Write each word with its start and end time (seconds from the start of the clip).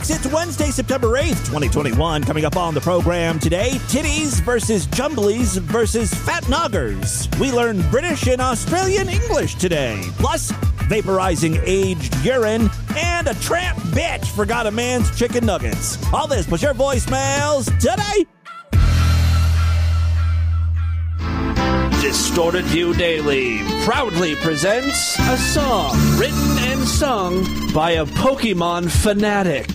folks. 0.00 0.10
It's 0.10 0.32
Wednesday, 0.32 0.70
September 0.70 1.08
8th, 1.08 1.46
2021. 1.46 2.24
Coming 2.24 2.44
up 2.44 2.56
on 2.56 2.74
the 2.74 2.80
program 2.80 3.38
today 3.38 3.70
titties 3.88 4.40
versus 4.42 4.86
jumblies 4.86 5.58
versus 5.60 6.12
fat 6.12 6.44
noggers. 6.44 7.28
We 7.38 7.52
learn 7.52 7.82
British 7.90 8.26
and 8.26 8.40
Australian 8.40 9.08
English 9.08 9.56
today. 9.56 10.02
Plus, 10.18 10.52
vaporizing 10.88 11.60
aged 11.64 12.14
urine 12.24 12.70
and 12.96 13.28
a 13.28 13.34
tramp 13.34 13.78
bitch 13.94 14.26
forgot 14.34 14.66
a 14.66 14.70
man's 14.70 15.16
chicken 15.16 15.46
nuggets. 15.46 15.98
All 16.12 16.26
this 16.26 16.46
plus 16.46 16.62
your 16.62 16.74
voicemails 16.74 17.66
today. 17.78 18.26
Distorted 22.40 22.64
View 22.70 22.94
Daily 22.94 23.58
proudly 23.84 24.34
presents 24.34 25.18
a 25.18 25.36
song 25.36 25.94
written 26.18 26.56
and 26.70 26.88
sung 26.88 27.44
by 27.74 27.90
a 27.90 28.06
Pokemon 28.06 28.90
fanatic. 28.90 29.66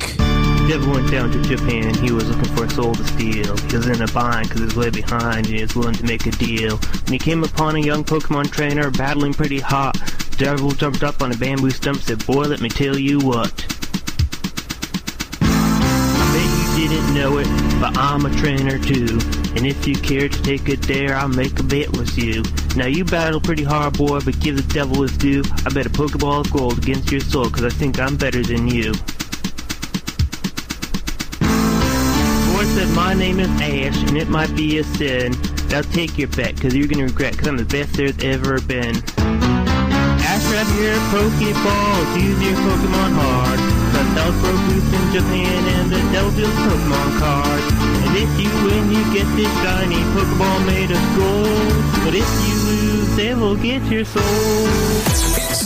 Devil 0.68 0.93
went 0.93 1.11
down 1.11 1.32
to 1.32 1.43
Japan. 1.43 1.93
He 1.93 2.11
was 2.11 2.28
looking 2.28 2.55
for 2.55 2.65
a 2.65 2.69
soul 2.71 2.96
to 2.96 3.04
steal. 3.04 3.55
He 3.55 3.78
was 3.78 3.86
in 3.86 4.01
a 4.01 4.07
bind 4.07 4.50
because 4.50 4.61
he 4.61 4.65
was 4.65 4.75
way 4.75 4.89
behind 4.89 5.46
and 5.46 5.55
he 5.55 5.61
was 5.61 5.75
willing 5.75 5.93
to 5.93 6.05
make 6.05 6.25
a 6.25 6.32
deal. 6.32 6.78
When 6.78 7.14
he 7.14 7.19
came 7.19 7.43
upon 7.43 7.75
a 7.75 7.79
young 7.79 8.04
Pokemon 8.04 8.50
trainer 8.50 8.89
battling 8.89 9.36
pretty 9.36 9.60
hot, 9.60 9.96
Devil 10.38 10.71
jumped 10.71 11.04
up 11.04 11.21
on 11.21 11.32
a 11.32 11.38
bamboo 11.38 11.69
stump 11.69 12.02
said, 12.02 12.25
Boy, 12.25 12.46
let 12.46 12.61
me 12.61 12.69
tell 12.69 12.97
you 12.97 13.19
what. 13.19 13.54
Didn't 16.75 17.13
know 17.13 17.38
it, 17.38 17.47
but 17.79 17.96
I'm 17.96 18.25
a 18.25 18.36
trainer 18.38 18.79
too. 18.79 19.19
And 19.55 19.65
if 19.65 19.87
you 19.87 19.95
care 19.95 20.27
to 20.27 20.43
take 20.43 20.68
a 20.68 20.75
dare, 20.75 21.15
I'll 21.15 21.29
make 21.29 21.57
a 21.59 21.63
bet 21.63 21.89
with 21.96 22.18
you. 22.18 22.43
Now 22.75 22.87
you 22.87 23.05
battle 23.05 23.39
pretty 23.39 23.63
hard, 23.63 23.97
boy, 23.97 24.19
but 24.19 24.37
give 24.41 24.57
the 24.57 24.73
devil 24.73 25.01
his 25.01 25.18
due. 25.18 25.43
I 25.65 25.69
bet 25.69 25.86
a 25.86 25.89
Pokeball 25.89 26.46
of 26.46 26.51
gold 26.51 26.77
against 26.77 27.09
your 27.09 27.21
soul, 27.21 27.50
cause 27.50 27.63
I 27.63 27.69
think 27.69 27.99
I'm 27.99 28.18
better 28.18 28.43
than 28.43 28.68
you. 28.68 28.91
Boy 32.52 32.66
said 32.75 32.89
my 32.94 33.13
name 33.13 33.39
is 33.39 33.49
Ash, 33.61 33.97
and 34.09 34.17
it 34.17 34.27
might 34.27 34.53
be 34.55 34.80
a 34.80 34.83
sin. 34.83 35.33
I'll 35.71 35.83
take 35.83 36.17
your 36.17 36.27
bet, 36.30 36.59
cause 36.59 36.75
you're 36.75 36.87
gonna 36.87 37.05
regret, 37.05 37.37
cause 37.37 37.47
I'm 37.47 37.58
the 37.58 37.65
best 37.65 37.93
there's 37.93 38.21
ever 38.23 38.59
been. 38.61 38.95
Ash 39.17 40.45
grab 40.47 40.67
your 40.80 40.95
Pokeballs, 41.11 42.21
use 42.21 42.41
your 42.43 42.55
Pokemon 42.55 43.13
hard. 43.13 43.84
South 44.16 44.39
broke 44.39 44.71
in 44.71 45.11
Japan 45.11 45.61
and 45.75 45.91
the 45.91 45.99
devil 46.13 46.31
deals 46.31 46.49
Pokemon 46.49 47.19
cards. 47.19 47.66
And 48.05 48.16
if 48.16 48.31
you 48.39 48.49
win, 48.63 48.89
you 48.89 49.03
get 49.13 49.27
this 49.35 49.52
shiny 49.61 50.02
Pokeball 50.16 50.66
made 50.66 50.91
of 50.91 51.03
gold. 51.17 51.83
But 52.05 52.16
if 52.16 52.30
you 52.47 52.55
lose, 52.63 53.16
they 53.17 53.33
will 53.36 53.58
get 53.58 53.83
your 53.91 54.05
soul. 54.05 55.24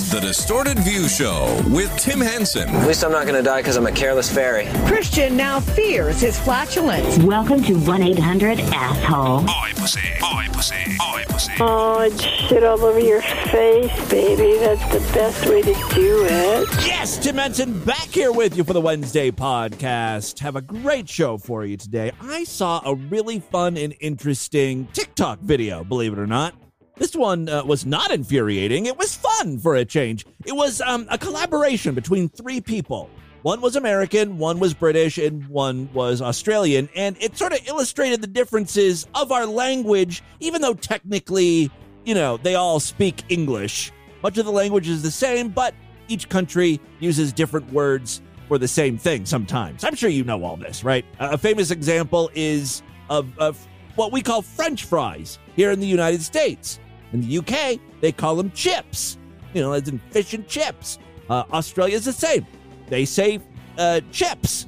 It's 0.10 0.16
the 0.16 0.28
Distorted 0.28 0.80
View 0.80 1.08
Show 1.08 1.62
with 1.68 1.96
Tim 1.98 2.20
Henson. 2.20 2.68
At 2.68 2.88
least 2.88 3.04
I'm 3.04 3.12
not 3.12 3.28
gonna 3.28 3.44
die 3.44 3.62
because 3.62 3.76
I'm 3.76 3.86
a 3.86 3.92
careless 3.92 4.28
fairy. 4.28 4.66
Christian 4.88 5.38
now 5.38 5.60
fears 5.60 6.20
his 6.20 6.40
flatulence. 6.40 7.20
Welcome 7.20 7.62
to 7.66 7.76
1 7.76 8.02
800 8.02 8.60
Asshole. 8.60 9.42
Boy 9.42 9.72
pussy, 9.76 10.00
boy 10.20 10.48
pussy, 10.52 10.98
boy 10.98 11.24
pussy. 11.28 11.52
Oh, 11.60 12.00
it's 12.00 12.24
shit 12.24 12.64
all 12.64 12.84
over 12.84 13.00
your 13.00 13.22
face, 13.22 14.10
baby. 14.10 14.58
That's 14.58 14.82
the 14.92 15.14
best 15.14 15.46
way 15.46 15.62
to 15.62 15.74
do 15.94 16.26
it. 16.26 16.68
Yes, 16.88 17.20
Tim 17.20 17.36
Henson 17.36 17.80
back 17.86 18.08
here 18.08 18.32
with 18.32 18.58
you 18.58 18.64
for 18.64 18.74
the 18.74 18.82
Wednesday 18.82 19.30
podcast. 19.30 20.40
Have 20.40 20.56
a 20.56 20.62
great 20.62 21.08
show 21.08 21.38
for 21.38 21.64
you 21.64 21.78
today. 21.78 22.14
I 22.20 22.46
saw 22.46 22.82
a 22.84 22.96
really 22.96 23.42
fun 23.42 23.78
and 23.78 23.94
interesting 24.00 24.88
TikTok 24.92 25.42
video, 25.42 25.84
believe 25.84 26.14
it 26.14 26.18
or 26.18 26.26
not. 26.26 26.56
This 27.00 27.16
one 27.16 27.48
uh, 27.48 27.64
was 27.64 27.86
not 27.86 28.12
infuriating. 28.12 28.86
It 28.86 28.98
was 28.98 29.16
fun 29.16 29.58
for 29.58 29.76
a 29.76 29.86
change. 29.86 30.26
It 30.46 30.52
was 30.52 30.82
um, 30.82 31.08
a 31.10 31.18
collaboration 31.18 31.96
between 31.96 32.28
three 32.28 32.60
people. 32.60 33.10
One 33.42 33.62
was 33.62 33.78
American, 33.78 34.38
one 34.38 34.60
was 34.60 34.74
British, 34.74 35.18
and 35.18 35.48
one 35.48 35.90
was 35.94 36.22
Australian. 36.22 36.90
And 36.94 37.16
it 37.22 37.38
sort 37.38 37.54
of 37.54 37.66
illustrated 37.66 38.22
the 38.22 38.28
differences 38.28 39.08
of 39.16 39.32
our 39.32 39.46
language, 39.46 40.22
even 40.42 40.62
though 40.62 40.74
technically, 40.74 41.72
you 42.04 42.14
know, 42.14 42.36
they 42.36 42.56
all 42.56 42.82
speak 42.82 43.24
English. 43.30 43.94
Much 44.22 44.38
of 44.38 44.46
the 44.46 44.52
language 44.52 44.90
is 44.90 45.02
the 45.02 45.10
same, 45.10 45.48
but 45.48 45.74
each 46.10 46.28
country 46.28 46.82
uses 47.00 47.32
different 47.32 47.72
words 47.72 48.22
for 48.50 48.58
the 48.58 48.68
same 48.68 48.98
thing 48.98 49.26
sometimes. 49.26 49.86
I'm 49.86 49.96
sure 49.96 50.10
you 50.10 50.26
know 50.26 50.44
all 50.44 50.58
this, 50.58 50.84
right? 50.84 51.06
A 51.20 51.38
famous 51.38 51.72
example 51.72 52.30
is 52.34 52.84
of, 53.10 53.38
of 53.40 53.66
what 53.96 54.12
we 54.12 54.22
call 54.22 54.42
French 54.42 54.84
fries 54.84 55.40
here 55.56 55.72
in 55.72 55.80
the 55.80 55.88
United 55.88 56.22
States. 56.22 56.78
In 57.14 57.22
the 57.22 57.38
UK, 57.40 57.80
they 58.02 58.12
call 58.12 58.36
them 58.36 58.52
chips, 58.52 59.18
you 59.54 59.62
know, 59.62 59.74
as 59.74 59.88
in 59.88 60.00
fish 60.12 60.34
and 60.34 60.48
chips. 60.48 61.00
Uh, 61.30 61.44
is 61.54 62.06
the 62.06 62.14
same. 62.14 62.46
They 62.88 63.06
say 63.06 63.40
uh, 63.78 64.02
chips. 64.12 64.68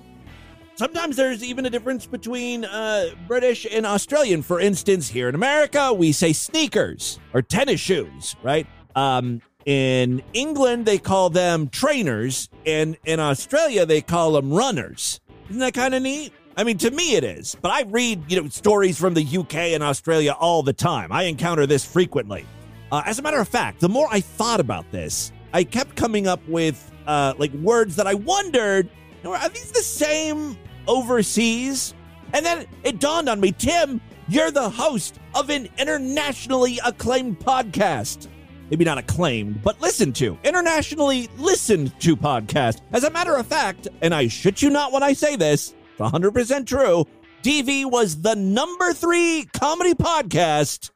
Sometimes 0.76 1.16
there's 1.16 1.44
even 1.44 1.66
a 1.66 1.70
difference 1.70 2.06
between 2.06 2.66
uh, 2.66 3.10
British 3.28 3.68
and 3.70 3.86
Australian. 3.86 4.42
For 4.42 4.60
instance, 4.60 5.08
here 5.08 5.30
in 5.30 5.36
America, 5.36 5.94
we 5.94 6.12
say 6.12 6.34
sneakers 6.34 7.20
or 7.34 7.42
tennis 7.42 7.80
shoes, 7.80 8.36
right? 8.42 8.66
Um, 8.96 9.42
in 9.66 10.24
England, 10.34 10.86
they 10.86 10.98
call 10.98 11.30
them 11.30 11.70
trainers, 11.70 12.50
and 12.66 12.98
in 13.06 13.20
Australia, 13.20 13.86
they 13.86 14.02
call 14.02 14.32
them 14.32 14.52
runners. 14.52 15.20
Isn't 15.50 15.60
that 15.60 15.74
kind 15.74 15.94
of 15.94 16.02
neat? 16.02 16.34
I 16.58 16.64
mean, 16.64 16.78
to 16.80 16.92
me, 16.92 17.16
it 17.16 17.24
is. 17.24 17.56
But 17.62 17.72
I 17.72 17.84
read, 17.84 18.30
you 18.30 18.42
know, 18.42 18.50
stories 18.50 18.98
from 18.98 19.14
the 19.14 19.26
UK 19.26 19.56
and 19.56 19.82
Australia 19.82 20.36
all 20.38 20.64
the 20.64 20.74
time. 20.74 21.12
I 21.12 21.24
encounter 21.24 21.66
this 21.66 21.86
frequently. 21.86 22.46
Uh, 22.92 23.02
as 23.06 23.20
a 23.20 23.22
matter 23.22 23.40
of 23.40 23.48
fact, 23.48 23.80
the 23.80 23.90
more 23.90 24.08
I 24.12 24.20
thought 24.20 24.60
about 24.60 24.90
this, 24.92 25.32
I 25.54 25.64
kept 25.64 25.96
coming 25.96 26.28
up 26.28 26.46
with 26.48 26.92
uh, 27.08 27.34
like 27.38 27.54
words 27.54 27.96
that 27.96 28.08
I 28.08 28.16
wondered, 28.16 28.90
are 29.24 29.50
these 29.50 29.72
the 29.72 29.82
same 29.82 30.58
overseas? 30.88 31.94
And 32.34 32.46
then 32.46 32.66
it 32.84 33.00
dawned 33.00 33.30
on 33.30 33.40
me, 33.40 33.52
Tim, 33.52 34.02
you're 34.28 34.52
the 34.52 34.70
host 34.70 35.20
of 35.36 35.50
an 35.50 35.70
internationally 35.78 36.80
acclaimed 36.86 37.40
podcast. 37.40 38.28
Maybe 38.70 38.86
not 38.86 38.98
acclaimed, 38.98 39.62
but 39.62 39.82
listened 39.82 40.16
to, 40.18 40.38
internationally 40.44 41.30
listened 41.38 41.98
to 42.02 42.16
podcast. 42.16 42.82
As 42.94 43.04
a 43.04 43.10
matter 43.10 43.36
of 43.36 43.46
fact, 43.46 43.90
and 44.02 44.14
I 44.14 44.28
shit 44.28 44.62
you 44.62 44.70
not 44.70 44.94
when 44.94 45.04
I 45.04 45.12
say 45.14 45.36
this, 45.36 45.74
100% 46.02 46.66
true, 46.66 47.06
DV 47.44 47.90
was 47.90 48.22
the 48.22 48.36
number 48.36 48.94
three 48.94 49.48
comedy 49.54 49.94
podcast, 49.94 50.92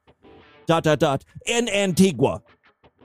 dot, 0.66 0.84
dot, 0.84 1.00
dot, 1.00 1.26
in 1.46 1.70
Antigua. 1.70 2.42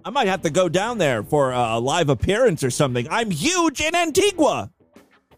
I 0.05 0.11
might 0.11 0.29
have 0.29 0.43
to 0.43 0.51
go 0.51 0.69
down 0.69 0.99
there 0.99 1.23
for 1.23 1.53
a 1.53 1.79
live 1.79 2.09
appearance 2.09 2.65
or 2.65 2.71
something. 2.71 3.07
I'm 3.11 3.31
huge 3.31 3.81
in 3.81 3.95
Antigua. 3.95 4.71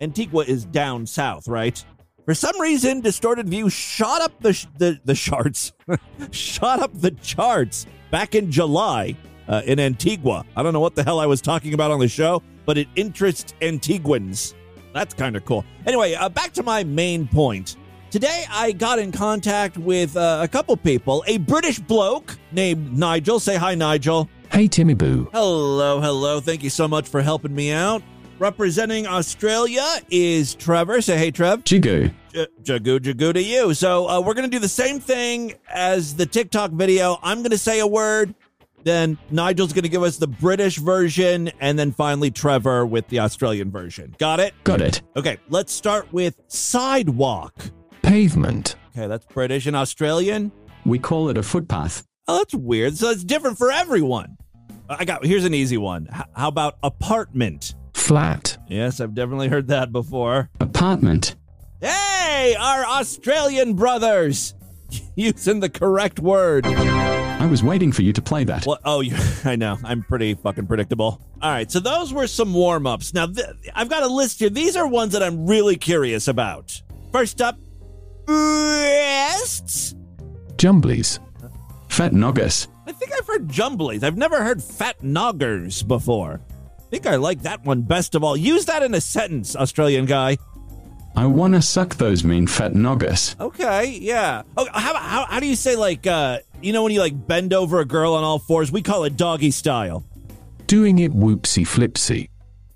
Antigua 0.01 0.45
is 0.45 0.65
down 0.65 1.07
south, 1.07 1.49
right? 1.49 1.85
For 2.25 2.35
some 2.35 2.61
reason, 2.61 3.01
Distorted 3.01 3.49
View 3.49 3.69
shot 3.69 4.21
up 4.21 4.41
the 4.41 4.53
sh- 4.53 4.67
the, 4.79 5.01
the 5.05 5.15
charts, 5.15 5.73
shot 6.31 6.81
up 6.81 6.93
the 6.95 7.11
charts 7.11 7.87
back 8.11 8.35
in 8.37 8.51
July 8.51 9.17
uh, 9.49 9.63
in 9.65 9.81
Antigua. 9.81 10.45
I 10.57 10.63
don't 10.63 10.73
know 10.73 10.81
what 10.81 10.95
the 10.95 11.03
hell 11.03 11.19
I 11.19 11.27
was 11.27 11.41
talking 11.41 11.75
about 11.75 11.91
on 11.91 11.99
the 11.99 12.09
show, 12.09 12.43
but 12.65 12.79
it 12.79 12.87
interests 12.95 13.55
Antiguans. 13.61 14.55
That's 14.93 15.15
kind 15.15 15.37
of 15.37 15.45
cool. 15.45 15.65
Anyway, 15.87 16.15
uh, 16.15 16.29
back 16.29 16.53
to 16.53 16.63
my 16.63 16.85
main 16.85 17.27
point. 17.27 17.77
Today, 18.11 18.45
I 18.51 18.73
got 18.73 18.99
in 18.99 19.11
contact 19.11 19.79
with 19.79 20.17
uh, 20.17 20.41
a 20.43 20.49
couple 20.49 20.77
people. 20.77 21.25
A 21.27 21.39
British 21.39 21.79
bloke 21.79 22.37
named 22.53 22.97
Nigel. 22.97 23.41
Say 23.41 23.57
hi, 23.57 23.75
Nigel. 23.75 24.29
Hey, 24.51 24.69
Timmy 24.69 24.93
Boo. 24.93 25.31
Hello, 25.33 25.99
hello. 26.01 26.41
Thank 26.41 26.63
you 26.63 26.69
so 26.69 26.87
much 26.87 27.09
for 27.09 27.23
helping 27.23 27.55
me 27.55 27.73
out. 27.73 28.03
Representing 28.39 29.07
Australia 29.07 29.87
is 30.11 30.55
Trevor. 30.55 31.01
Say 31.01 31.17
hey, 31.17 31.31
Trev. 31.31 31.65
Jigu. 31.65 32.13
J- 32.35 32.47
Jagoo, 32.63 32.99
jagoo 32.99 33.33
to 33.33 33.43
you. 33.43 33.73
So 33.73 34.09
uh, 34.09 34.21
we're 34.21 34.35
going 34.35 34.51
to 34.51 34.55
do 34.55 34.59
the 34.59 34.69
same 34.69 35.01
thing 35.01 35.55
as 35.73 36.15
the 36.15 36.27
TikTok 36.27 36.73
video. 36.73 37.19
I'm 37.23 37.39
going 37.39 37.53
to 37.53 37.59
say 37.59 37.81
a 37.81 37.87
word. 37.87 38.35
Then 38.85 39.19
Nigel's 39.31 39.73
going 39.73 39.85
to 39.85 39.89
give 39.89 40.03
us 40.03 40.17
the 40.17 40.27
British 40.27 40.79
version. 40.79 41.51
And 41.61 41.79
then 41.79 41.93
finally, 41.93 42.31
Trevor 42.31 42.85
with 42.87 43.09
the 43.09 43.21
Australian 43.21 43.71
version. 43.71 44.15
Got 44.19 44.41
it? 44.41 44.55
Got 44.65 44.81
it. 44.81 45.03
Okay, 45.17 45.39
let's 45.49 45.73
start 45.73 46.13
with 46.13 46.41
sidewalk. 46.49 47.55
Pavement. 48.03 48.77
Okay, 48.97 49.07
that's 49.07 49.25
British 49.27 49.67
and 49.67 49.77
Australian. 49.77 50.51
We 50.85 50.99
call 50.99 51.29
it 51.29 51.39
a 51.39 51.43
footpath. 51.43 52.05
Oh, 52.29 52.39
that's 52.39 52.55
weird. 52.55 52.97
So 52.97 53.11
it's 53.11 53.25
different 53.25 53.59
for 53.59 53.71
everyone. 53.71 54.37
Uh, 54.89 54.97
I 54.99 55.05
got 55.05 55.25
here's 55.25 55.45
an 55.45 55.55
easy 55.55 55.77
one. 55.79 56.09
H- 56.15 56.23
how 56.35 56.49
about 56.49 56.77
apartment? 56.83 57.75
Flat. 57.95 58.59
Yes, 58.69 59.01
I've 59.01 59.15
definitely 59.15 59.49
heard 59.49 59.69
that 59.69 59.93
before. 59.93 60.51
Apartment. 60.61 61.37
Hey, 61.81 62.55
our 62.59 62.85
Australian 62.85 63.75
brothers 63.75 64.55
using 65.15 65.61
the 65.61 65.71
correct 65.71 66.21
word. 66.21 66.65
I 67.43 67.47
was 67.47 67.65
waiting 67.65 67.91
for 67.91 68.03
you 68.03 68.13
to 68.13 68.23
play 68.23 68.45
that. 68.45 68.65
Well, 68.65 68.79
oh, 68.85 69.01
you, 69.01 69.17
I 69.45 69.57
know. 69.57 69.77
I'm 69.83 70.05
pretty 70.05 70.35
fucking 70.35 70.69
predictable. 70.69 71.21
All 71.43 71.51
right, 71.51 71.69
so 71.69 71.81
those 71.81 72.15
were 72.15 72.29
some 72.29 72.55
warm 72.55 72.87
ups. 72.87 73.15
Now, 73.15 73.27
th- 73.27 73.45
I've 73.75 73.89
got 73.89 74.05
a 74.05 74.07
list 74.07 74.39
here. 74.39 74.49
These 74.49 74.77
are 74.77 74.87
ones 74.87 75.13
that 75.15 75.25
I'm 75.25 75.45
really 75.49 75.75
curious 75.75 76.29
about. 76.29 76.81
First 77.11 77.43
up, 77.43 77.59
breasts. 78.27 79.97
Jumblies. 80.55 81.19
Fat 81.89 82.13
noggers. 82.13 82.69
I 82.87 82.93
think 82.93 83.11
I've 83.13 83.27
heard 83.27 83.49
jumblies. 83.49 84.05
I've 84.05 84.17
never 84.17 84.45
heard 84.45 84.63
fat 84.63 85.01
noggers 85.01 85.87
before. 85.87 86.41
I 86.79 86.83
think 86.91 87.07
I 87.07 87.17
like 87.17 87.43
that 87.43 87.65
one 87.65 87.83
best 87.83 88.15
of 88.15 88.23
all. 88.23 88.37
Use 88.37 88.67
that 88.67 88.85
in 88.85 88.95
a 88.95 89.01
sentence, 89.01 89.57
Australian 89.57 90.07
guy. 90.07 90.39
I 91.15 91.27
wanna 91.27 91.61
suck 91.63 91.97
those 91.97 92.25
mean 92.25 92.47
fat 92.47 92.73
noggers. 92.73 93.39
Okay, 93.39 93.99
yeah. 94.01 94.43
Oh, 94.57 94.67
how, 94.73 94.97
how, 94.97 95.27
how 95.27 95.41
do 95.41 95.47
you 95.47 95.57
say, 95.57 95.77
like, 95.77 96.07
uh, 96.07 96.39
you 96.63 96.73
know, 96.73 96.83
when 96.83 96.93
you, 96.93 97.01
like, 97.01 97.27
bend 97.27 97.53
over 97.53 97.81
a 97.81 97.85
girl 97.85 98.15
on 98.15 98.25
all 98.25 98.39
fours? 98.39 98.73
We 98.73 98.83
call 98.83 99.05
it 99.05 99.17
doggy 99.17 99.51
style. 99.51 100.05
Doing 100.67 100.99
it 101.01 101.13
whoopsie 101.13 101.67
flipsy. 101.67 102.29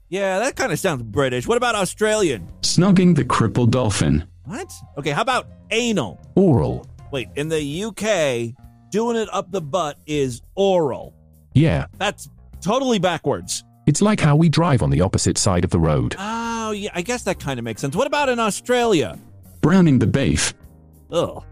Yeah, 0.09 0.39
that 0.39 0.55
kind 0.55 0.71
of 0.71 0.79
sounds 0.79 1.03
British. 1.03 1.47
What 1.47 1.57
about 1.57 1.75
Australian? 1.75 2.47
Snogging 2.61 3.17
the 3.17 3.25
crippled 3.25 3.73
dolphin. 3.73 4.25
What? 4.45 4.71
Okay, 4.99 5.11
how 5.11 5.23
about 5.23 5.49
anal? 5.71 6.21
Oral. 6.37 6.87
Wait, 7.11 7.29
in 7.37 7.49
the 7.49 7.85
UK, 7.85 8.55
doing 8.91 9.17
it 9.17 9.29
up 9.33 9.51
the 9.51 9.61
butt 9.61 9.99
is 10.07 10.43
oral. 10.55 11.15
Yeah. 11.55 11.87
That's 11.99 12.29
totally 12.61 12.99
backwards. 12.99 13.65
It's 13.87 14.03
like 14.03 14.21
how 14.21 14.35
we 14.35 14.49
drive 14.49 14.83
on 14.83 14.91
the 14.91 15.01
opposite 15.01 15.39
side 15.39 15.65
of 15.65 15.71
the 15.71 15.79
road. 15.79 16.17
Oh, 16.19 16.73
yeah, 16.73 16.91
I 16.95 17.03
guess 17.03 17.23
that 17.23 17.39
kind 17.39 17.59
of 17.59 17.65
makes 17.65 17.81
sense. 17.81 17.95
What 17.95 18.09
about 18.09 18.29
in 18.29 18.41
Australia? 18.41 19.19
Browning 19.61 20.01
the 20.01 20.07
beef. 20.07 20.55
Ugh. 21.13 21.45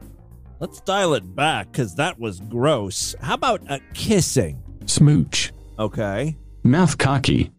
Let's 0.61 0.81
dial 0.81 1.15
it 1.15 1.35
back 1.35 1.71
because 1.71 1.95
that 1.97 2.19
was 2.19 2.41
gross. 2.41 3.15
How 3.21 3.35
about 3.35 3.63
a 3.71 3.81
kissing? 3.93 4.63
Smooch. 4.87 5.53
Okay. 5.79 6.37
Mouth 6.63 6.99
cocky. 6.99 7.53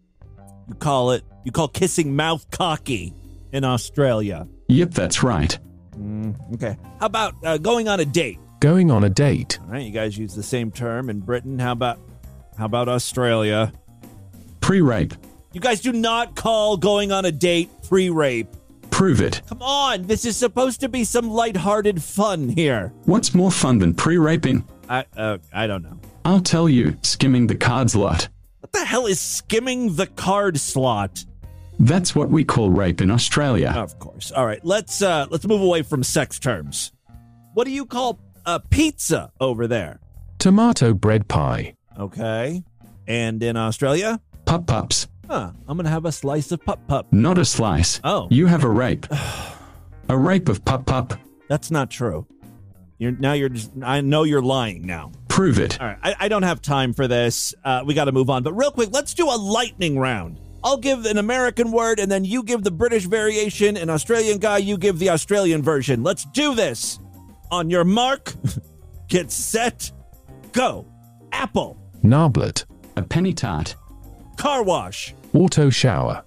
You 0.68 0.74
call 0.74 1.12
it, 1.12 1.22
you 1.44 1.52
call 1.52 1.68
kissing 1.68 2.16
mouth 2.16 2.50
cocky 2.50 3.14
in 3.52 3.64
Australia. 3.64 4.46
Yep, 4.68 4.90
that's 4.92 5.22
right. 5.22 5.58
Okay. 6.54 6.76
How 7.00 7.06
about 7.06 7.34
uh, 7.44 7.58
going 7.58 7.88
on 7.88 8.00
a 8.00 8.04
date? 8.04 8.38
Going 8.60 8.90
on 8.90 9.04
a 9.04 9.08
date. 9.10 9.58
All 9.62 9.68
right, 9.68 9.82
you 9.82 9.92
guys 9.92 10.18
use 10.18 10.34
the 10.34 10.42
same 10.42 10.70
term 10.70 11.08
in 11.08 11.20
Britain. 11.20 11.58
How 11.58 11.72
about, 11.72 11.98
how 12.58 12.64
about 12.66 12.88
Australia? 12.88 13.72
Pre 14.66 14.80
rape. 14.80 15.14
You 15.52 15.60
guys 15.60 15.80
do 15.80 15.92
not 15.92 16.34
call 16.34 16.76
going 16.76 17.12
on 17.12 17.24
a 17.24 17.30
date 17.30 17.70
pre-rape. 17.88 18.48
Prove 18.90 19.20
it. 19.20 19.40
Come 19.48 19.62
on, 19.62 20.08
this 20.08 20.24
is 20.24 20.36
supposed 20.36 20.80
to 20.80 20.88
be 20.88 21.04
some 21.04 21.30
lighthearted 21.30 22.02
fun 22.02 22.48
here. 22.48 22.92
What's 23.04 23.32
more 23.32 23.52
fun 23.52 23.78
than 23.78 23.94
pre 23.94 24.18
raping? 24.18 24.64
I 24.88 25.04
uh, 25.16 25.38
I 25.52 25.68
don't 25.68 25.84
know. 25.84 26.00
I'll 26.24 26.40
tell 26.40 26.68
you, 26.68 26.98
skimming 27.02 27.46
the 27.46 27.54
cards 27.54 27.94
lot. 27.94 28.28
What 28.58 28.72
the 28.72 28.84
hell 28.84 29.06
is 29.06 29.20
skimming 29.20 29.94
the 29.94 30.08
card 30.08 30.58
slot? 30.58 31.24
That's 31.78 32.16
what 32.16 32.30
we 32.30 32.42
call 32.42 32.70
rape 32.70 33.00
in 33.00 33.12
Australia. 33.12 33.68
Of 33.68 34.00
course. 34.00 34.32
All 34.32 34.46
right, 34.46 34.64
let's 34.64 35.00
uh 35.00 35.28
let's 35.30 35.46
move 35.46 35.62
away 35.62 35.82
from 35.82 36.02
sex 36.02 36.40
terms. 36.40 36.90
What 37.54 37.66
do 37.66 37.70
you 37.70 37.86
call 37.86 38.18
a 38.44 38.58
pizza 38.58 39.30
over 39.38 39.68
there? 39.68 40.00
Tomato 40.40 40.92
bread 40.92 41.28
pie. 41.28 41.74
Okay. 41.96 42.64
And 43.06 43.40
in 43.44 43.56
Australia? 43.56 44.20
Pup 44.46 44.66
pups. 44.66 45.08
Huh, 45.28 45.50
I'm 45.66 45.76
gonna 45.76 45.90
have 45.90 46.04
a 46.04 46.12
slice 46.12 46.52
of 46.52 46.64
pup 46.64 46.80
pup. 46.86 47.12
Not 47.12 47.36
a 47.36 47.44
slice. 47.44 48.00
Oh. 48.04 48.28
You 48.30 48.46
have 48.46 48.62
a 48.64 48.68
rape. 48.68 49.06
a 50.08 50.16
rape 50.16 50.48
of 50.48 50.64
pup 50.64 50.86
pup. 50.86 51.14
That's 51.48 51.70
not 51.70 51.90
true. 51.90 52.26
You're 52.98 53.12
now 53.12 53.32
you're 53.34 53.48
just 53.48 53.72
I 53.82 54.00
know 54.00 54.22
you're 54.22 54.42
lying 54.42 54.86
now. 54.86 55.12
Prove 55.28 55.58
it. 55.58 55.80
All 55.80 55.88
right, 55.88 55.98
I, 56.02 56.14
I 56.20 56.28
don't 56.28 56.44
have 56.44 56.62
time 56.62 56.92
for 56.92 57.08
this. 57.08 57.54
Uh, 57.62 57.82
we 57.84 57.92
got 57.92 58.06
to 58.06 58.12
move 58.12 58.30
on. 58.30 58.42
But 58.42 58.54
real 58.54 58.70
quick, 58.70 58.88
let's 58.92 59.12
do 59.12 59.26
a 59.26 59.36
lightning 59.36 59.98
round. 59.98 60.40
I'll 60.64 60.78
give 60.78 61.04
an 61.04 61.18
American 61.18 61.72
word, 61.72 62.00
and 62.00 62.10
then 62.10 62.24
you 62.24 62.42
give 62.42 62.64
the 62.64 62.70
British 62.70 63.04
variation. 63.04 63.76
An 63.76 63.90
Australian 63.90 64.38
guy, 64.38 64.58
you 64.58 64.78
give 64.78 64.98
the 64.98 65.10
Australian 65.10 65.62
version. 65.62 66.02
Let's 66.02 66.24
do 66.24 66.54
this. 66.54 66.98
On 67.50 67.68
your 67.68 67.84
mark, 67.84 68.32
get 69.08 69.30
set, 69.30 69.92
go. 70.52 70.86
Apple, 71.32 71.76
Narblet. 72.02 72.64
A 72.96 73.02
penny 73.02 73.34
tart. 73.34 73.76
Car 74.36 74.62
wash, 74.62 75.14
Auto 75.34 75.70
shower. 75.70 76.24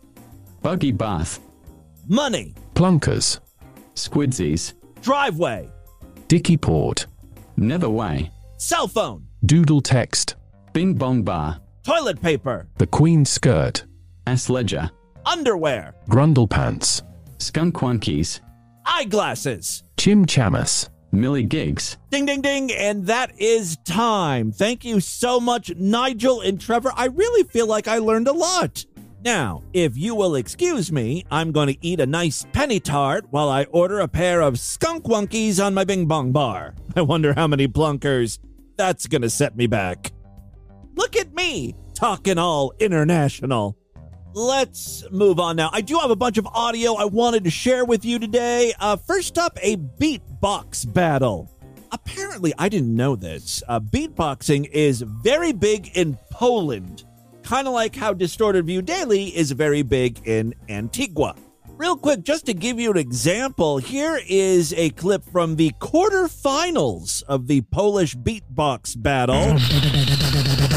Buggy 0.61 0.91
bath. 0.91 1.39
money, 2.07 2.53
Plunkers. 2.73 3.39
Squidsies. 3.95 4.73
driveway, 5.01 5.69
Dicky 6.27 6.57
port. 6.57 7.05
Never 7.57 7.89
way. 7.89 8.31
cell 8.57 8.87
phone, 8.87 9.25
Doodle 9.45 9.81
text. 9.81 10.35
Bing 10.73 10.93
bong 10.93 11.23
bar. 11.23 11.59
toilet 11.83 12.21
paper, 12.21 12.67
The 12.77 12.87
queen's 12.87 13.29
skirt. 13.29 13.85
Ass 14.27 14.49
ledger. 14.49 14.89
underwear, 15.25 15.95
Grundle 16.09 16.49
pants. 16.49 17.01
Skunk 17.39 17.75
Wonkies. 17.75 18.39
eyeglasses. 18.85 19.83
Chim 19.97 20.25
chamas. 20.25 20.89
Millie 21.11 21.43
Gigs. 21.43 21.97
Ding, 22.09 22.25
ding, 22.25 22.41
ding. 22.41 22.71
And 22.71 23.07
that 23.07 23.31
is 23.39 23.77
time. 23.77 24.51
Thank 24.51 24.85
you 24.85 24.99
so 24.99 25.39
much, 25.39 25.73
Nigel 25.75 26.41
and 26.41 26.59
Trevor. 26.59 26.91
I 26.95 27.05
really 27.05 27.43
feel 27.43 27.67
like 27.67 27.87
I 27.87 27.97
learned 27.97 28.27
a 28.27 28.33
lot. 28.33 28.85
Now, 29.23 29.63
if 29.73 29.97
you 29.97 30.15
will 30.15 30.35
excuse 30.35 30.91
me, 30.91 31.25
I'm 31.29 31.51
going 31.51 31.67
to 31.67 31.85
eat 31.85 31.99
a 31.99 32.05
nice 32.05 32.45
penny 32.53 32.79
tart 32.79 33.25
while 33.31 33.49
I 33.49 33.65
order 33.65 33.99
a 33.99 34.07
pair 34.07 34.41
of 34.41 34.59
skunk 34.59 35.05
wonkies 35.05 35.63
on 35.63 35.73
my 35.73 35.83
bing 35.83 36.05
bong 36.05 36.31
bar. 36.31 36.75
I 36.95 37.01
wonder 37.01 37.33
how 37.33 37.47
many 37.47 37.67
plunkers 37.67 38.39
that's 38.77 39.07
going 39.07 39.23
to 39.23 39.29
set 39.29 39.57
me 39.57 39.67
back. 39.67 40.13
Look 40.95 41.17
at 41.17 41.33
me, 41.33 41.75
talking 41.93 42.37
all 42.37 42.73
international. 42.79 43.78
Let's 44.33 45.03
move 45.09 45.39
on 45.39 45.55
now. 45.55 45.71
I 45.73 45.81
do 45.81 45.97
have 45.97 46.11
a 46.11 46.15
bunch 46.15 46.37
of 46.37 46.45
audio 46.47 46.93
I 46.93 47.05
wanted 47.05 47.43
to 47.45 47.49
share 47.49 47.83
with 47.83 48.05
you 48.05 48.19
today. 48.19 48.73
Uh, 48.79 48.95
first 48.95 49.39
up, 49.39 49.57
a 49.61 49.75
beatbox 49.75 50.91
battle. 50.93 51.49
Apparently, 51.91 52.53
I 52.59 52.69
didn't 52.69 52.95
know 52.95 53.15
this. 53.15 53.63
Uh, 53.67 53.79
beatboxing 53.79 54.69
is 54.71 55.01
very 55.01 55.51
big 55.51 55.97
in 55.97 56.15
Poland, 56.29 57.05
kind 57.41 57.67
of 57.67 57.73
like 57.73 57.95
how 57.95 58.13
Distorted 58.13 58.67
View 58.67 58.83
Daily 58.83 59.35
is 59.35 59.51
very 59.51 59.81
big 59.81 60.21
in 60.27 60.53
Antigua. 60.69 61.35
Real 61.77 61.97
quick, 61.97 62.23
just 62.23 62.45
to 62.45 62.53
give 62.53 62.79
you 62.79 62.91
an 62.91 62.97
example, 62.97 63.77
here 63.79 64.19
is 64.27 64.73
a 64.73 64.91
clip 64.91 65.23
from 65.23 65.55
the 65.55 65.71
quarterfinals 65.79 67.23
of 67.23 67.47
the 67.47 67.61
Polish 67.61 68.15
beatbox 68.15 69.01
battle. 69.01 69.57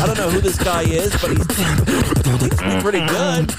I 0.02 0.06
don't 0.06 0.19
know 0.19 0.31
who 0.31 0.40
this 0.40 0.58
guy 0.58 0.82
is, 0.82 1.12
but 1.22 1.31
he's, 1.31 1.46
he's 1.46 2.82
pretty 2.82 3.06
good. 3.06 3.54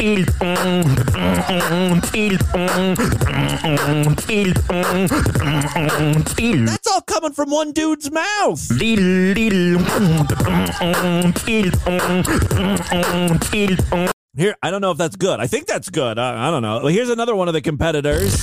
That's 6.65 6.87
all 6.91 6.99
coming 7.01 7.31
from 7.31 7.49
one 7.49 7.71
dude's 7.71 8.11
mouth. 8.11 8.59
Here, 14.35 14.55
I 14.61 14.69
don't 14.69 14.81
know 14.81 14.91
if 14.91 14.97
that's 14.97 15.15
good. 15.15 15.39
I 15.39 15.47
think 15.47 15.65
that's 15.67 15.89
good. 15.89 16.19
I, 16.19 16.49
I 16.49 16.51
don't 16.51 16.61
know. 16.61 16.87
Here's 16.87 17.09
another 17.09 17.35
one 17.35 17.47
of 17.47 17.53
the 17.53 17.61
competitors. 17.61 18.33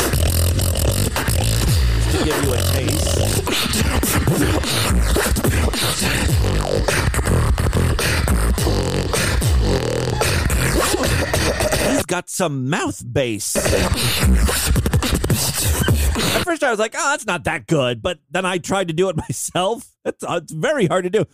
Just 1.99 2.19
to 2.19 2.25
give 2.25 2.45
you 2.45 2.54
a 2.54 2.60
got 12.11 12.29
some 12.29 12.69
mouth 12.69 13.05
bass. 13.12 13.55
At 13.55 13.62
first, 16.45 16.64
I 16.64 16.71
was 16.71 16.81
like, 16.81 16.95
"Oh, 16.99 17.11
that's 17.12 17.25
not 17.25 17.45
that 17.45 17.69
good," 17.69 18.02
but 18.02 18.19
then 18.29 18.45
I 18.45 18.59
tried 18.59 18.88
to 18.88 18.95
do 18.95 19.09
it 19.09 19.17
myself. 19.29 19.87
It's, 20.05 20.25
uh, 20.25 20.40
it's 20.43 20.52
very 20.52 20.87
hard 20.87 21.05
to 21.05 21.11
do. 21.11 21.25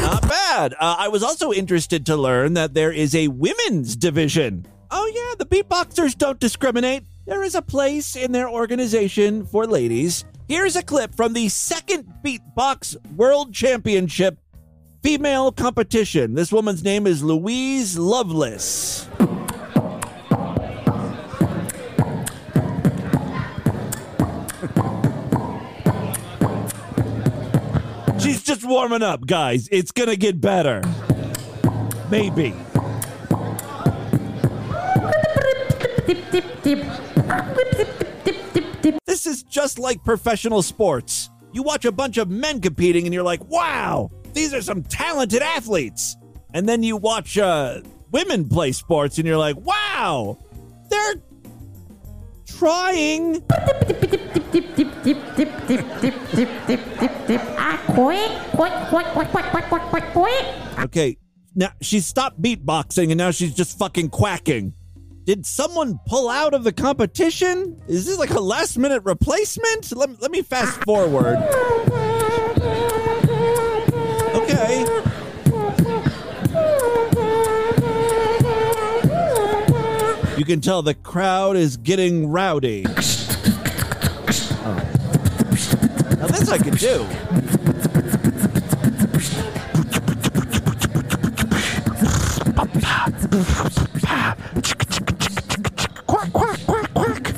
Not 0.00 0.22
bad. 0.22 0.72
Uh, 0.74 0.96
I 0.98 1.08
was 1.08 1.22
also 1.22 1.52
interested 1.52 2.06
to 2.06 2.16
learn 2.16 2.54
that 2.54 2.72
there 2.72 2.90
is 2.90 3.14
a 3.14 3.28
women's 3.28 3.96
division. 3.96 4.66
Oh, 4.90 5.12
yeah, 5.14 5.34
the 5.38 5.44
beatboxers 5.44 6.16
don't 6.16 6.40
discriminate. 6.40 7.02
There 7.26 7.42
is 7.42 7.54
a 7.54 7.62
place 7.62 8.16
in 8.16 8.32
their 8.32 8.48
organization 8.48 9.44
for 9.44 9.66
ladies. 9.66 10.24
Here's 10.48 10.76
a 10.76 10.82
clip 10.82 11.12
from 11.16 11.32
the 11.32 11.48
second 11.48 12.06
Beatbox 12.24 12.96
World 13.16 13.52
Championship 13.52 14.38
female 15.02 15.50
competition. 15.50 16.34
This 16.34 16.52
woman's 16.52 16.84
name 16.84 17.04
is 17.04 17.20
Louise 17.20 17.98
Lovelace. 17.98 19.08
She's 28.20 28.44
just 28.44 28.64
warming 28.64 29.02
up, 29.02 29.26
guys. 29.26 29.68
It's 29.72 29.90
going 29.90 30.10
to 30.10 30.16
get 30.16 30.40
better. 30.40 30.80
Maybe. 32.08 32.54
This 39.26 39.38
is 39.38 39.42
just 39.42 39.80
like 39.80 40.04
professional 40.04 40.62
sports. 40.62 41.30
You 41.52 41.64
watch 41.64 41.84
a 41.84 41.90
bunch 41.90 42.16
of 42.16 42.30
men 42.30 42.60
competing 42.60 43.06
and 43.06 43.12
you're 43.12 43.24
like, 43.24 43.44
wow, 43.46 44.08
these 44.34 44.54
are 44.54 44.62
some 44.62 44.84
talented 44.84 45.42
athletes. 45.42 46.16
And 46.54 46.68
then 46.68 46.84
you 46.84 46.96
watch 46.96 47.36
uh, 47.36 47.80
women 48.12 48.48
play 48.48 48.70
sports 48.70 49.18
and 49.18 49.26
you're 49.26 49.36
like, 49.36 49.56
wow, 49.56 50.38
they're 50.90 51.16
trying. 52.46 53.42
Okay, 60.84 61.16
now 61.56 61.72
she 61.82 61.98
stopped 61.98 62.40
beatboxing 62.40 63.10
and 63.10 63.18
now 63.18 63.32
she's 63.32 63.54
just 63.54 63.76
fucking 63.76 64.10
quacking. 64.10 64.72
Did 65.26 65.44
someone 65.44 65.98
pull 66.06 66.28
out 66.28 66.54
of 66.54 66.62
the 66.62 66.72
competition? 66.72 67.82
Is 67.88 68.06
this 68.06 68.16
like 68.16 68.30
a 68.30 68.38
last 68.38 68.78
minute 68.78 69.02
replacement? 69.04 69.90
Let, 69.90 70.22
let 70.22 70.30
me 70.30 70.40
fast 70.40 70.80
forward. 70.84 71.36
Okay. 74.36 74.86
You 80.38 80.44
can 80.44 80.60
tell 80.60 80.82
the 80.82 80.94
crowd 80.94 81.56
is 81.56 81.76
getting 81.76 82.28
rowdy. 82.28 82.84
Oh. 82.88 82.96
Now 86.20 86.26
this 86.28 86.48
I 86.48 86.58
could 86.58 86.78
do. 86.78 87.04
Quack, 96.32 96.60
quack, 96.66 96.94
quack. 96.94 97.34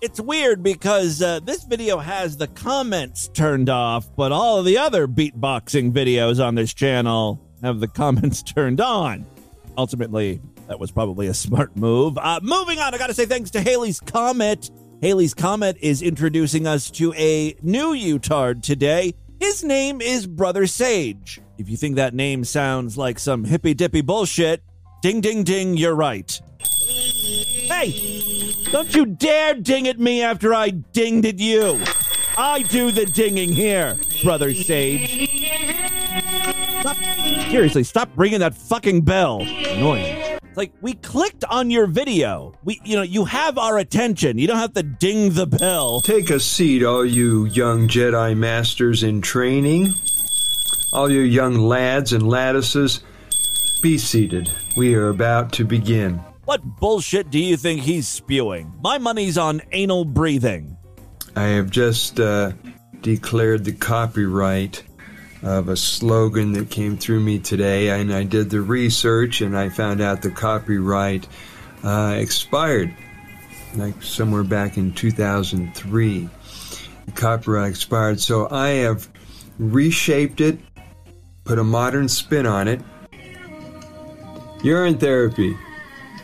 It's 0.00 0.20
weird 0.20 0.62
because 0.62 1.20
uh, 1.20 1.40
this 1.40 1.64
video 1.64 1.98
has 1.98 2.36
the 2.36 2.46
comments 2.46 3.28
turned 3.28 3.68
off, 3.68 4.14
but 4.16 4.32
all 4.32 4.58
of 4.58 4.64
the 4.64 4.78
other 4.78 5.08
beatboxing 5.08 5.92
videos 5.92 6.44
on 6.44 6.54
this 6.54 6.72
channel 6.72 7.40
have 7.62 7.80
the 7.80 7.88
comments 7.88 8.42
turned 8.54 8.80
on. 8.80 9.26
Ultimately, 9.76 10.40
that 10.68 10.78
was 10.78 10.90
probably 10.90 11.26
a 11.26 11.34
smart 11.34 11.76
move. 11.76 12.16
Uh, 12.16 12.40
moving 12.42 12.78
on, 12.78 12.94
I 12.94 12.98
gotta 12.98 13.14
say 13.14 13.26
thanks 13.26 13.50
to 13.50 13.60
Haley's 13.60 14.00
Comet. 14.00 14.70
Haley's 15.02 15.34
Comet 15.34 15.76
is 15.80 16.02
introducing 16.02 16.66
us 16.66 16.90
to 16.92 17.12
a 17.14 17.54
new 17.62 17.92
Utard 17.92 18.62
today. 18.62 19.14
His 19.40 19.62
name 19.62 20.00
is 20.00 20.26
Brother 20.26 20.66
Sage. 20.66 21.40
If 21.58 21.68
you 21.68 21.76
think 21.76 21.96
that 21.96 22.14
name 22.14 22.44
sounds 22.44 22.96
like 22.96 23.18
some 23.18 23.44
hippy 23.44 23.74
dippy 23.74 24.00
bullshit, 24.00 24.62
ding 25.02 25.20
ding 25.20 25.44
ding, 25.44 25.76
you're 25.76 25.94
right. 25.94 26.40
Hey, 27.68 28.54
don't 28.72 28.94
you 28.94 29.06
dare 29.06 29.54
ding 29.54 29.88
at 29.88 29.98
me 29.98 30.22
after 30.22 30.54
I 30.54 30.70
dinged 30.70 31.26
at 31.26 31.38
you. 31.38 31.80
I 32.36 32.62
do 32.62 32.90
the 32.90 33.04
dinging 33.06 33.52
here, 33.52 33.98
Brother 34.22 34.54
Sage. 34.54 35.28
Stop, 36.80 36.96
seriously, 37.50 37.82
stop 37.84 38.10
ringing 38.16 38.40
that 38.40 38.54
fucking 38.54 39.02
bell. 39.02 39.40
Annoying. 39.42 40.38
Like 40.54 40.72
we 40.80 40.94
clicked 40.94 41.44
on 41.44 41.70
your 41.70 41.86
video. 41.86 42.54
We, 42.64 42.80
you 42.84 42.96
know, 42.96 43.02
you 43.02 43.24
have 43.24 43.58
our 43.58 43.78
attention. 43.78 44.38
You 44.38 44.46
don't 44.46 44.58
have 44.58 44.72
to 44.74 44.82
ding 44.82 45.34
the 45.34 45.46
bell. 45.46 46.00
Take 46.00 46.30
a 46.30 46.40
seat, 46.40 46.82
all 46.82 47.04
you 47.04 47.44
young 47.46 47.86
Jedi 47.86 48.36
Masters 48.36 49.02
in 49.02 49.20
training. 49.20 49.94
All 50.92 51.10
you 51.10 51.20
young 51.20 51.58
lads 51.58 52.12
and 52.12 52.24
laddises, 52.24 53.02
be 53.82 53.98
seated. 53.98 54.50
We 54.76 54.94
are 54.94 55.08
about 55.08 55.52
to 55.52 55.64
begin. 55.64 56.20
What 56.48 56.62
bullshit 56.64 57.28
do 57.28 57.38
you 57.38 57.58
think 57.58 57.82
he's 57.82 58.08
spewing? 58.08 58.72
My 58.80 58.96
money's 58.96 59.36
on 59.36 59.60
anal 59.70 60.06
breathing. 60.06 60.78
I 61.36 61.42
have 61.42 61.68
just 61.68 62.18
uh, 62.18 62.52
declared 63.02 63.66
the 63.66 63.74
copyright 63.74 64.82
of 65.42 65.68
a 65.68 65.76
slogan 65.76 66.52
that 66.52 66.70
came 66.70 66.96
through 66.96 67.20
me 67.20 67.38
today, 67.38 67.90
and 67.90 68.10
I 68.10 68.24
did 68.24 68.48
the 68.48 68.62
research 68.62 69.42
and 69.42 69.58
I 69.58 69.68
found 69.68 70.00
out 70.00 70.22
the 70.22 70.30
copyright 70.30 71.28
uh, 71.84 72.16
expired, 72.18 72.94
like 73.74 74.02
somewhere 74.02 74.42
back 74.42 74.78
in 74.78 74.94
2003. 74.94 76.30
The 77.04 77.12
copyright 77.12 77.68
expired, 77.68 78.20
so 78.20 78.48
I 78.50 78.68
have 78.68 79.06
reshaped 79.58 80.40
it, 80.40 80.58
put 81.44 81.58
a 81.58 81.64
modern 81.64 82.08
spin 82.08 82.46
on 82.46 82.68
it. 82.68 82.80
Urine 84.62 84.96
therapy 84.96 85.54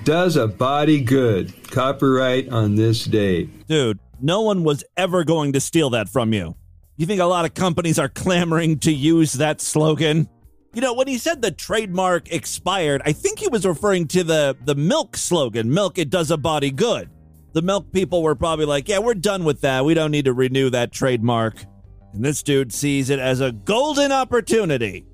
does 0.04 0.36
a 0.36 0.46
body 0.46 1.00
good. 1.00 1.52
Copyright 1.70 2.48
on 2.50 2.76
this 2.76 3.04
date. 3.04 3.66
Dude, 3.66 3.98
no 4.20 4.42
one 4.42 4.64
was 4.64 4.84
ever 4.96 5.24
going 5.24 5.52
to 5.52 5.60
steal 5.60 5.90
that 5.90 6.08
from 6.08 6.32
you. 6.32 6.54
You 6.96 7.06
think 7.06 7.20
a 7.20 7.26
lot 7.26 7.44
of 7.44 7.54
companies 7.54 7.98
are 7.98 8.08
clamoring 8.08 8.78
to 8.80 8.92
use 8.92 9.32
that 9.34 9.60
slogan? 9.60 10.28
You 10.74 10.80
know, 10.80 10.94
when 10.94 11.08
he 11.08 11.18
said 11.18 11.42
the 11.42 11.50
trademark 11.50 12.32
expired, 12.32 13.02
I 13.04 13.12
think 13.12 13.38
he 13.38 13.48
was 13.48 13.64
referring 13.66 14.08
to 14.08 14.24
the 14.24 14.56
the 14.64 14.74
milk 14.74 15.16
slogan, 15.16 15.72
milk 15.72 15.98
it 15.98 16.10
does 16.10 16.30
a 16.30 16.36
body 16.36 16.70
good. 16.70 17.10
The 17.52 17.62
milk 17.62 17.92
people 17.92 18.22
were 18.22 18.34
probably 18.34 18.66
like, 18.66 18.88
"Yeah, 18.88 18.98
we're 18.98 19.14
done 19.14 19.44
with 19.44 19.60
that. 19.60 19.84
We 19.84 19.94
don't 19.94 20.10
need 20.10 20.24
to 20.24 20.32
renew 20.32 20.70
that 20.70 20.90
trademark." 20.92 21.64
And 22.12 22.24
this 22.24 22.42
dude 22.42 22.72
sees 22.72 23.10
it 23.10 23.20
as 23.20 23.40
a 23.40 23.52
golden 23.52 24.10
opportunity. 24.10 25.06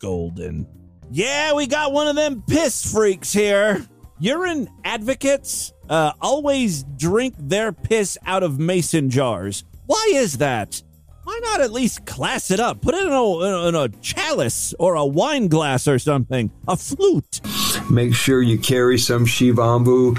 Golden. 0.00 0.66
Yeah, 1.10 1.54
we 1.54 1.66
got 1.68 1.92
one 1.92 2.08
of 2.08 2.16
them 2.16 2.42
piss 2.48 2.90
freaks 2.90 3.32
here. 3.32 3.86
Urine 4.24 4.70
advocates 4.86 5.74
uh, 5.90 6.12
always 6.18 6.82
drink 6.96 7.34
their 7.38 7.72
piss 7.72 8.16
out 8.24 8.42
of 8.42 8.58
mason 8.58 9.10
jars. 9.10 9.64
Why 9.84 10.12
is 10.14 10.38
that? 10.38 10.82
Why 11.24 11.38
not 11.42 11.60
at 11.60 11.72
least 11.72 12.06
class 12.06 12.50
it 12.50 12.58
up? 12.58 12.80
Put 12.80 12.94
it 12.94 13.04
in 13.04 13.12
a, 13.12 13.68
in 13.68 13.74
a 13.74 13.90
chalice 14.00 14.72
or 14.78 14.94
a 14.94 15.04
wine 15.04 15.48
glass 15.48 15.86
or 15.86 15.98
something, 15.98 16.50
a 16.66 16.74
flute. 16.74 17.42
Make 17.90 18.14
sure 18.14 18.40
you 18.40 18.58
carry 18.58 18.96
some 18.96 19.26
Shivambu 19.26 20.16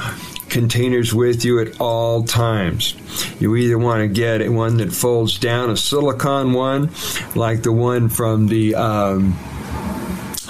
containers 0.51 1.11
with 1.11 1.43
you 1.43 1.59
at 1.59 1.81
all 1.81 2.21
times. 2.21 2.93
You 3.41 3.55
either 3.55 3.79
want 3.79 4.01
to 4.01 4.07
get 4.07 4.47
one 4.51 4.77
that 4.77 4.93
folds 4.93 5.39
down, 5.39 5.71
a 5.71 5.77
silicon 5.77 6.53
one, 6.53 6.91
like 7.33 7.63
the 7.63 7.71
one 7.71 8.09
from 8.09 8.45
the 8.45 8.75
um, 8.75 9.35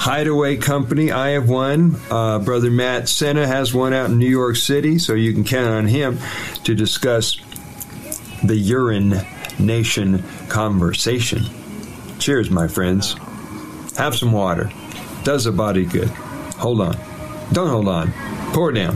Hideaway 0.05 0.57
Company. 0.57 1.11
I 1.11 1.29
have 1.29 1.49
one. 1.49 1.95
Uh, 2.11 2.37
Brother 2.37 2.69
Matt 2.69 3.09
Senna 3.09 3.47
has 3.47 3.73
one 3.73 3.91
out 3.91 4.11
in 4.11 4.19
New 4.19 4.29
York 4.29 4.55
City, 4.55 4.99
so 4.99 5.15
you 5.15 5.33
can 5.33 5.43
count 5.43 5.67
on 5.67 5.87
him 5.87 6.19
to 6.63 6.75
discuss 6.75 7.37
the 8.43 8.55
urine 8.55 9.15
nation 9.57 10.23
conversation. 10.47 11.41
Cheers, 12.19 12.51
my 12.51 12.67
friends. 12.67 13.15
Have 13.97 14.15
some 14.15 14.31
water. 14.31 14.69
Does 15.23 15.47
a 15.47 15.51
body 15.51 15.85
good. 15.85 16.09
Hold 16.59 16.81
on. 16.81 16.95
Don't 17.51 17.69
hold 17.69 17.87
on. 17.87 18.11
Pour 18.53 18.71
down. 18.71 18.95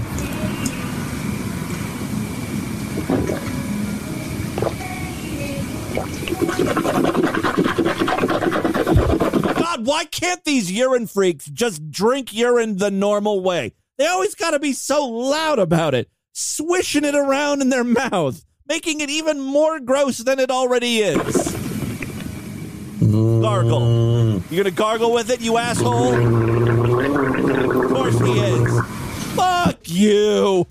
God, 9.80 9.88
why 9.88 10.06
can't 10.06 10.44
these 10.44 10.72
urine 10.72 11.08
freaks 11.08 11.46
just 11.46 11.90
drink 11.90 12.34
urine 12.34 12.78
the 12.78 12.92
normal 12.92 13.40
way? 13.42 13.74
They 13.98 14.08
always 14.08 14.36
got 14.36 14.52
to 14.52 14.60
be 14.60 14.74
so 14.74 15.06
loud 15.08 15.60
about 15.60 15.94
it, 15.94 16.10
swishing 16.34 17.06
it 17.06 17.16
around 17.16 17.62
in 17.62 17.70
their 17.70 17.84
mouth, 18.12 18.44
making 18.68 19.00
it 19.00 19.10
even 19.10 19.40
more 19.40 19.80
gross 19.80 20.18
than 20.18 20.40
it 20.40 20.52
already 20.52 20.98
is. 20.98 21.56
Gargle. 23.00 24.42
You're 24.50 24.64
gonna 24.66 24.72
gargle 24.72 25.14
with 25.14 25.30
it, 25.30 25.40
you 25.40 25.58
asshole? 25.58 26.14
Of 26.14 27.90
course 27.90 28.20
he 28.20 28.40
is. 28.40 28.86
Fuck 29.36 29.78
you. 29.86 30.68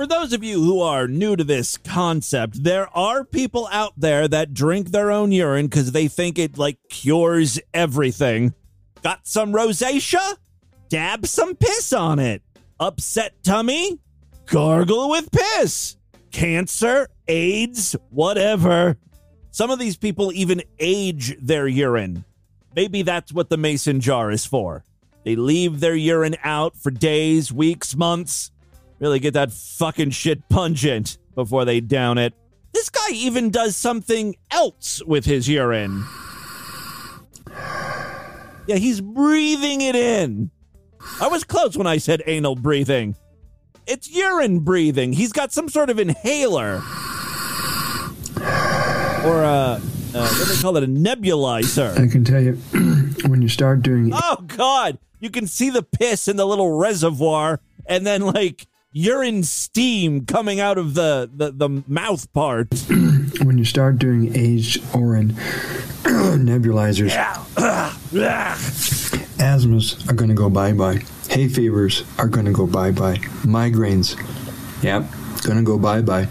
For 0.00 0.06
those 0.06 0.32
of 0.32 0.42
you 0.42 0.62
who 0.62 0.80
are 0.80 1.06
new 1.06 1.36
to 1.36 1.44
this 1.44 1.76
concept, 1.76 2.64
there 2.64 2.88
are 2.96 3.22
people 3.22 3.68
out 3.70 3.92
there 3.98 4.26
that 4.28 4.54
drink 4.54 4.92
their 4.92 5.10
own 5.10 5.30
urine 5.30 5.66
because 5.66 5.92
they 5.92 6.08
think 6.08 6.38
it 6.38 6.56
like 6.56 6.78
cures 6.88 7.60
everything. 7.74 8.54
Got 9.02 9.26
some 9.26 9.52
rosacea? 9.52 10.36
Dab 10.88 11.26
some 11.26 11.54
piss 11.54 11.92
on 11.92 12.18
it. 12.18 12.40
Upset 12.80 13.34
tummy? 13.44 14.00
Gargle 14.46 15.10
with 15.10 15.30
piss. 15.30 15.98
Cancer, 16.30 17.06
AIDS, 17.28 17.94
whatever. 18.08 18.96
Some 19.50 19.70
of 19.70 19.78
these 19.78 19.98
people 19.98 20.32
even 20.32 20.62
age 20.78 21.36
their 21.42 21.68
urine. 21.68 22.24
Maybe 22.74 23.02
that's 23.02 23.34
what 23.34 23.50
the 23.50 23.58
mason 23.58 24.00
jar 24.00 24.30
is 24.30 24.46
for. 24.46 24.82
They 25.24 25.36
leave 25.36 25.80
their 25.80 25.94
urine 25.94 26.36
out 26.42 26.74
for 26.74 26.90
days, 26.90 27.52
weeks, 27.52 27.94
months. 27.94 28.50
Really 29.00 29.18
get 29.18 29.34
that 29.34 29.52
fucking 29.52 30.10
shit 30.10 30.48
pungent 30.48 31.18
before 31.34 31.64
they 31.64 31.80
down 31.80 32.18
it. 32.18 32.34
This 32.72 32.90
guy 32.90 33.10
even 33.12 33.50
does 33.50 33.74
something 33.74 34.36
else 34.50 35.02
with 35.04 35.24
his 35.24 35.48
urine. 35.48 36.04
Yeah, 38.66 38.76
he's 38.76 39.00
breathing 39.00 39.80
it 39.80 39.96
in. 39.96 40.50
I 41.20 41.28
was 41.28 41.44
close 41.44 41.76
when 41.76 41.86
I 41.86 41.96
said 41.96 42.22
anal 42.26 42.54
breathing. 42.54 43.16
It's 43.86 44.08
urine 44.08 44.60
breathing. 44.60 45.14
He's 45.14 45.32
got 45.32 45.50
some 45.50 45.68
sort 45.68 45.90
of 45.90 45.98
inhaler. 45.98 46.82
Or 49.24 49.42
a, 49.42 49.80
uh, 50.14 50.28
what 50.28 50.38
do 50.38 50.44
they 50.44 50.62
call 50.62 50.76
it? 50.76 50.84
A 50.84 50.86
nebulizer. 50.86 51.98
I 51.98 52.06
can 52.06 52.22
tell 52.22 52.40
you 52.40 52.52
when 53.28 53.42
you 53.42 53.48
start 53.48 53.82
doing 53.82 54.08
it. 54.08 54.14
Oh 54.16 54.44
God! 54.46 54.98
You 55.18 55.30
can 55.30 55.46
see 55.46 55.70
the 55.70 55.82
piss 55.82 56.28
in 56.28 56.36
the 56.36 56.46
little 56.46 56.78
reservoir, 56.78 57.60
and 57.86 58.06
then 58.06 58.22
like 58.22 58.66
urine 58.92 59.42
steam 59.44 60.26
coming 60.26 60.58
out 60.60 60.78
of 60.78 60.94
the, 60.94 61.30
the, 61.32 61.52
the 61.52 61.82
mouth 61.86 62.32
part. 62.32 62.68
When 63.42 63.56
you 63.56 63.64
start 63.64 63.98
doing 63.98 64.36
aged 64.36 64.82
orin 64.94 65.28
nebulizers, 66.02 67.10
asthmas 69.38 70.10
are 70.10 70.14
going 70.14 70.28
to 70.28 70.34
go 70.34 70.50
bye 70.50 70.72
bye. 70.72 70.98
Hay 71.30 71.48
fevers 71.48 72.04
are 72.18 72.26
going 72.28 72.46
to 72.46 72.52
go 72.52 72.66
bye 72.66 72.90
bye. 72.90 73.16
Migraines, 73.44 74.16
yep, 74.82 75.04
going 75.42 75.56
to 75.58 75.64
go 75.64 75.78
bye 75.78 76.02
bye. 76.02 76.28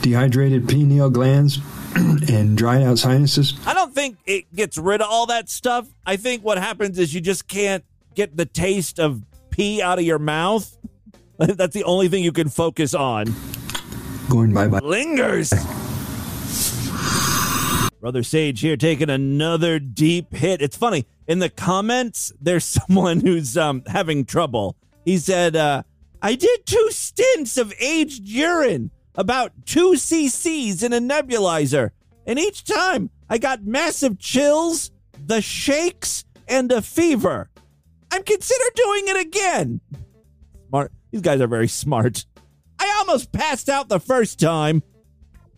Dehydrated 0.00 0.66
pineal 0.68 1.10
glands 1.10 1.58
and 1.96 2.56
dried 2.56 2.82
out 2.82 2.98
sinuses, 2.98 3.54
I 3.66 3.74
don't 3.74 3.94
think 3.94 4.16
it 4.24 4.54
gets 4.54 4.78
rid 4.78 5.02
of 5.02 5.08
all 5.10 5.26
that 5.26 5.50
stuff. 5.50 5.88
I 6.06 6.16
think 6.16 6.42
what 6.42 6.56
happens 6.58 6.98
is 6.98 7.12
you 7.12 7.20
just 7.20 7.48
can't 7.48 7.84
get 8.14 8.36
the 8.36 8.46
taste 8.46 8.98
of 8.98 9.22
pee 9.50 9.82
out 9.82 9.98
of 9.98 10.04
your 10.04 10.18
mouth. 10.20 10.74
That's 11.56 11.72
the 11.72 11.84
only 11.84 12.08
thing 12.08 12.22
you 12.22 12.32
can 12.32 12.50
focus 12.50 12.94
on. 12.94 13.34
going 14.28 14.52
bye 14.52 14.68
bye. 14.68 14.80
Lingers. 14.80 15.54
Brother 17.98 18.22
Sage 18.22 18.60
here 18.60 18.76
taking 18.76 19.08
another 19.08 19.78
deep 19.78 20.34
hit. 20.34 20.60
It's 20.60 20.76
funny. 20.76 21.06
In 21.26 21.38
the 21.38 21.48
comments, 21.48 22.30
there's 22.40 22.64
someone 22.88 23.20
who's 23.20 23.56
um, 23.56 23.82
having 23.86 24.26
trouble. 24.26 24.76
He 25.06 25.16
said, 25.16 25.56
uh, 25.56 25.82
I 26.20 26.34
did 26.34 26.66
two 26.66 26.88
stints 26.90 27.56
of 27.56 27.72
aged 27.80 28.28
urine, 28.28 28.90
about 29.14 29.52
two 29.64 29.92
cc's 29.92 30.82
in 30.82 30.92
a 30.92 31.00
nebulizer. 31.00 31.90
And 32.26 32.38
each 32.38 32.64
time 32.64 33.08
I 33.30 33.38
got 33.38 33.64
massive 33.64 34.18
chills, 34.18 34.90
the 35.24 35.40
shakes, 35.40 36.24
and 36.46 36.70
a 36.70 36.82
fever. 36.82 37.48
I'm 38.12 38.24
consider 38.24 38.64
doing 38.74 39.08
it 39.08 39.20
again. 39.26 39.80
These 41.10 41.22
guys 41.22 41.40
are 41.40 41.46
very 41.46 41.68
smart. 41.68 42.24
I 42.78 42.94
almost 42.98 43.32
passed 43.32 43.68
out 43.68 43.88
the 43.88 44.00
first 44.00 44.38
time. 44.38 44.82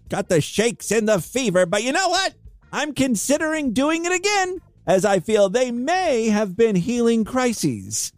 Got 0.09 0.28
the 0.28 0.40
shakes 0.40 0.90
and 0.90 1.09
the 1.09 1.21
fever, 1.21 1.66
but 1.66 1.82
you 1.82 1.92
know 1.92 2.09
what? 2.09 2.35
I'm 2.73 2.94
considering 2.94 3.73
doing 3.73 4.04
it 4.04 4.12
again, 4.12 4.61
as 4.87 5.04
I 5.04 5.21
feel 5.21 5.49
they 5.49 5.71
may 5.71 6.28
have 6.28 6.56
been 6.56 6.76
healing 6.76 7.25
crises. 7.25 8.12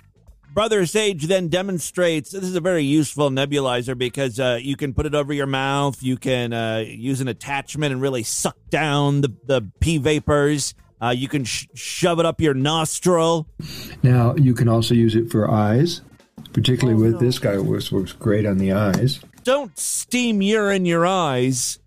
Brother 0.55 0.87
Sage 0.87 1.26
then 1.26 1.49
demonstrates 1.49 2.31
this 2.31 2.45
is 2.45 2.55
a 2.55 2.61
very 2.61 2.85
useful 2.85 3.29
nebulizer 3.29 3.99
because 3.99 4.38
uh, 4.38 4.61
you 4.62 4.76
can 4.76 4.95
put 4.95 5.05
it 5.05 5.12
over 5.12 5.33
your 5.33 5.49
mouth. 5.49 6.00
You 6.00 6.17
can 6.17 6.53
uh, 6.53 6.85
use 6.87 7.21
an 7.21 7.26
attachment 7.26 7.93
and 7.93 8.00
really 8.00 8.23
suck 8.23 8.57
down 8.71 9.23
the, 9.23 9.35
the 9.47 9.69
pee 9.81 9.99
vapors. 9.99 10.75
Uh, 11.03 11.11
you 11.11 11.26
can 11.26 11.45
sh- 11.45 11.67
shove 11.75 12.21
it 12.21 12.26
up 12.26 12.41
your 12.41 12.55
nostril. 12.55 13.49
Now 14.05 14.37
you 14.37 14.55
can 14.55 14.69
also 14.69 14.95
use 14.95 15.17
it 15.17 15.29
for 15.29 15.50
eyes, 15.50 16.03
particularly 16.55 16.99
with 16.99 17.21
this 17.21 17.39
guy. 17.39 17.53
It 17.53 17.65
works, 17.67 17.91
great 18.13 18.47
on 18.47 18.57
the 18.57 18.73
eyes. 18.73 19.21
Don't 19.43 19.79
steam 19.79 20.41
urine 20.41 20.87
your 20.87 21.05
eyes. 21.05 21.79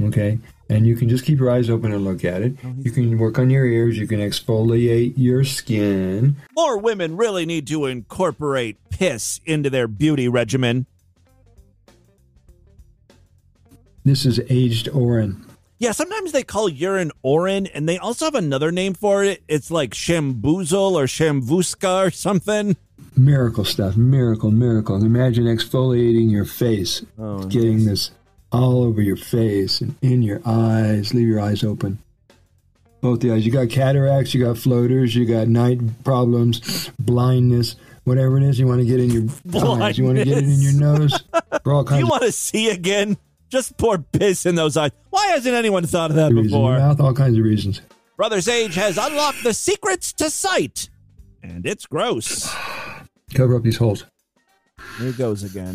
Okay. 0.00 0.40
And 0.70 0.86
you 0.86 0.96
can 0.96 1.08
just 1.08 1.24
keep 1.24 1.38
your 1.38 1.50
eyes 1.50 1.68
open 1.68 1.92
and 1.92 2.04
look 2.04 2.24
at 2.24 2.42
it. 2.42 2.56
Oh, 2.64 2.74
you 2.78 2.90
can 2.90 3.18
work 3.18 3.38
on 3.38 3.50
your 3.50 3.66
ears. 3.66 3.98
You 3.98 4.08
can 4.08 4.18
exfoliate 4.18 5.12
your 5.16 5.44
skin. 5.44 6.36
More 6.56 6.78
women 6.78 7.16
really 7.16 7.44
need 7.44 7.66
to 7.68 7.84
incorporate 7.84 8.78
piss 8.88 9.40
into 9.44 9.68
their 9.68 9.86
beauty 9.86 10.26
regimen. 10.26 10.86
This 14.04 14.24
is 14.24 14.40
aged 14.48 14.88
orin. 14.88 15.44
Yeah, 15.78 15.92
sometimes 15.92 16.32
they 16.32 16.44
call 16.44 16.68
urine 16.68 17.12
orin, 17.22 17.66
and 17.66 17.86
they 17.86 17.98
also 17.98 18.24
have 18.24 18.34
another 18.34 18.72
name 18.72 18.94
for 18.94 19.22
it. 19.22 19.42
It's 19.48 19.70
like 19.70 19.90
shamboozle 19.90 20.92
or 20.92 21.04
shamvuska 21.04 22.06
or 22.06 22.10
something. 22.10 22.76
Miracle 23.16 23.64
stuff. 23.64 23.96
Miracle, 23.96 24.50
miracle. 24.50 24.96
Imagine 25.02 25.44
exfoliating 25.44 26.30
your 26.30 26.44
face, 26.44 27.04
Oh, 27.18 27.44
getting 27.46 27.84
this 27.84 28.10
all 28.52 28.82
over 28.84 29.00
your 29.02 29.16
face 29.16 29.80
and 29.80 29.94
in 30.02 30.22
your 30.22 30.40
eyes. 30.44 31.12
Leave 31.14 31.28
your 31.28 31.40
eyes 31.40 31.62
open. 31.64 31.98
Both 33.00 33.20
the 33.20 33.32
eyes. 33.32 33.44
You 33.44 33.52
got 33.52 33.68
cataracts, 33.68 34.32
you 34.34 34.44
got 34.44 34.56
floaters, 34.58 35.14
you 35.14 35.26
got 35.26 35.46
night 35.48 35.78
problems, 36.04 36.90
blindness, 36.98 37.76
whatever 38.04 38.38
it 38.38 38.42
is 38.44 38.58
you 38.58 38.66
want 38.66 38.80
to 38.80 38.86
get 38.86 38.98
in 39.00 39.10
your 39.10 39.22
eyes. 39.82 39.98
You 39.98 40.04
want 40.04 40.18
to 40.18 40.24
get 40.24 40.38
it 40.38 40.44
in 40.44 40.60
your 40.60 40.72
nose. 40.72 41.22
For 41.62 41.72
all 41.74 41.84
kinds 41.84 42.00
You 42.04 42.06
want 42.06 42.22
to 42.22 42.32
see 42.32 42.70
again? 42.70 43.16
Just 43.50 43.76
pour 43.76 43.98
piss 43.98 44.46
in 44.46 44.54
those 44.54 44.76
eyes. 44.76 44.90
Why 45.10 45.26
hasn't 45.28 45.54
anyone 45.54 45.84
thought 45.86 46.10
of 46.10 46.16
that 46.16 46.32
reasons. 46.32 46.48
before? 46.52 46.78
Mouth, 46.78 46.98
all 47.00 47.12
kinds 47.14 47.36
of 47.38 47.44
reasons. 47.44 47.80
Brother 48.16 48.40
Sage 48.40 48.74
has 48.76 48.96
unlocked 48.96 49.42
the 49.44 49.52
secrets 49.54 50.12
to 50.14 50.30
sight, 50.30 50.88
and 51.42 51.66
it's 51.66 51.84
gross. 51.86 52.52
Cover 53.34 53.56
up 53.56 53.62
these 53.62 53.76
holes. 53.76 54.04
Here 54.98 55.08
it 55.08 55.18
goes 55.18 55.42
again. 55.42 55.74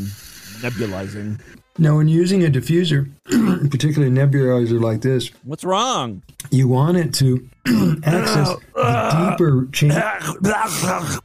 Nebulizing. 0.62 1.40
Now, 1.78 1.98
when 1.98 2.08
using 2.08 2.44
a 2.46 2.50
diffuser, 2.50 3.10
particularly 3.72 4.14
a 4.14 4.26
nebulizer 4.28 4.82
like 4.82 5.02
this, 5.02 5.32
What's 5.44 5.64
wrong? 5.64 6.24
you 6.52 6.68
want 6.68 6.98
it 6.98 7.14
to 7.16 7.48
access 8.04 8.56
the 8.76 9.30
deeper 9.38 9.68
chamber. 9.72 11.20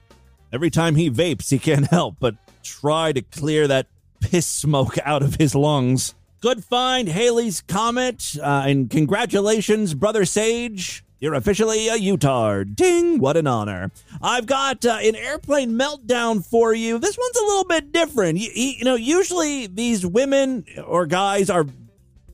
Every 0.53 0.71
time 0.71 0.95
he 0.95 1.11
vapes, 1.11 1.51
he 1.51 1.59
can't 1.59 1.87
help 1.89 2.17
but 2.21 2.37
try 2.63 3.13
to 3.13 3.23
clear 3.23 3.67
that 3.67 3.87
piss 4.21 4.47
smoke 4.47 4.97
out 5.05 5.23
of 5.23 5.37
his 5.37 5.55
lungs. 5.55 6.15
Good 6.41 6.63
find, 6.63 7.09
Haley's 7.09 7.63
Comet, 7.63 8.37
uh, 8.41 8.65
and 8.67 8.91
congratulations, 8.91 9.95
Brother 9.95 10.25
Sage. 10.25 11.03
You're 11.25 11.33
officially 11.33 11.89
a 11.89 11.97
Utard. 11.97 12.77
Ding, 12.77 13.19
what 13.19 13.39
an 13.39 13.47
honor. 13.47 13.91
I've 14.21 14.45
got 14.45 14.85
uh, 14.85 14.99
an 15.01 15.17
airplane 15.17 15.71
meltdown 15.71 16.45
for 16.45 16.75
you. 16.75 16.99
This 16.99 17.17
one's 17.17 17.37
a 17.39 17.45
little 17.45 17.65
bit 17.65 17.93
different. 17.93 18.37
You, 18.37 18.51
you 18.53 18.85
know, 18.85 18.95
usually 18.95 19.67
these 19.67 20.05
women 20.05 20.67
or 20.87 21.07
guys 21.07 21.49
are 21.49 21.65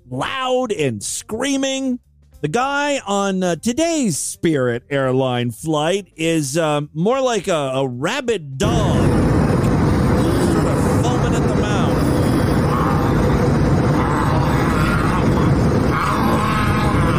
loud 0.09 0.73
and 0.73 1.05
screaming. 1.05 2.01
The 2.41 2.49
guy 2.49 3.01
on 3.07 3.45
uh, 3.45 3.55
today's 3.55 4.19
Spirit 4.19 4.83
airline 4.91 5.53
flight 5.53 6.13
is 6.17 6.59
um, 6.59 6.91
more 6.93 7.21
like 7.21 7.47
a, 7.47 7.53
a 7.53 7.87
rabid 7.87 8.59
dog. 8.59 9.09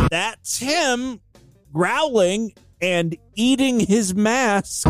That's 0.09 0.57
him 0.57 1.21
growling 1.71 2.53
and 2.81 3.15
eating 3.35 3.79
his 3.79 4.15
mask. 4.15 4.87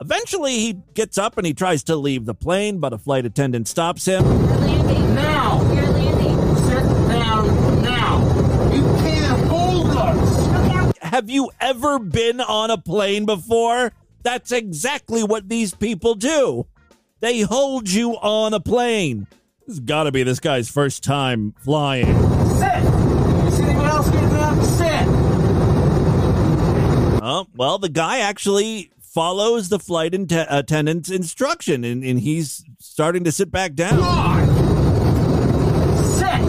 Eventually, 0.00 0.60
he 0.60 0.74
gets 0.94 1.18
up 1.18 1.36
and 1.36 1.46
he 1.46 1.52
tries 1.52 1.82
to 1.84 1.96
leave 1.96 2.26
the 2.26 2.34
plane, 2.34 2.78
but 2.78 2.92
a 2.92 2.98
flight 2.98 3.26
attendant 3.26 3.68
stops 3.68 4.04
him. 4.04 4.24
You're 4.24 4.34
landing 4.34 5.14
now! 5.14 5.72
You're 5.72 5.88
landing. 5.88 6.56
Sit 6.56 6.84
down 7.08 7.82
now! 7.82 8.72
You 8.72 8.82
can't 8.82 9.48
hold 9.48 9.88
us! 9.88 10.96
Have 10.98 11.28
you 11.30 11.50
ever 11.60 11.98
been 11.98 12.40
on 12.40 12.70
a 12.70 12.78
plane 12.78 13.24
before? 13.24 13.92
That's 14.22 14.52
exactly 14.52 15.22
what 15.22 15.48
these 15.48 15.74
people 15.74 16.14
do. 16.14 16.66
They 17.20 17.40
hold 17.40 17.88
you 17.88 18.12
on 18.12 18.54
a 18.54 18.60
plane. 18.60 19.26
This 19.66 19.78
has 19.78 19.80
got 19.80 20.04
to 20.04 20.12
be 20.12 20.22
this 20.22 20.38
guy's 20.38 20.68
first 20.68 21.02
time 21.02 21.52
flying. 21.58 22.06
Sit! 22.06 22.14
Is 22.14 23.58
anyone 23.60 23.86
else 23.86 24.08
getting 24.10 24.30
up? 24.36 24.62
Sit! 24.62 25.08
Oh, 27.20 27.46
well, 27.56 27.78
the 27.78 27.88
guy 27.88 28.18
actually 28.20 28.92
follows 29.00 29.68
the 29.68 29.80
flight 29.80 30.12
inte- 30.12 30.46
attendant's 30.48 31.10
instruction 31.10 31.82
and, 31.82 32.04
and 32.04 32.20
he's 32.20 32.62
starting 32.78 33.24
to 33.24 33.32
sit 33.32 33.50
back 33.50 33.74
down. 33.74 33.98
Sit! 36.14 36.40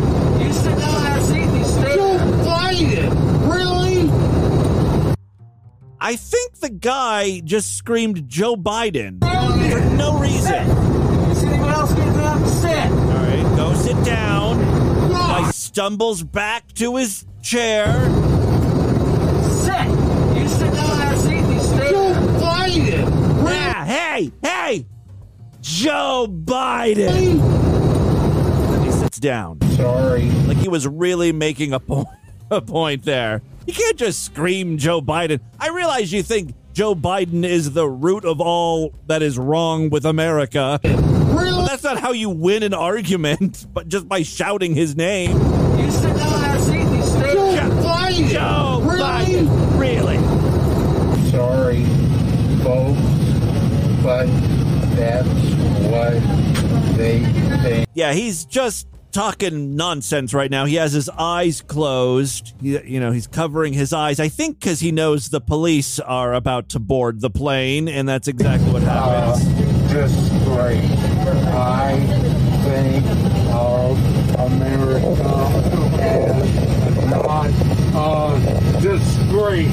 You 0.46 0.54
sit 0.54 0.78
down 0.78 0.98
in 0.98 1.04
that 1.04 1.24
seat 1.24 1.42
and 1.42 1.58
you 1.58 1.64
stay 1.66 1.96
Don't 1.96 2.46
fight! 2.46 2.78
Really? 3.52 4.12
I 6.00 6.16
think 6.18 6.60
the 6.60 6.70
guy 6.70 7.40
just 7.40 7.78
screamed 7.78 8.30
Joe 8.30 8.56
Biden 8.56 9.22
for 9.72 9.80
no 9.96 10.20
reason. 10.20 10.70
Is 11.32 11.44
anyone 11.44 11.70
else 11.70 11.94
getting 11.94 12.20
up? 12.20 12.48
Sit! 12.48 12.92
All 12.92 13.24
right, 13.24 13.56
go 13.56 13.74
sit 13.76 14.06
down. 14.06 14.60
Guy 15.12 15.50
stumbles 15.78 16.24
back 16.24 16.74
to 16.74 16.96
his 16.96 17.24
chair. 17.44 17.86
Sit! 19.62 19.88
You 20.36 20.48
sit 20.48 20.74
down 20.74 20.92
in 20.92 20.98
that 20.98 21.18
seat 21.20 21.38
and 21.38 21.54
you 21.54 21.60
stay 21.60 21.92
Don't 21.92 22.40
fight! 22.40 23.04
Ah, 23.46 23.84
hey, 23.86 24.32
hey, 24.42 24.88
Joe 25.62 26.26
Biden. 26.28 27.36
He 28.86 28.92
sits 28.92 29.20
down. 29.20 29.62
Sorry. 29.76 30.24
Like 30.48 30.58
he 30.58 30.68
was 30.68 30.88
really 30.88 31.32
making 31.32 31.74
a 31.74 31.80
point, 31.80 32.08
a 32.50 32.60
point 32.60 33.04
there. 33.04 33.44
You 33.68 33.74
can't 33.74 33.98
just 33.98 34.26
scream 34.26 34.80
Joe 34.80 35.00
Biden. 35.00 35.42
I 35.60 35.70
realize 35.70 36.12
you 36.12 36.24
think 36.24 36.56
Joe 36.78 36.94
Biden 36.94 37.44
is 37.44 37.72
the 37.72 37.90
root 37.90 38.24
of 38.24 38.40
all 38.40 38.94
that 39.08 39.24
is 39.24 39.40
wrong 39.40 39.90
with 39.90 40.06
America. 40.06 40.80
But 40.84 41.66
that's 41.66 41.82
not 41.82 41.98
how 42.00 42.12
you 42.12 42.30
win 42.30 42.62
an 42.62 42.76
argument, 42.76 43.66
but 43.74 43.88
just 43.88 44.08
by 44.08 44.22
shouting 44.22 44.76
his 44.76 44.96
name. 44.96 45.32
You 45.32 45.90
sit 45.90 46.16
down 46.16 46.36
in 46.36 46.42
that 46.42 46.62
seat 46.62 46.82
and 46.82 46.96
you 46.96 47.02
stay 47.02 47.34
Don't 47.34 47.82
fight 47.82 48.20
it! 48.20 48.28
Joe 48.28 48.82
Really? 48.84 49.02
Biden, 49.02 49.80
really? 49.80 51.32
Sorry, 51.32 51.84
folks, 52.62 54.04
but 54.04 54.28
that's 54.96 55.28
what 55.90 56.96
they 56.96 57.24
think. 57.64 57.88
Yeah, 57.96 58.14
he's 58.14 58.46
just 58.46 58.86
talking 59.18 59.76
nonsense 59.76 60.32
right 60.32 60.52
now. 60.52 60.66
He 60.66 60.76
has 60.76 60.94
his 60.94 61.10
eyes 61.10 61.62
closed. 61.62 62.54
He, 62.62 62.80
you 62.84 63.00
know, 63.00 63.12
he's 63.12 63.26
covering 63.26 63.74
his 63.74 63.92
eyes. 63.92 64.20
I 64.20 64.28
think 64.28 64.60
because 64.60 64.80
he 64.80 64.92
knows 64.92 65.30
the 65.30 65.42
police 65.42 66.00
are 66.00 66.36
about 66.36 66.70
to 66.70 66.80
board 66.80 67.20
the 67.20 67.32
plane, 67.32 67.88
and 67.88 68.08
that's 68.08 68.28
exactly 68.28 68.72
what 68.72 68.84
happens. 68.84 69.44
Uh, 69.44 69.90
just 69.92 70.30
great. 70.46 70.84
I 71.50 71.98
think 72.64 73.06
of 73.56 73.98
America 74.52 75.24
as 76.00 77.06
not 77.10 77.48
a 77.96 78.82
disgrace. 78.84 79.72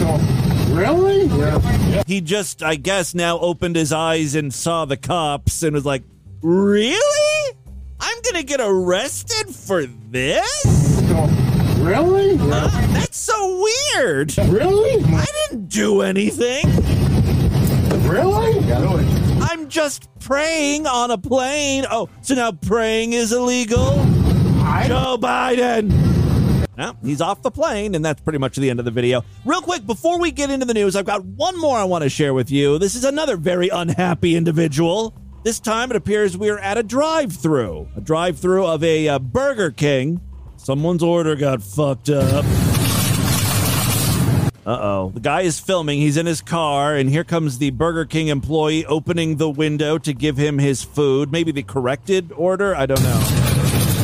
So, 0.00 0.74
really? 0.74 1.24
Yeah. 1.28 2.02
He 2.06 2.20
just, 2.20 2.62
I 2.62 2.74
guess, 2.74 3.14
now 3.14 3.38
opened 3.38 3.76
his 3.76 3.90
eyes 3.90 4.34
and 4.34 4.52
saw 4.52 4.84
the 4.84 4.98
cops 4.98 5.62
and 5.62 5.72
was 5.72 5.86
like, 5.86 6.02
Really? 6.44 7.23
I'm 8.06 8.20
gonna 8.20 8.42
get 8.42 8.60
arrested 8.60 9.54
for 9.54 9.86
this? 9.86 11.00
Really? 11.78 12.36
Uh, 12.38 12.68
that's 12.92 13.16
so 13.16 13.62
weird. 13.94 14.36
Really? 14.36 15.02
I 15.06 15.24
didn't 15.48 15.68
do 15.68 16.02
anything. 16.02 16.66
Really? 18.06 18.58
I'm 19.40 19.70
just 19.70 20.08
praying 20.20 20.86
on 20.86 21.10
a 21.12 21.16
plane. 21.16 21.86
Oh, 21.90 22.10
so 22.20 22.34
now 22.34 22.52
praying 22.52 23.14
is 23.14 23.32
illegal? 23.32 23.94
Joe 24.86 25.16
Biden. 25.18 25.90
Now, 26.76 26.96
he's 27.02 27.22
off 27.22 27.40
the 27.40 27.50
plane, 27.50 27.94
and 27.94 28.04
that's 28.04 28.20
pretty 28.20 28.38
much 28.38 28.56
the 28.56 28.68
end 28.68 28.80
of 28.80 28.84
the 28.84 28.90
video. 28.90 29.24
Real 29.46 29.62
quick, 29.62 29.86
before 29.86 30.20
we 30.20 30.30
get 30.30 30.50
into 30.50 30.66
the 30.66 30.74
news, 30.74 30.94
I've 30.94 31.04
got 31.06 31.24
one 31.24 31.58
more 31.58 31.78
I 31.78 31.84
want 31.84 32.02
to 32.04 32.10
share 32.10 32.34
with 32.34 32.50
you. 32.50 32.78
This 32.78 32.96
is 32.96 33.04
another 33.04 33.36
very 33.38 33.70
unhappy 33.70 34.36
individual. 34.36 35.14
This 35.44 35.60
time 35.60 35.90
it 35.90 35.96
appears 35.96 36.38
we're 36.38 36.58
at 36.58 36.78
a 36.78 36.82
drive 36.82 37.34
through, 37.34 37.86
a 37.94 38.00
drive 38.00 38.38
through 38.38 38.64
of 38.64 38.82
a 38.82 39.08
uh, 39.08 39.18
Burger 39.18 39.70
King. 39.70 40.22
Someone's 40.56 41.02
order 41.02 41.36
got 41.36 41.62
fucked 41.62 42.08
up. 42.08 42.46
Uh 44.64 44.78
oh. 44.80 45.10
The 45.12 45.20
guy 45.20 45.42
is 45.42 45.60
filming. 45.60 46.00
He's 46.00 46.16
in 46.16 46.24
his 46.24 46.40
car, 46.40 46.96
and 46.96 47.10
here 47.10 47.24
comes 47.24 47.58
the 47.58 47.68
Burger 47.72 48.06
King 48.06 48.28
employee 48.28 48.86
opening 48.86 49.36
the 49.36 49.50
window 49.50 49.98
to 49.98 50.14
give 50.14 50.38
him 50.38 50.56
his 50.56 50.82
food. 50.82 51.30
Maybe 51.30 51.52
the 51.52 51.62
corrected 51.62 52.32
order? 52.32 52.74
I 52.74 52.86
don't 52.86 53.02
know. 53.02 53.43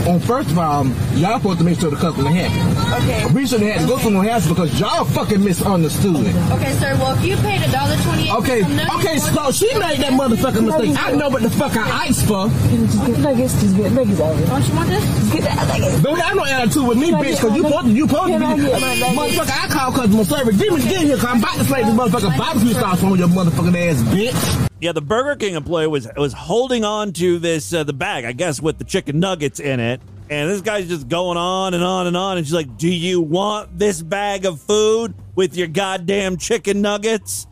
Well, 0.07 0.19
first 0.19 0.51
of 0.51 0.59
all, 0.59 0.87
y'all 1.15 1.39
supposed 1.39 1.59
to 1.59 1.65
make 1.65 1.79
sure 1.79 1.91
the 1.91 1.97
customer 1.97 2.31
happy. 2.31 2.57
Okay. 3.05 3.33
We 3.35 3.47
should 3.47 3.61
have 3.61 3.73
had 3.77 3.81
to 3.83 3.87
go 3.87 3.99
somewhere 3.99 4.31
else 4.31 4.49
because 4.49 4.81
y'all 4.81 5.05
fucking 5.05 5.45
misunderstood. 5.45 6.27
Okay, 6.57 6.73
sir. 6.81 6.97
Well, 6.97 7.17
if 7.17 7.25
you 7.25 7.37
paid 7.37 7.63
a 7.63 7.71
dollar 7.71 7.97
twenty-eight, 8.03 8.33
Okay, 8.41 8.65
okay, 8.97 9.19
so 9.19 9.53
she 9.53 9.67
made 9.79 10.01
that 10.01 10.13
motherfucking 10.13 10.65
mistake. 10.65 10.97
I 10.99 11.13
know 11.13 11.29
what 11.29 11.43
the 11.43 11.51
fuck 11.51 11.77
I 11.77 12.09
asked 12.09 12.27
for. 12.27 12.49
Just 12.49 13.07
get 13.07 13.19
nuggets. 13.21 13.61
Just 13.61 13.77
get 13.77 13.93
nuggets 13.93 14.21
out 14.21 14.33
of 14.33 14.41
it. 14.43 14.47
Don't 14.47 14.67
you 14.67 14.75
want 14.75 14.89
this? 14.89 15.05
Just 15.05 15.33
get 15.33 15.43
that 15.45 15.69
nuggets. 15.69 16.03
Don't 16.03 16.19
have 16.19 16.37
no 16.37 16.45
attitude 16.45 16.89
with 16.89 16.99
me, 16.99 17.13
bitch, 17.13 17.37
because 17.37 17.57
you 17.57 17.63
supposed 17.63 17.87
to, 17.87 17.93
you 17.93 18.09
supposed 18.09 18.33
to 18.33 18.39
be. 18.39 18.45
Can 18.45 18.53
I 18.53 18.57
get 18.57 18.81
my 18.81 18.95
nuggets? 18.99 19.39
Motherfucker, 19.39 19.65
I 19.65 19.69
call 19.69 19.93
customer 19.93 20.25
service. 20.25 20.57
Give 20.57 20.73
me, 20.73 20.83
get 20.83 21.03
here, 21.03 21.17
because 21.17 21.25
I'm 21.31 21.39
about 21.39 21.55
to 21.59 21.65
slay 21.65 21.83
this 21.85 21.95
motherfucking 21.95 22.39
barbecue 22.39 22.73
sauce 22.73 23.03
on 23.05 23.19
your 23.19 23.29
motherfucking 23.29 23.77
ass, 23.77 24.03
bitch. 24.09 24.70
Yeah, 24.81 24.93
the 24.93 25.03
Burger 25.03 25.37
King 25.37 25.55
employee 25.55 25.87
was 25.89 26.09
was 26.17 26.33
holding 26.33 26.85
on 26.85 27.13
to 27.15 27.39
this 27.39 27.73
uh, 27.73 27.85
the 27.85 27.93
bag, 27.93 28.25
I 28.25 28.33
guess, 28.33 28.63
with 28.63 28.79
the 28.79 28.85
chicken 28.85 29.21
nuggets 29.21 29.61
in 29.61 29.79
it. 29.79 30.01
And 30.31 30.49
this 30.49 30.61
guy's 30.63 30.89
just 30.89 31.09
going 31.09 31.37
on 31.37 31.75
and 31.75 31.83
on 31.83 32.07
and 32.07 32.17
on. 32.17 32.39
And 32.39 32.47
she's 32.47 32.55
like, 32.55 32.79
Do 32.79 32.89
you 32.89 33.21
want 33.21 33.79
this 33.79 34.01
bag 34.01 34.47
of 34.47 34.61
food 34.61 35.15
with 35.35 35.55
your 35.57 35.67
goddamn 35.67 36.39
chicken 36.39 36.81
nuggets? 36.81 37.47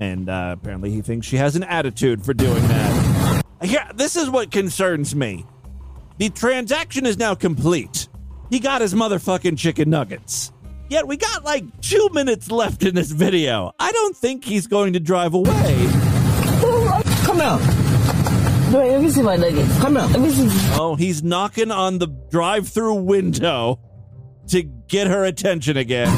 And 0.00 0.28
uh, 0.28 0.56
apparently 0.58 0.90
he 0.90 1.02
thinks 1.02 1.26
she 1.26 1.36
has 1.36 1.54
an 1.54 1.62
attitude 1.62 2.24
for 2.24 2.34
doing 2.34 2.66
that. 2.66 3.44
Here, 3.62 3.86
this 3.94 4.16
is 4.16 4.28
what 4.28 4.50
concerns 4.50 5.14
me. 5.14 5.46
The 6.18 6.30
transaction 6.30 7.06
is 7.06 7.16
now 7.16 7.36
complete. 7.36 8.08
He 8.50 8.58
got 8.58 8.80
his 8.80 8.92
motherfucking 8.92 9.56
chicken 9.56 9.88
nuggets. 9.88 10.52
Yet 10.88 11.06
we 11.06 11.16
got 11.16 11.44
like 11.44 11.80
two 11.80 12.08
minutes 12.12 12.50
left 12.50 12.82
in 12.82 12.96
this 12.96 13.12
video. 13.12 13.72
I 13.78 13.92
don't 13.92 14.16
think 14.16 14.44
he's 14.44 14.66
going 14.66 14.94
to 14.94 15.00
drive 15.00 15.34
away. 15.34 16.11
Come 17.42 17.60
here. 17.60 18.78
Wait, 18.78 18.92
let 18.92 19.02
me 19.02 19.10
see 19.10 19.22
my 19.22 19.36
nuggets. 19.36 19.78
Come 19.80 19.96
here. 19.96 20.06
Let 20.06 20.20
me 20.20 20.30
see. 20.30 20.48
Oh, 20.78 20.94
he's 20.94 21.22
knocking 21.24 21.70
on 21.72 21.98
the 21.98 22.06
drive-through 22.06 22.94
window 22.94 23.80
to 24.48 24.62
get 24.62 25.08
her 25.08 25.24
attention 25.24 25.76
again. 25.76 26.08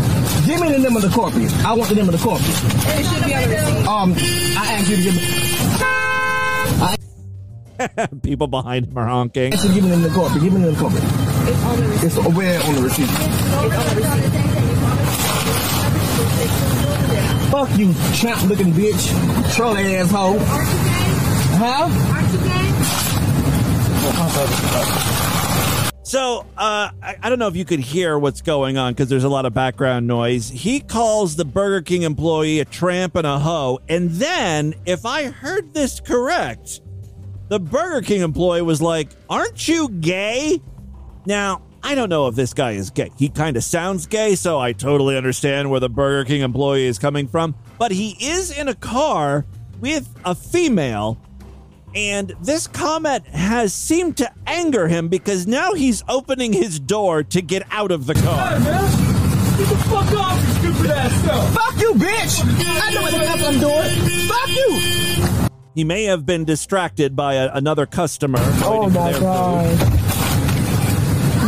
Give 0.46 0.60
me 0.60 0.70
the 0.70 0.78
name 0.78 0.94
of 0.96 1.02
the 1.02 1.08
corporate. 1.08 1.50
I 1.64 1.72
want 1.72 1.88
the 1.88 1.96
name 1.96 2.08
of 2.08 2.12
the 2.12 2.18
corporate. 2.18 2.50
It 2.50 3.06
should 3.06 3.24
be 3.24 3.34
on 3.34 3.42
the 3.42 3.48
receipt. 3.48 3.86
Um, 3.86 4.14
I 4.58 4.74
asked 4.74 4.90
you 4.90 4.96
to 4.96 5.02
give 5.02 5.14
me. 8.10 8.20
People 8.22 8.46
behind 8.46 8.86
him 8.86 8.98
are 8.98 9.06
honking. 9.06 9.54
I 9.54 9.56
said, 9.56 9.74
give 9.74 9.82
me 9.82 9.90
the 9.90 9.96
name 9.96 10.04
of 10.04 10.12
the 10.12 10.18
corporate. 10.18 10.42
Give 10.42 10.52
me 10.52 10.60
the 10.60 10.66
name 10.66 10.74
of 10.74 10.78
the 10.78 10.82
corporate. 10.82 11.04
It's 11.48 11.64
on 11.64 11.76
the 11.80 11.88
receipt. 11.88 12.06
It's 12.06 12.16
where 12.36 12.62
on 12.62 12.74
the 12.74 12.82
receipt. 12.82 13.08
It's 13.08 13.54
on 13.54 13.68
the 13.70 13.76
receipt. 13.96 14.44
Fuck 17.50 17.78
you, 17.78 17.94
champ 18.14 18.42
looking 18.48 18.72
bitch. 18.72 19.54
Troll 19.54 19.76
asshole. 19.76 21.13
Huh? 21.56 21.88
So, 26.02 26.46
uh, 26.56 26.90
I, 27.02 27.16
I 27.22 27.28
don't 27.28 27.38
know 27.38 27.48
if 27.48 27.56
you 27.56 27.64
could 27.64 27.80
hear 27.80 28.18
what's 28.18 28.42
going 28.42 28.76
on 28.76 28.92
because 28.92 29.08
there's 29.08 29.24
a 29.24 29.28
lot 29.28 29.46
of 29.46 29.54
background 29.54 30.06
noise. 30.06 30.50
He 30.50 30.80
calls 30.80 31.36
the 31.36 31.44
Burger 31.44 31.82
King 31.82 32.02
employee 32.02 32.60
a 32.60 32.64
tramp 32.64 33.16
and 33.16 33.26
a 33.26 33.38
hoe. 33.38 33.80
And 33.88 34.10
then, 34.10 34.74
if 34.84 35.06
I 35.06 35.24
heard 35.24 35.72
this 35.72 36.00
correct, 36.00 36.80
the 37.48 37.60
Burger 37.60 38.04
King 38.04 38.22
employee 38.22 38.62
was 38.62 38.82
like, 38.82 39.10
Aren't 39.30 39.66
you 39.66 39.88
gay? 39.88 40.60
Now, 41.24 41.62
I 41.82 41.94
don't 41.94 42.08
know 42.08 42.28
if 42.28 42.34
this 42.34 42.54
guy 42.54 42.72
is 42.72 42.90
gay. 42.90 43.10
He 43.16 43.28
kind 43.28 43.56
of 43.56 43.64
sounds 43.64 44.06
gay, 44.06 44.34
so 44.34 44.58
I 44.58 44.72
totally 44.72 45.16
understand 45.16 45.70
where 45.70 45.80
the 45.80 45.88
Burger 45.88 46.26
King 46.26 46.42
employee 46.42 46.86
is 46.86 46.98
coming 46.98 47.28
from. 47.28 47.54
But 47.78 47.92
he 47.92 48.16
is 48.20 48.50
in 48.50 48.68
a 48.68 48.74
car 48.74 49.46
with 49.80 50.08
a 50.24 50.34
female, 50.34 51.18
and 51.94 52.34
this 52.40 52.66
comment 52.66 53.26
has 53.28 53.72
seemed 53.72 54.16
to 54.18 54.30
anger 54.46 54.88
him 54.88 55.08
because 55.08 55.46
now 55.46 55.74
he's 55.74 56.02
opening 56.08 56.52
his 56.52 56.80
door 56.80 57.22
to 57.22 57.40
get 57.40 57.62
out 57.70 57.90
of 57.90 58.06
the 58.06 58.14
car. 58.14 58.58
Get 59.56 59.68
the 59.68 59.76
fuck 59.88 60.12
off, 60.12 60.42
you 60.42 60.72
stupid 60.72 60.90
ass 60.90 61.22
stuff. 61.22 61.54
Fuck 61.54 61.80
you, 61.80 61.92
bitch. 61.94 62.42
I 62.42 62.92
know 62.92 63.02
what 63.02 63.12
the 63.12 63.20
fuck 63.20 63.40
I'm 63.40 63.60
doing. 63.60 64.28
Fuck 64.28 64.48
you. 64.48 65.50
He 65.74 65.84
may 65.84 66.04
have 66.04 66.26
been 66.26 66.44
distracted 66.44 67.16
by 67.16 67.34
a, 67.34 67.52
another 67.52 67.86
customer. 67.86 68.38
Oh 68.40 68.88
my 68.90 69.12
god. 69.12 69.78
food. 69.78 70.04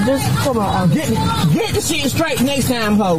Just 0.06 0.38
come 0.38 0.58
on. 0.58 0.90
Get, 0.92 1.08
get 1.52 1.74
the 1.74 1.80
shit 1.80 2.10
straight 2.10 2.40
next 2.42 2.68
time, 2.68 2.94
ho. 2.96 3.18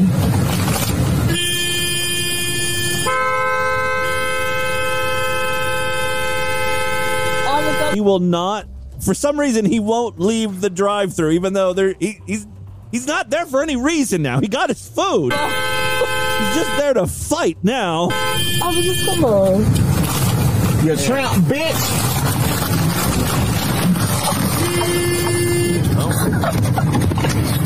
He 7.94 8.02
will 8.02 8.20
not. 8.20 8.68
For 9.00 9.14
some 9.14 9.40
reason, 9.40 9.66
he 9.66 9.80
won't 9.80 10.20
leave 10.20 10.62
the 10.62 10.70
drive-through, 10.70 11.32
even 11.32 11.54
though 11.54 11.74
there 11.74 11.94
he, 12.00 12.20
he's 12.26 12.48
he's 12.92 13.06
not 13.06 13.30
there 13.30 13.46
for 13.46 13.62
any 13.62 13.76
reason 13.76 14.22
now. 14.22 14.40
He 14.40 14.48
got 14.48 14.70
his 14.70 14.88
food. 14.88 15.34
He's 15.34 16.56
just 16.56 16.78
there 16.78 16.94
to 16.94 17.06
fight 17.08 17.58
now. 17.64 18.10
I 18.12 18.74
was 18.76 18.86
just 18.86 19.06
come 19.06 19.26
on. 19.26 19.62
You 20.86 20.96
tramp 20.96 21.44
bitch. 21.46 21.74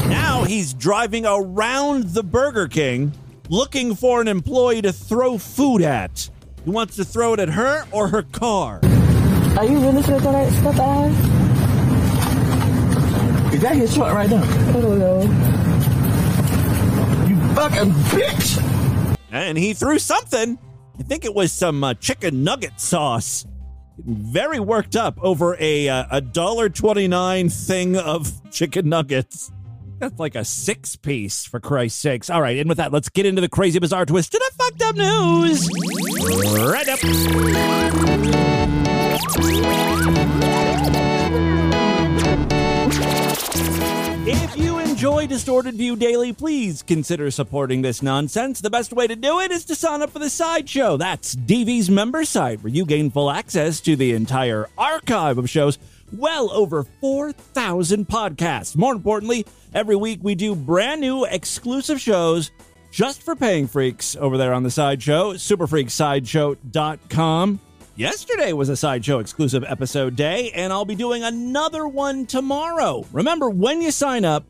Now 0.09 0.43
he's 0.43 0.73
driving 0.73 1.25
around 1.25 2.09
the 2.09 2.23
Burger 2.23 2.67
King 2.67 3.13
looking 3.49 3.95
for 3.95 4.21
an 4.21 4.27
employee 4.27 4.81
to 4.81 4.93
throw 4.93 5.37
food 5.37 5.81
at. 5.81 6.29
He 6.63 6.69
wants 6.69 6.95
to 6.97 7.03
throw 7.03 7.33
it 7.33 7.39
at 7.39 7.49
her 7.49 7.85
or 7.91 8.07
her 8.09 8.23
car. 8.23 8.79
Are 9.61 9.65
you 9.65 9.77
really 9.77 10.01
gonna 10.01 10.19
throw 10.19 10.31
that 10.31 10.51
stuff 10.53 10.73
at 10.73 10.81
us? 10.81 11.13
Is 13.53 13.61
that 13.61 13.75
his 13.75 13.93
truck 13.93 14.11
right 14.11 14.27
there? 14.27 14.43
I 14.43 14.71
don't 14.71 14.97
know. 14.97 15.21
You 17.27 17.35
fucking 17.53 17.91
bitch. 18.09 19.17
And 19.31 19.59
he 19.59 19.75
threw 19.75 19.99
something. 19.99 20.57
I 20.97 21.03
think 21.03 21.25
it 21.25 21.35
was 21.35 21.51
some 21.51 21.83
uh, 21.83 21.93
chicken 21.93 22.43
nugget 22.43 22.81
sauce. 22.81 23.45
Very 23.99 24.59
worked 24.59 24.95
up 24.95 25.19
over 25.21 25.55
a 25.59 25.87
uh, 25.87 26.05
a 26.09 26.21
dollar 26.21 26.67
twenty 26.67 27.07
nine 27.07 27.49
thing 27.49 27.95
of 27.95 28.31
chicken 28.49 28.89
nuggets. 28.89 29.51
That's 29.99 30.17
like 30.17 30.33
a 30.33 30.43
six 30.43 30.95
piece, 30.95 31.45
for 31.45 31.59
Christ's 31.59 32.01
sakes. 32.01 32.31
All 32.31 32.41
right, 32.41 32.57
and 32.57 32.67
with 32.67 32.79
that, 32.79 32.91
let's 32.91 33.09
get 33.09 33.27
into 33.27 33.41
the 33.41 33.49
crazy, 33.49 33.77
bizarre 33.77 34.07
twist 34.07 34.33
and 34.33 34.41
the 34.41 34.51
fucked 34.57 34.81
up 34.81 34.95
news. 34.95 35.69
Right 36.65 36.89
up. 36.89 36.97
If 44.23 44.55
you 44.57 44.79
enjoy 44.79 45.27
Distorted 45.27 45.75
View 45.75 45.95
Daily, 45.95 46.33
please 46.33 46.81
consider 46.81 47.29
supporting 47.29 47.83
this 47.83 48.01
nonsense. 48.01 48.61
The 48.61 48.71
best 48.71 48.93
way 48.93 49.05
to 49.05 49.15
do 49.15 49.39
it 49.39 49.51
is 49.51 49.63
to 49.65 49.75
sign 49.75 50.01
up 50.01 50.09
for 50.09 50.17
the 50.17 50.29
Sideshow. 50.29 50.97
That's 50.97 51.35
DV's 51.35 51.91
member 51.91 52.25
site, 52.25 52.63
where 52.63 52.73
you 52.73 52.83
gain 52.83 53.11
full 53.11 53.29
access 53.29 53.79
to 53.81 53.95
the 53.95 54.13
entire 54.13 54.67
archive 54.75 55.37
of 55.37 55.47
shows, 55.47 55.77
well 56.11 56.49
over 56.51 56.83
4,000 56.83 58.07
podcasts. 58.07 58.75
More 58.75 58.93
importantly, 58.93 59.45
every 59.71 59.95
week 59.95 60.21
we 60.23 60.33
do 60.33 60.55
brand 60.55 60.99
new 60.99 61.25
exclusive 61.25 62.01
shows 62.01 62.49
just 62.89 63.21
for 63.21 63.35
paying 63.35 63.67
freaks 63.67 64.15
over 64.15 64.39
there 64.39 64.53
on 64.53 64.63
the 64.63 64.71
Sideshow, 64.71 65.33
superfreaksideshow.com. 65.33 67.59
Yesterday 67.95 68.53
was 68.53 68.69
a 68.69 68.77
Sideshow 68.77 69.19
exclusive 69.19 69.65
episode 69.67 70.15
day, 70.15 70.51
and 70.51 70.71
I'll 70.71 70.85
be 70.85 70.95
doing 70.95 71.23
another 71.23 71.85
one 71.85 72.25
tomorrow. 72.25 73.05
Remember, 73.11 73.49
when 73.49 73.81
you 73.81 73.91
sign 73.91 74.23
up, 74.23 74.45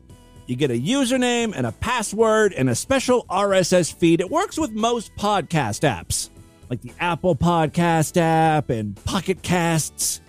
you 0.46 0.54
get 0.54 0.70
a 0.70 0.80
username 0.80 1.52
and 1.54 1.66
a 1.66 1.72
password 1.72 2.52
and 2.52 2.70
a 2.70 2.74
special 2.76 3.24
RSS 3.28 3.92
feed. 3.92 4.20
It 4.20 4.30
works 4.30 4.58
with 4.58 4.70
most 4.70 5.14
podcast 5.16 5.82
apps, 5.82 6.30
like 6.70 6.82
the 6.82 6.92
Apple 7.00 7.34
Podcast 7.34 8.16
app 8.16 8.70
and 8.70 8.94
Pocket 9.04 9.42
Casts. 9.42 10.20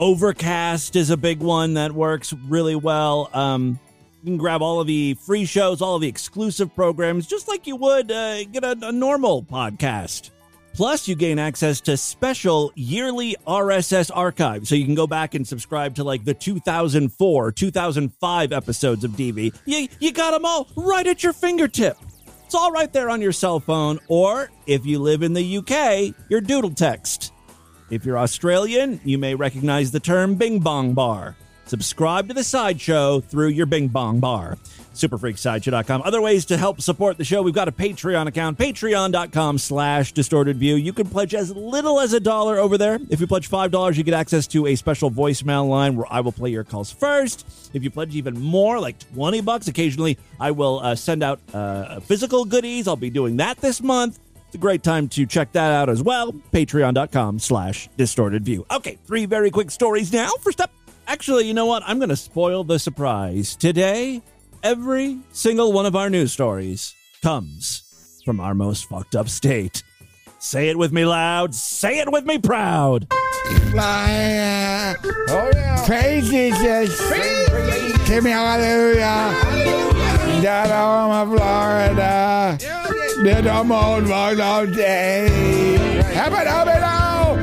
Overcast 0.00 0.96
is 0.96 1.10
a 1.10 1.16
big 1.16 1.40
one 1.40 1.74
that 1.74 1.92
works 1.92 2.32
really 2.32 2.74
well. 2.74 3.28
Um, 3.34 3.78
you 4.22 4.30
can 4.30 4.38
grab 4.38 4.62
all 4.62 4.80
of 4.80 4.86
the 4.86 5.14
free 5.14 5.44
shows, 5.44 5.82
all 5.82 5.96
of 5.96 6.00
the 6.00 6.08
exclusive 6.08 6.74
programs, 6.74 7.26
just 7.26 7.48
like 7.48 7.66
you 7.66 7.76
would 7.76 8.10
uh, 8.10 8.44
get 8.44 8.64
a, 8.64 8.76
a 8.80 8.92
normal 8.92 9.42
podcast. 9.42 10.30
Plus, 10.74 11.06
you 11.06 11.14
gain 11.14 11.38
access 11.38 11.80
to 11.82 11.96
special 11.96 12.72
yearly 12.74 13.36
RSS 13.46 14.10
archives, 14.14 14.68
so 14.68 14.74
you 14.74 14.86
can 14.86 14.94
go 14.94 15.06
back 15.06 15.34
and 15.34 15.46
subscribe 15.46 15.94
to 15.96 16.04
like 16.04 16.24
the 16.24 16.32
2004, 16.32 17.52
2005 17.52 18.52
episodes 18.52 19.04
of 19.04 19.10
DV. 19.12 19.54
You, 19.66 19.88
you 20.00 20.12
got 20.12 20.30
them 20.30 20.46
all 20.46 20.68
right 20.76 21.06
at 21.06 21.22
your 21.22 21.34
fingertip. 21.34 21.98
It's 22.46 22.54
all 22.54 22.72
right 22.72 22.92
there 22.92 23.10
on 23.10 23.20
your 23.20 23.32
cell 23.32 23.60
phone, 23.60 23.98
or 24.08 24.50
if 24.66 24.86
you 24.86 24.98
live 24.98 25.22
in 25.22 25.34
the 25.34 25.58
UK, 25.58 26.14
your 26.30 26.40
doodle 26.40 26.74
text. 26.74 27.32
If 27.90 28.06
you're 28.06 28.18
Australian, 28.18 29.00
you 29.04 29.18
may 29.18 29.34
recognize 29.34 29.90
the 29.90 30.00
term 30.00 30.36
Bing 30.36 30.60
Bong 30.60 30.94
Bar. 30.94 31.36
Subscribe 31.66 32.28
to 32.28 32.34
the 32.34 32.44
Sideshow 32.44 33.20
through 33.20 33.48
your 33.48 33.66
Bing 33.66 33.88
Bong 33.88 34.20
Bar. 34.20 34.56
superfreaksideshow.com. 34.94 36.02
Other 36.02 36.20
ways 36.20 36.44
to 36.46 36.56
help 36.56 36.80
support 36.80 37.18
the 37.18 37.24
show, 37.24 37.42
we've 37.42 37.54
got 37.54 37.68
a 37.68 37.72
Patreon 37.72 38.26
account, 38.26 38.58
patreon.com 38.58 39.58
slash 39.58 40.12
distorted 40.12 40.56
view. 40.56 40.74
You 40.76 40.92
can 40.92 41.08
pledge 41.08 41.34
as 41.34 41.54
little 41.54 42.00
as 42.00 42.12
a 42.12 42.20
dollar 42.20 42.58
over 42.58 42.78
there. 42.78 42.98
If 43.10 43.20
you 43.20 43.26
pledge 43.26 43.48
$5, 43.48 43.96
you 43.96 44.02
get 44.02 44.14
access 44.14 44.46
to 44.48 44.66
a 44.66 44.76
special 44.76 45.10
voicemail 45.10 45.68
line 45.68 45.96
where 45.96 46.06
I 46.10 46.20
will 46.20 46.32
play 46.32 46.50
your 46.50 46.64
calls 46.64 46.90
first. 46.90 47.46
If 47.72 47.82
you 47.82 47.90
pledge 47.90 48.14
even 48.14 48.38
more, 48.38 48.78
like 48.78 48.98
20 49.14 49.40
bucks, 49.40 49.68
occasionally 49.68 50.18
I 50.38 50.50
will 50.50 50.80
uh, 50.80 50.94
send 50.94 51.22
out 51.22 51.40
uh, 51.54 52.00
physical 52.00 52.44
goodies. 52.44 52.86
I'll 52.88 52.96
be 52.96 53.10
doing 53.10 53.38
that 53.38 53.58
this 53.58 53.80
month. 53.80 54.18
It's 54.46 54.56
a 54.56 54.58
great 54.58 54.82
time 54.82 55.08
to 55.08 55.24
check 55.24 55.52
that 55.52 55.72
out 55.72 55.88
as 55.88 56.02
well. 56.02 56.30
Patreon.com 56.52 57.38
slash 57.38 57.88
distorted 57.96 58.44
view. 58.44 58.66
Okay, 58.70 58.98
three 59.06 59.24
very 59.24 59.50
quick 59.50 59.70
stories 59.70 60.12
now. 60.12 60.28
First 60.40 60.60
up, 60.60 60.70
actually, 61.06 61.46
you 61.46 61.54
know 61.54 61.64
what? 61.64 61.82
I'm 61.86 61.98
going 61.98 62.10
to 62.10 62.16
spoil 62.16 62.62
the 62.62 62.78
surprise. 62.78 63.56
Today, 63.56 64.20
every 64.62 65.18
single 65.32 65.72
one 65.72 65.86
of 65.86 65.96
our 65.96 66.08
news 66.08 66.32
stories 66.32 66.94
comes 67.22 67.82
from 68.24 68.40
our 68.40 68.54
most 68.54 68.88
fucked 68.88 69.14
up 69.16 69.28
state. 69.28 69.82
Say 70.38 70.68
it 70.68 70.76
with 70.76 70.92
me 70.92 71.04
loud. 71.04 71.54
Say 71.54 71.98
it 71.98 72.10
with 72.10 72.24
me 72.24 72.38
proud. 72.38 73.06
Fly, 73.70 74.96
oh 75.04 75.50
yeah. 75.54 75.86
Praise 75.86 76.28
Jesus. 76.28 77.00
Give 78.08 78.24
me 78.24 78.30
hallelujah. 78.30 79.34
Down 80.42 80.68
home 80.68 81.32
of 81.32 81.38
Florida. 81.38 82.58
Did 83.22 83.46
a 83.46 83.64
moon 83.64 84.08
walk 84.08 84.38
all 84.38 84.66
day. 84.66 85.28
Have 86.14 86.32
it, 86.32 86.46
have 86.46 86.68
it 86.68 86.80
now. 86.80 87.34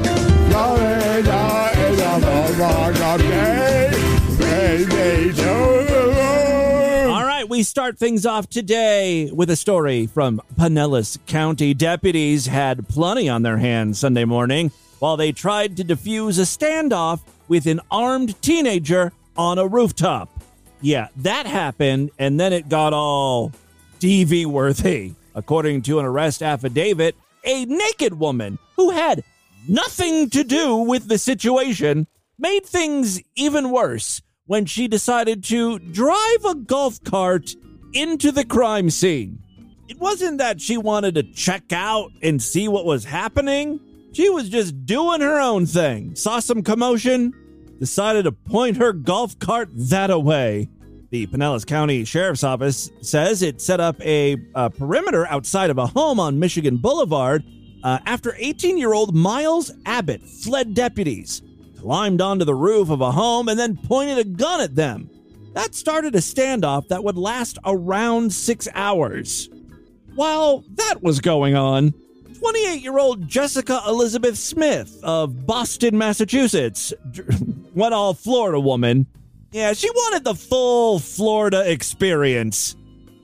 Florida 0.49 1.71
is 1.77 1.99
a 1.99 2.19
moon 2.19 2.60
walk 2.60 2.99
all 3.01 3.17
day. 3.17 3.89
Praise 4.38 4.86
be 4.88 5.88
we 7.60 7.63
start 7.63 8.00
things 8.00 8.26
off 8.26 8.48
today 8.48 9.30
with 9.34 9.50
a 9.50 9.56
story 9.58 10.08
from 10.08 10.41
Pinellas 10.56 11.17
County. 11.26 11.74
Deputies 11.74 12.48
had 12.48 12.88
plenty 12.88 13.28
on 13.28 13.41
their 13.41 13.58
hands 13.58 14.00
Sunday 14.00 14.24
morning 14.24 14.72
while 15.00 15.17
they 15.17 15.34
tried 15.34 15.76
to 15.76 15.84
defuse 15.84 16.39
a 16.39 16.43
standoff 16.43 17.19
with 17.50 17.65
an 17.65 17.82
armed 17.91 18.41
teenager 18.41 19.12
on 19.36 19.58
a 19.58 19.67
rooftop. 19.67 20.30
Yeah, 20.80 21.10
that 21.17 21.48
happened, 21.48 22.12
and 22.17 22.39
then 22.39 22.54
it 22.54 22.69
got 22.69 22.93
all 22.93 23.52
DV 24.00 24.45
worthy. 24.45 25.12
According 25.36 25.82
to 25.82 26.00
an 26.00 26.06
arrest 26.06 26.41
affidavit, 26.41 27.13
a 27.43 27.65
naked 27.65 28.17
woman 28.17 28.58
who 28.78 28.91
had 28.91 29.22
nothing 29.67 30.30
to 30.30 30.45
do 30.45 30.78
with 30.78 31.10
the 31.10 31.17
situation 31.17 32.08
made 32.38 32.65
things 32.65 33.22
even 33.36 33.69
worse 33.69 34.22
when 34.50 34.66
she 34.66 34.88
decided 34.88 35.44
to 35.44 35.78
drive 35.78 36.44
a 36.44 36.56
golf 36.56 37.04
cart 37.04 37.52
into 37.94 38.32
the 38.32 38.44
crime 38.44 38.90
scene. 38.90 39.38
It 39.88 40.00
wasn't 40.00 40.40
that 40.40 40.60
she 40.60 40.76
wanted 40.76 41.14
to 41.16 41.24
check 41.24 41.72
out 41.72 42.10
and 42.24 42.42
see 42.42 42.68
what 42.68 42.84
was 42.84 43.06
happening. 43.06 43.80
She 44.12 44.28
was 44.28 44.50
just 44.50 44.88
doing 44.88 45.22
her 45.22 45.40
own 45.40 45.68
thing. 45.68 46.16
Saw 46.16 46.40
some 46.40 46.64
commotion, 46.64 47.32
decided 47.80 48.24
to 48.24 48.32
point 48.32 48.78
her 48.78 48.92
golf 48.92 49.38
cart 49.38 49.70
that 49.74 50.10
away. 50.10 50.68
The 51.12 51.28
Pinellas 51.28 51.64
County 51.64 52.04
Sheriff's 52.04 52.44
Office 52.44 52.90
says 53.02 53.44
it 53.44 53.62
set 53.62 53.80
up 53.80 54.02
a, 54.02 54.36
uh 54.56 54.70
perimeter 54.70 55.28
outside 55.28 55.70
of 55.70 55.78
a 55.78 55.86
home 55.86 56.20
on 56.20 56.40
Michigan 56.40 56.78
Boulevard 56.78 57.44
uh, 57.84 58.00
after 58.08 58.34
18 58.36 58.80
year 58.80 58.94
old 58.94 59.14
Miles 59.14 59.72
Abbott 59.86 60.24
fled 60.24 60.74
deputies, 60.74 61.44
climbed 61.80 62.22
onto 62.22 62.46
the 62.46 62.56
roof 62.56 62.89
of 62.89 63.02
a 63.02 63.12
home, 63.12 63.48
and 63.48 63.58
then 63.58 63.78
pointed 63.78 64.18
a 64.18 64.24
gun 64.24 64.62
at 64.62 64.76
them. 64.76 65.10
That 65.54 65.74
started 65.74 66.13
a 66.15 66.20
standoff 66.20 66.89
that 66.89 67.04
would 67.04 67.18
last 67.18 67.58
around 67.65 68.34
six 68.34 68.68
hours. 68.74 69.50
While 70.15 70.63
that 70.76 71.02
was 71.02 71.22
going 71.22 71.56
on, 71.56 71.94
28 72.38 72.82
year 72.82 73.00
old 73.00 73.28
Jessica 73.28 73.82
Elizabeth 73.88 74.38
Smith 74.38 75.00
of 75.04 75.46
Boston, 75.46 75.98
Massachusetts, 75.98 76.94
went 77.74 77.94
all 77.94 78.13
Florida 78.13 78.60
woman. 78.60 79.08
Yeah, 79.52 79.74
she 79.74 79.89
wanted 79.89 80.26
the 80.26 80.36
full 80.36 81.00
Florida 81.00 81.70
experience. 81.70 82.76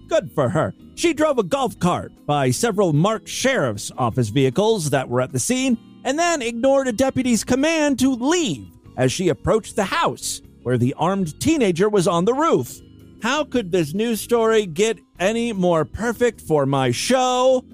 Good 0.08 0.32
for 0.32 0.50
her. 0.50 0.74
She 0.96 1.14
drove 1.14 1.38
a 1.38 1.44
golf 1.44 1.78
cart 1.80 2.14
by 2.26 2.52
several 2.52 2.94
marked 2.94 3.28
sheriff's 3.28 3.92
office 3.98 4.30
vehicles 4.30 4.92
that 4.92 5.10
were 5.10 5.22
at 5.22 5.34
the 5.34 5.40
scene 5.40 5.78
and 6.06 6.18
then 6.18 6.42
ignored 6.42 6.88
a 6.88 6.94
deputy's 6.94 7.44
command 7.44 8.00
to 8.00 8.14
leave 8.14 8.72
as 8.96 9.12
she 9.12 9.28
approached 9.28 9.76
the 9.76 9.84
house 9.84 10.42
where 10.62 10.78
the 10.78 10.94
armed 10.94 11.38
teenager 11.42 11.90
was 11.90 12.08
on 12.08 12.24
the 12.24 12.34
roof. 12.34 12.80
How 13.22 13.44
could 13.44 13.72
this 13.72 13.94
news 13.94 14.22
story 14.22 14.68
get 14.68 15.00
any 15.20 15.52
more 15.52 15.84
perfect 15.84 16.40
for 16.40 16.66
my 16.66 16.92
show? 16.92 17.66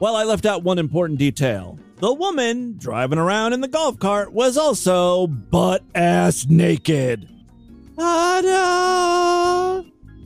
Well, 0.00 0.16
I 0.16 0.24
left 0.24 0.46
out 0.46 0.62
one 0.62 0.78
important 0.78 1.18
detail. 1.18 1.78
The 1.96 2.12
woman 2.12 2.76
driving 2.78 3.18
around 3.18 3.52
in 3.52 3.60
the 3.60 3.68
golf 3.68 3.98
cart 3.98 4.32
was 4.32 4.56
also 4.56 5.26
butt 5.26 5.82
ass 5.94 6.46
naked. 6.46 7.28
Ta-da! 7.96 9.82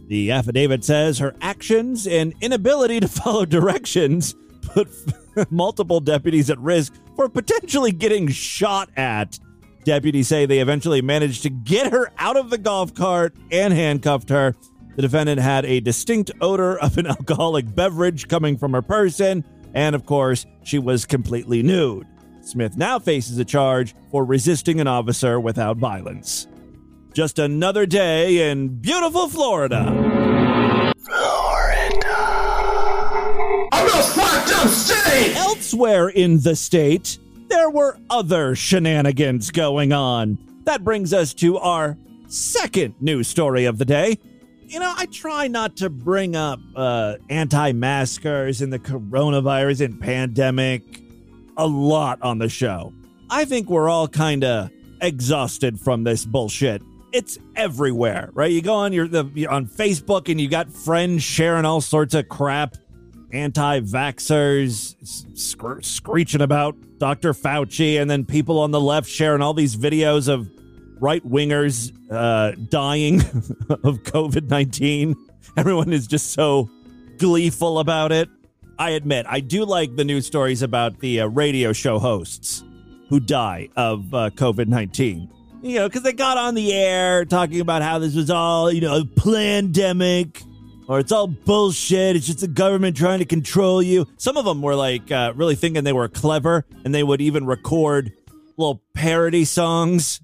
The 0.09 0.33
affidavit 0.33 0.85
says 0.85 1.19
her 1.19 1.37
actions 1.41 2.07
and 2.07 2.35
inability 2.41 3.01
to 3.01 3.09
follow 3.09 3.45
directions 3.45 4.35
put 4.63 4.89
multiple 5.51 6.01
deputies 6.01 6.51
at 6.51 6.59
risk 6.59 6.95
for 7.17 7.29
potentially 7.29 7.93
getting 7.93 8.29
shot 8.29 8.91
at. 8.97 9.39
Deputies 9.85 10.29
say 10.29 10.47
they 10.47 10.59
eventually 10.59 11.01
managed 11.01 11.43
to 11.43 11.51
get 11.51 11.91
her 11.93 12.13
out 12.19 12.37
of 12.37 12.51
the 12.51 12.59
golf 12.59 12.95
cart 12.95 13.35
and 13.51 13.73
handcuffed 13.73 14.29
her. 14.29 14.55
The 14.97 15.03
defendant 15.03 15.41
had 15.41 15.65
a 15.65 15.81
distinct 15.81 16.31
odor 16.41 16.79
of 16.79 16.99
an 16.99 17.07
alcoholic 17.09 17.75
beverage 17.75 18.29
coming 18.29 18.59
from 18.59 18.73
her 18.73 18.83
person, 18.83 19.45
and 19.73 19.95
of 19.95 20.05
course, 20.05 20.47
she 20.65 20.79
was 20.79 21.07
completely 21.07 21.63
nude. 21.63 22.07
Smith 22.43 22.77
now 22.77 22.99
faces 22.99 23.39
a 23.39 23.45
charge 23.45 23.95
for 24.11 24.25
resisting 24.25 24.81
an 24.81 24.87
officer 24.87 25.39
without 25.39 25.77
violence. 25.77 26.47
Just 27.13 27.39
another 27.39 27.87
day 27.87 28.51
in 28.51 28.69
beautiful 28.69 29.29
Florida. 29.29 29.85
Florida. 30.99 32.07
I'm 33.73 33.87
not 33.87 34.05
fucked 34.05 34.53
up 34.53 34.69
city! 34.69 35.00
Elsewhere 35.21 36.09
in 36.09 36.41
the 36.41 36.57
state, 36.57 37.19
there 37.49 37.69
were 37.71 37.99
other 38.09 38.55
shenanigans 38.55 39.51
going 39.51 39.93
on. 39.93 40.39
That 40.65 40.83
brings 40.85 41.13
us 41.13 41.35
to 41.35 41.59
our 41.59 41.97
second 42.29 42.95
news 43.01 43.29
story 43.29 43.67
of 43.67 43.79
the 43.79 43.85
day. 43.85 44.19
You 44.67 44.79
know, 44.81 44.95
I 44.97 45.07
try 45.07 45.49
not 45.49 45.77
to 45.79 45.91
bring 45.91 46.37
up 46.37 46.61
uh, 46.77 47.17
anti 47.29 47.73
maskers 47.73 48.63
and 48.63 48.73
the 48.73 48.79
coronavirus 48.79 49.85
and 49.85 50.01
pandemic 50.01 50.83
a 51.57 51.67
lot 51.67 52.23
on 52.23 52.39
the 52.39 52.49
show. 52.49 52.93
I 53.29 53.45
think 53.45 53.69
we're 53.69 53.89
all 53.89 54.09
kind 54.09 54.45
of 54.45 54.71
exhausted 55.03 55.79
from 55.81 56.05
this 56.05 56.25
bullshit. 56.25 56.83
it's 57.13 57.37
everywhere, 57.57 58.31
right? 58.35 58.51
You 58.51 58.63
go 58.63 58.75
on 58.75 58.93
your 58.93 59.09
the 59.09 59.47
on 59.49 59.67
Facebook 59.67 60.29
and 60.31 60.41
you 60.41 60.49
got 60.49 60.71
friends 60.71 61.23
sharing 61.23 61.65
all 61.65 61.81
sorts 61.81 62.15
of 62.15 62.29
crap, 62.29 62.77
anti-vaxxers 63.33 65.39
scr- 65.39 65.81
screeching 65.81 66.41
about 66.41 66.77
Dr. 66.99 67.33
Fauci, 67.33 68.01
and 68.01 68.11
then 68.11 68.25
people 68.25 68.59
on 68.59 68.71
the 68.71 68.81
left 68.81 69.09
sharing 69.09 69.43
all 69.43 69.55
these 69.55 69.77
videos 69.77 70.29
of 70.29 70.49
right 71.01 71.27
wingers 71.27 71.93
uh, 72.11 72.53
dying 72.69 73.21
of 73.71 74.03
COVID 74.03 74.49
nineteen. 74.49 75.17
Everyone 75.57 75.93
is 75.93 76.07
just 76.07 76.33
so 76.33 76.71
gleeful 77.19 77.79
about 77.79 78.13
it. 78.13 78.29
I 78.79 78.91
admit, 78.91 79.27
I 79.29 79.41
do 79.41 79.65
like 79.65 79.97
the 79.97 80.05
news 80.05 80.27
stories 80.27 80.63
about 80.63 81.01
the 81.01 81.21
uh, 81.21 81.27
radio 81.27 81.73
show 81.73 81.99
hosts 81.99 82.65
who 83.11 83.21
die 83.21 83.69
of 83.77 84.15
uh, 84.15 84.31
COVID 84.31 84.69
19. 84.69 85.29
You 85.63 85.75
know, 85.75 85.89
because 85.89 86.03
they 86.03 86.15
got 86.15 86.39
on 86.39 86.55
the 86.55 86.73
air 86.73 87.27
talking 87.27 87.61
about 87.61 87.83
how 87.83 87.99
this 87.99 88.15
was 88.15 88.31
all, 88.31 88.73
you 88.73 88.81
know, 88.81 89.01
a 89.01 89.05
pandemic 89.05 90.43
or 90.91 90.99
it's 90.99 91.13
all 91.13 91.29
bullshit. 91.29 92.17
It's 92.17 92.27
just 92.27 92.41
the 92.41 92.49
government 92.49 92.97
trying 92.97 93.21
to 93.21 93.25
control 93.25 93.81
you. 93.81 94.09
Some 94.17 94.37
of 94.37 94.45
them 94.45 94.61
were 94.61 94.75
like 94.75 95.13
uh, 95.13 95.33
really 95.37 95.55
thinking 95.55 95.85
they 95.85 95.93
were 95.93 96.09
clever 96.09 96.67
and 96.85 96.93
they 96.93 97.05
would 97.05 97.21
even 97.21 97.47
record 97.47 98.13
little 98.57 98.83
parody 98.93 99.45
songs. 99.45 100.21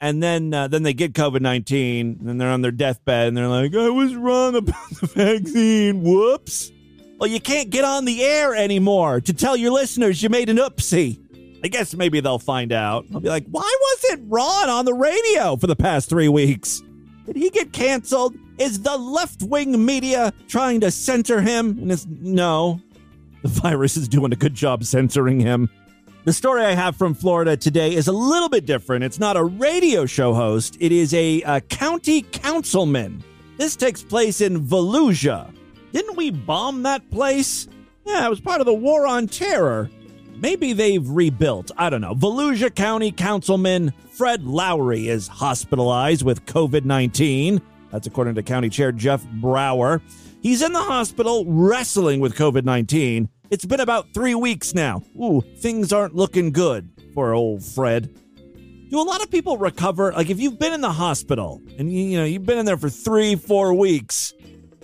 And 0.00 0.20
then, 0.20 0.52
uh, 0.52 0.66
then 0.66 0.82
they 0.82 0.92
get 0.92 1.12
COVID 1.12 1.40
nineteen, 1.40 2.20
and 2.26 2.40
they're 2.40 2.50
on 2.50 2.62
their 2.62 2.70
deathbed, 2.70 3.26
and 3.26 3.36
they're 3.36 3.48
like, 3.48 3.74
"I 3.74 3.88
was 3.88 4.14
wrong 4.14 4.54
about 4.54 4.90
the 4.90 5.06
vaccine. 5.08 6.04
Whoops." 6.04 6.70
Well, 7.18 7.28
you 7.28 7.40
can't 7.40 7.68
get 7.68 7.84
on 7.84 8.04
the 8.04 8.22
air 8.22 8.54
anymore 8.54 9.20
to 9.20 9.32
tell 9.32 9.56
your 9.56 9.72
listeners 9.72 10.22
you 10.22 10.28
made 10.28 10.50
an 10.50 10.58
oopsie. 10.58 11.18
I 11.64 11.68
guess 11.68 11.94
maybe 11.94 12.20
they'll 12.20 12.38
find 12.38 12.70
out. 12.72 13.06
I'll 13.12 13.18
be 13.18 13.28
like, 13.28 13.46
why 13.50 13.76
wasn't 13.90 14.30
Ron 14.30 14.68
on 14.68 14.84
the 14.84 14.94
radio 14.94 15.56
for 15.56 15.66
the 15.66 15.74
past 15.74 16.08
three 16.08 16.28
weeks? 16.28 16.80
Did 17.28 17.36
he 17.36 17.50
get 17.50 17.74
canceled? 17.74 18.36
Is 18.56 18.80
the 18.80 18.96
left 18.96 19.42
wing 19.42 19.84
media 19.84 20.32
trying 20.48 20.80
to 20.80 20.90
censor 20.90 21.42
him? 21.42 21.78
And 21.78 21.92
it's 21.92 22.06
no. 22.06 22.80
The 23.42 23.48
virus 23.48 23.98
is 23.98 24.08
doing 24.08 24.32
a 24.32 24.36
good 24.36 24.54
job 24.54 24.82
censoring 24.82 25.38
him. 25.38 25.68
The 26.24 26.32
story 26.32 26.64
I 26.64 26.72
have 26.72 26.96
from 26.96 27.12
Florida 27.12 27.54
today 27.54 27.94
is 27.94 28.08
a 28.08 28.12
little 28.12 28.48
bit 28.48 28.64
different. 28.64 29.04
It's 29.04 29.18
not 29.18 29.36
a 29.36 29.44
radio 29.44 30.06
show 30.06 30.32
host, 30.32 30.78
it 30.80 30.90
is 30.90 31.12
a, 31.12 31.42
a 31.42 31.60
county 31.60 32.22
councilman. 32.22 33.22
This 33.58 33.76
takes 33.76 34.02
place 34.02 34.40
in 34.40 34.64
Volusia. 34.64 35.52
Didn't 35.92 36.16
we 36.16 36.30
bomb 36.30 36.82
that 36.84 37.10
place? 37.10 37.68
Yeah, 38.06 38.24
it 38.24 38.30
was 38.30 38.40
part 38.40 38.60
of 38.60 38.66
the 38.66 38.72
war 38.72 39.06
on 39.06 39.26
terror. 39.26 39.90
Maybe 40.40 40.72
they've 40.72 41.06
rebuilt. 41.08 41.72
I 41.76 41.90
don't 41.90 42.00
know. 42.00 42.14
Volusia 42.14 42.72
County 42.72 43.10
Councilman 43.10 43.92
Fred 44.12 44.44
Lowry 44.44 45.08
is 45.08 45.26
hospitalized 45.26 46.22
with 46.22 46.46
COVID 46.46 46.84
19. 46.84 47.60
That's 47.90 48.06
according 48.06 48.34
to 48.36 48.42
County 48.42 48.68
Chair 48.68 48.92
Jeff 48.92 49.26
Brower. 49.26 50.00
He's 50.40 50.62
in 50.62 50.72
the 50.72 50.82
hospital 50.82 51.44
wrestling 51.46 52.20
with 52.20 52.36
COVID 52.36 52.64
19. 52.64 53.28
It's 53.50 53.64
been 53.64 53.80
about 53.80 54.12
three 54.14 54.34
weeks 54.34 54.74
now. 54.74 55.02
Ooh, 55.16 55.40
things 55.58 55.92
aren't 55.92 56.14
looking 56.14 56.52
good 56.52 56.88
for 57.14 57.32
old 57.32 57.64
Fred. 57.64 58.14
Do 58.90 59.00
a 59.00 59.02
lot 59.02 59.22
of 59.22 59.30
people 59.30 59.58
recover? 59.58 60.12
Like, 60.12 60.30
if 60.30 60.40
you've 60.40 60.58
been 60.58 60.72
in 60.72 60.80
the 60.80 60.92
hospital 60.92 61.60
and 61.78 61.92
you, 61.92 62.02
you 62.04 62.18
know 62.18 62.24
you've 62.24 62.46
been 62.46 62.58
in 62.58 62.66
there 62.66 62.76
for 62.76 62.88
three, 62.88 63.34
four 63.34 63.74
weeks, 63.74 64.34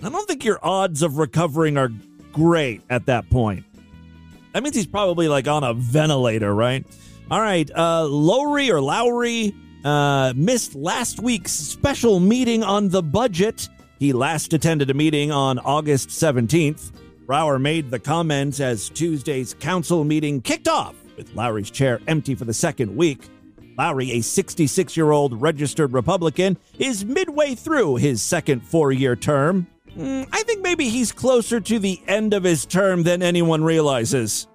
I 0.03 0.09
don't 0.09 0.27
think 0.27 0.43
your 0.43 0.59
odds 0.61 1.01
of 1.01 1.17
recovering 1.17 1.77
are 1.77 1.89
great 2.33 2.81
at 2.89 3.05
that 3.05 3.29
point. 3.29 3.65
That 4.55 4.63
means 4.63 4.73
he's 4.73 4.87
probably 4.87 5.27
like 5.27 5.49
on 5.49 5.65
a 5.65 5.73
ventilator, 5.73 6.55
right? 6.55 6.85
All 7.29 7.41
right, 7.41 7.69
uh, 7.75 8.07
Lowry 8.07 8.71
or 8.71 8.79
Lowry 8.79 9.53
uh, 9.83 10.31
missed 10.33 10.75
last 10.75 11.19
week's 11.19 11.51
special 11.51 12.21
meeting 12.21 12.63
on 12.63 12.87
the 12.87 13.03
budget. 13.03 13.67
He 13.99 14.13
last 14.13 14.53
attended 14.53 14.89
a 14.89 14.93
meeting 14.93 15.29
on 15.29 15.59
August 15.59 16.07
17th. 16.07 16.93
Brower 17.25 17.59
made 17.59 17.91
the 17.91 17.99
comments 17.99 18.61
as 18.61 18.89
Tuesday's 18.91 19.53
council 19.55 20.05
meeting 20.05 20.41
kicked 20.41 20.69
off, 20.69 20.95
with 21.17 21.35
Lowry's 21.35 21.69
chair 21.69 21.99
empty 22.07 22.33
for 22.33 22.45
the 22.45 22.53
second 22.53 22.95
week. 22.95 23.27
Lowry, 23.77 24.09
a 24.13 24.21
66 24.21 24.95
year 24.95 25.11
old 25.11 25.41
registered 25.41 25.91
Republican, 25.91 26.57
is 26.79 27.03
midway 27.03 27.55
through 27.55 27.97
his 27.97 28.21
second 28.21 28.65
four 28.65 28.93
year 28.93 29.17
term. 29.17 29.67
Mm, 29.95 30.27
I 30.31 30.43
think 30.43 30.61
maybe 30.61 30.89
he's 30.89 31.11
closer 31.11 31.59
to 31.61 31.79
the 31.79 32.01
end 32.07 32.33
of 32.33 32.43
his 32.43 32.65
term 32.65 33.03
than 33.03 33.21
anyone 33.21 33.63
realizes. 33.63 34.47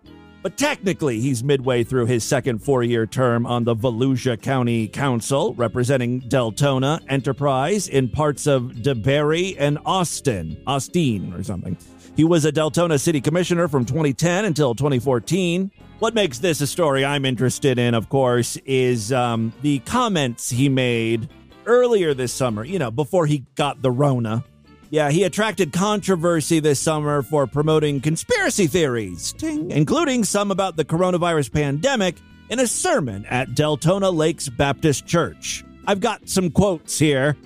But 0.42 0.56
technically, 0.56 1.20
he's 1.20 1.44
midway 1.44 1.84
through 1.84 2.06
his 2.06 2.24
second 2.24 2.62
four 2.62 2.82
year 2.82 3.06
term 3.06 3.46
on 3.46 3.64
the 3.64 3.74
Volusia 3.74 4.40
County 4.40 4.88
Council, 4.88 5.54
representing 5.54 6.22
Deltona 6.22 7.00
Enterprise 7.08 7.88
in 7.88 8.08
parts 8.08 8.46
of 8.46 8.62
DeBary 8.62 9.56
and 9.58 9.78
Austin, 9.84 10.62
Austin 10.66 11.34
or 11.34 11.42
something. 11.42 11.76
He 12.16 12.24
was 12.24 12.44
a 12.44 12.52
Deltona 12.52 12.98
City 12.98 13.20
Commissioner 13.20 13.68
from 13.68 13.84
2010 13.84 14.46
until 14.46 14.74
2014. 14.74 15.70
What 16.00 16.14
makes 16.14 16.38
this 16.38 16.62
a 16.62 16.66
story 16.66 17.04
I'm 17.04 17.26
interested 17.26 17.78
in, 17.78 17.94
of 17.94 18.08
course, 18.08 18.56
is 18.64 19.12
um, 19.12 19.52
the 19.60 19.80
comments 19.80 20.48
he 20.48 20.70
made 20.70 21.28
earlier 21.66 22.14
this 22.14 22.32
summer, 22.32 22.64
you 22.64 22.78
know, 22.78 22.90
before 22.90 23.26
he 23.26 23.44
got 23.54 23.82
the 23.82 23.90
Rona. 23.90 24.44
Yeah, 24.92 25.12
he 25.12 25.22
attracted 25.22 25.72
controversy 25.72 26.58
this 26.58 26.80
summer 26.80 27.22
for 27.22 27.46
promoting 27.46 28.00
conspiracy 28.00 28.66
theories, 28.66 29.34
including 29.40 30.24
some 30.24 30.50
about 30.50 30.76
the 30.76 30.84
coronavirus 30.84 31.52
pandemic, 31.52 32.16
in 32.48 32.58
a 32.58 32.66
sermon 32.66 33.24
at 33.26 33.50
Deltona 33.50 34.12
Lakes 34.12 34.48
Baptist 34.48 35.06
Church. 35.06 35.64
I've 35.86 36.00
got 36.00 36.28
some 36.28 36.50
quotes 36.50 36.98
here. 36.98 37.36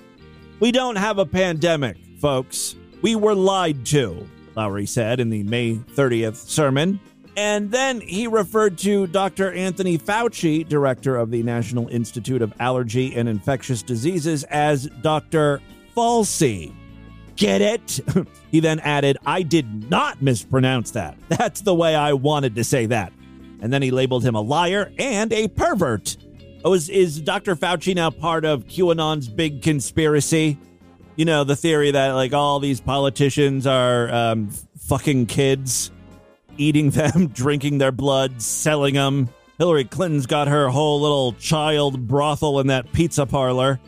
We 0.60 0.72
don't 0.72 0.96
have 0.96 1.18
a 1.18 1.26
pandemic, 1.26 1.98
folks. 2.18 2.76
We 3.02 3.14
were 3.14 3.34
lied 3.34 3.84
to, 3.86 4.26
Lowry 4.56 4.86
said 4.86 5.20
in 5.20 5.28
the 5.28 5.42
May 5.42 5.74
30th 5.74 6.36
sermon. 6.36 6.98
And 7.36 7.70
then 7.70 8.00
he 8.00 8.26
referred 8.26 8.78
to 8.78 9.06
Dr. 9.08 9.52
Anthony 9.52 9.98
Fauci, 9.98 10.66
director 10.66 11.16
of 11.16 11.30
the 11.30 11.42
National 11.42 11.88
Institute 11.88 12.40
of 12.40 12.54
Allergy 12.58 13.14
and 13.14 13.28
Infectious 13.28 13.82
Diseases, 13.82 14.44
as 14.44 14.86
Dr. 15.02 15.60
Falsey. 15.94 16.72
Get 17.36 17.60
it? 17.60 18.00
he 18.50 18.60
then 18.60 18.80
added, 18.80 19.18
I 19.26 19.42
did 19.42 19.90
not 19.90 20.22
mispronounce 20.22 20.92
that. 20.92 21.16
That's 21.28 21.62
the 21.62 21.74
way 21.74 21.94
I 21.94 22.12
wanted 22.12 22.54
to 22.56 22.64
say 22.64 22.86
that. 22.86 23.12
And 23.60 23.72
then 23.72 23.82
he 23.82 23.90
labeled 23.90 24.24
him 24.24 24.34
a 24.34 24.40
liar 24.40 24.92
and 24.98 25.32
a 25.32 25.48
pervert. 25.48 26.16
Oh, 26.64 26.74
is, 26.74 26.88
is 26.88 27.20
Dr. 27.20 27.56
Fauci 27.56 27.94
now 27.94 28.10
part 28.10 28.44
of 28.44 28.66
QAnon's 28.66 29.28
big 29.28 29.62
conspiracy? 29.62 30.58
You 31.16 31.24
know, 31.24 31.44
the 31.44 31.56
theory 31.56 31.90
that 31.90 32.12
like 32.12 32.32
all 32.32 32.58
these 32.58 32.80
politicians 32.80 33.66
are 33.66 34.12
um, 34.12 34.50
fucking 34.78 35.26
kids, 35.26 35.90
eating 36.56 36.90
them, 36.90 37.28
drinking 37.32 37.78
their 37.78 37.92
blood, 37.92 38.40
selling 38.40 38.94
them. 38.94 39.28
Hillary 39.58 39.84
Clinton's 39.84 40.26
got 40.26 40.48
her 40.48 40.68
whole 40.68 41.00
little 41.00 41.32
child 41.34 42.08
brothel 42.08 42.60
in 42.60 42.66
that 42.68 42.92
pizza 42.92 43.24
parlor. 43.24 43.78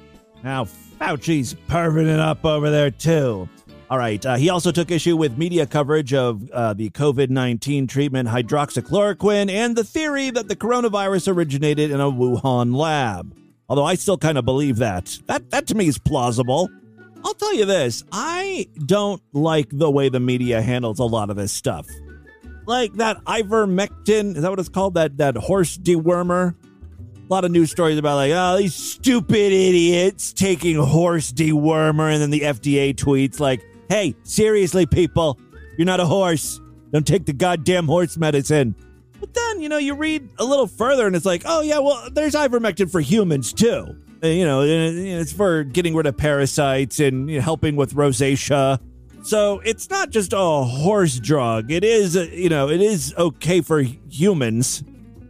Now, 0.44 0.66
Fauci's 0.98 1.54
perving 1.68 2.12
it 2.12 2.20
up 2.20 2.44
over 2.44 2.70
there, 2.70 2.90
too. 2.90 3.48
All 3.88 3.98
right. 3.98 4.24
Uh, 4.24 4.34
he 4.36 4.50
also 4.50 4.72
took 4.72 4.90
issue 4.90 5.16
with 5.16 5.38
media 5.38 5.64
coverage 5.64 6.12
of 6.12 6.50
uh, 6.50 6.74
the 6.74 6.90
COVID 6.90 7.30
19 7.30 7.86
treatment 7.86 8.28
hydroxychloroquine 8.28 9.48
and 9.48 9.76
the 9.76 9.84
theory 9.84 10.30
that 10.30 10.48
the 10.48 10.56
coronavirus 10.56 11.32
originated 11.32 11.92
in 11.92 12.00
a 12.00 12.10
Wuhan 12.10 12.74
lab. 12.74 13.36
Although 13.68 13.84
I 13.84 13.94
still 13.94 14.18
kind 14.18 14.38
of 14.38 14.44
believe 14.44 14.78
that. 14.78 15.18
That, 15.26 15.50
that 15.50 15.68
to 15.68 15.76
me 15.76 15.86
is 15.86 15.98
plausible. 15.98 16.68
I'll 17.24 17.34
tell 17.34 17.54
you 17.54 17.64
this 17.64 18.04
I 18.10 18.68
don't 18.84 19.22
like 19.32 19.68
the 19.70 19.90
way 19.90 20.08
the 20.08 20.20
media 20.20 20.62
handles 20.62 20.98
a 20.98 21.04
lot 21.04 21.30
of 21.30 21.36
this 21.36 21.52
stuff. 21.52 21.86
Like 22.66 22.92
that 22.94 23.24
ivermectin, 23.24 24.34
is 24.34 24.42
that 24.42 24.50
what 24.50 24.58
it's 24.58 24.68
called? 24.68 24.94
That, 24.94 25.16
that 25.18 25.36
horse 25.36 25.78
dewormer? 25.78 26.56
A 27.28 27.32
lot 27.32 27.44
of 27.44 27.50
news 27.50 27.70
stories 27.70 27.98
about 27.98 28.16
like, 28.16 28.32
oh, 28.34 28.56
these 28.58 28.74
stupid 28.74 29.52
idiots 29.52 30.32
taking 30.32 30.76
horse 30.76 31.32
dewormer, 31.32 32.12
and 32.12 32.22
then 32.22 32.30
the 32.30 32.40
FDA 32.42 32.94
tweets 32.94 33.40
like, 33.40 33.64
hey, 33.88 34.14
seriously, 34.22 34.86
people, 34.86 35.38
you're 35.76 35.86
not 35.86 36.00
a 36.00 36.06
horse. 36.06 36.60
Don't 36.92 37.06
take 37.06 37.26
the 37.26 37.32
goddamn 37.32 37.86
horse 37.86 38.16
medicine. 38.16 38.74
But 39.18 39.34
then, 39.34 39.60
you 39.60 39.68
know, 39.68 39.78
you 39.78 39.94
read 39.94 40.28
a 40.38 40.44
little 40.44 40.66
further 40.66 41.06
and 41.06 41.16
it's 41.16 41.26
like, 41.26 41.42
oh, 41.46 41.62
yeah, 41.62 41.78
well, 41.78 42.08
there's 42.12 42.34
ivermectin 42.34 42.90
for 42.90 43.00
humans 43.00 43.52
too. 43.52 43.96
Uh, 44.22 44.28
You 44.28 44.44
know, 44.44 44.62
it's 44.62 45.32
for 45.32 45.64
getting 45.64 45.94
rid 45.94 46.06
of 46.06 46.16
parasites 46.16 47.00
and 47.00 47.28
you 47.28 47.36
know, 47.36 47.42
helping 47.42 47.76
with 47.76 47.94
rosacea. 47.94 48.78
So 49.22 49.60
it's 49.64 49.90
not 49.90 50.10
just 50.10 50.32
a 50.32 50.38
horse 50.38 51.18
drug. 51.18 51.72
It 51.72 51.82
is, 51.82 52.16
uh, 52.16 52.28
you 52.30 52.48
know, 52.48 52.68
it 52.68 52.80
is 52.80 53.12
okay 53.18 53.60
for 53.60 53.80
humans. 54.08 54.84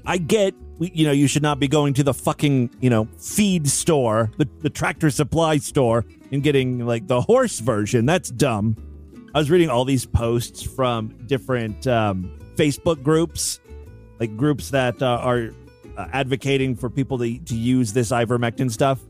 I 0.04 0.18
get, 0.18 0.54
you 0.78 1.06
know, 1.06 1.12
you 1.12 1.26
should 1.26 1.42
not 1.42 1.58
be 1.58 1.68
going 1.68 1.94
to 1.94 2.02
the 2.02 2.14
fucking, 2.14 2.70
you 2.80 2.90
know, 2.90 3.08
feed 3.18 3.68
store, 3.68 4.30
the, 4.36 4.48
the 4.60 4.70
tractor 4.70 5.10
supply 5.10 5.58
store, 5.58 6.04
and 6.30 6.42
getting 6.42 6.84
like 6.84 7.06
the 7.06 7.20
horse 7.20 7.60
version. 7.60 8.06
That's 8.06 8.30
dumb. 8.30 8.76
I 9.34 9.38
was 9.38 9.50
reading 9.50 9.68
all 9.68 9.84
these 9.84 10.06
posts 10.06 10.62
from 10.62 11.08
different 11.26 11.86
um, 11.86 12.38
Facebook 12.56 13.02
groups, 13.02 13.60
like 14.18 14.36
groups 14.36 14.70
that 14.70 15.02
uh, 15.02 15.18
are 15.22 15.50
uh, 15.96 16.08
advocating 16.12 16.74
for 16.76 16.90
people 16.90 17.18
to, 17.18 17.38
to 17.38 17.54
use 17.54 17.92
this 17.92 18.10
ivermectin 18.10 18.70
stuff. 18.70 19.00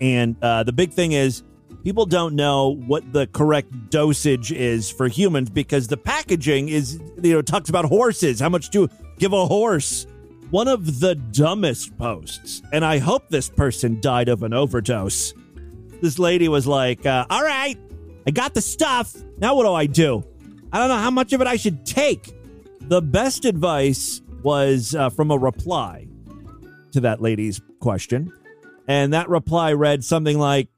And 0.00 0.36
uh, 0.42 0.62
the 0.62 0.72
big 0.72 0.92
thing 0.92 1.12
is, 1.12 1.42
people 1.84 2.06
don't 2.06 2.34
know 2.34 2.76
what 2.86 3.12
the 3.12 3.26
correct 3.28 3.90
dosage 3.90 4.52
is 4.52 4.90
for 4.90 5.08
humans 5.08 5.50
because 5.50 5.88
the 5.88 5.96
packaging 5.96 6.68
is, 6.68 7.00
you 7.22 7.32
know, 7.34 7.42
talks 7.42 7.68
about 7.68 7.84
horses. 7.86 8.40
How 8.40 8.48
much 8.48 8.70
to 8.70 8.88
give 9.18 9.32
a 9.32 9.46
horse? 9.46 10.06
One 10.50 10.66
of 10.66 10.98
the 10.98 11.14
dumbest 11.14 11.96
posts, 11.96 12.60
and 12.72 12.84
I 12.84 12.98
hope 12.98 13.28
this 13.28 13.48
person 13.48 14.00
died 14.00 14.28
of 14.28 14.42
an 14.42 14.52
overdose. 14.52 15.32
This 16.02 16.18
lady 16.18 16.48
was 16.48 16.66
like, 16.66 17.06
uh, 17.06 17.24
All 17.30 17.42
right, 17.42 17.78
I 18.26 18.30
got 18.32 18.54
the 18.54 18.60
stuff. 18.60 19.14
Now 19.38 19.54
what 19.54 19.64
do 19.64 19.72
I 19.72 19.86
do? 19.86 20.24
I 20.72 20.78
don't 20.78 20.88
know 20.88 20.96
how 20.96 21.10
much 21.10 21.32
of 21.32 21.40
it 21.40 21.46
I 21.46 21.56
should 21.56 21.86
take. 21.86 22.34
The 22.80 23.00
best 23.00 23.44
advice 23.44 24.22
was 24.42 24.94
uh, 24.94 25.10
from 25.10 25.30
a 25.30 25.38
reply 25.38 26.08
to 26.92 27.00
that 27.00 27.20
lady's 27.20 27.60
question. 27.78 28.32
And 28.88 29.12
that 29.12 29.28
reply 29.28 29.72
read 29.72 30.02
something 30.02 30.38
like, 30.38 30.68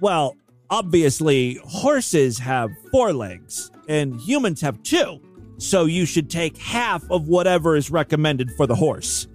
Well, 0.00 0.36
obviously, 0.70 1.58
horses 1.64 2.38
have 2.38 2.70
four 2.92 3.12
legs 3.12 3.72
and 3.88 4.20
humans 4.20 4.60
have 4.60 4.82
two. 4.84 5.20
So 5.58 5.84
you 5.84 6.04
should 6.04 6.30
take 6.30 6.58
half 6.58 7.08
of 7.10 7.28
whatever 7.28 7.76
is 7.76 7.90
recommended 7.90 8.50
for 8.52 8.66
the 8.66 8.74
horse. 8.74 9.26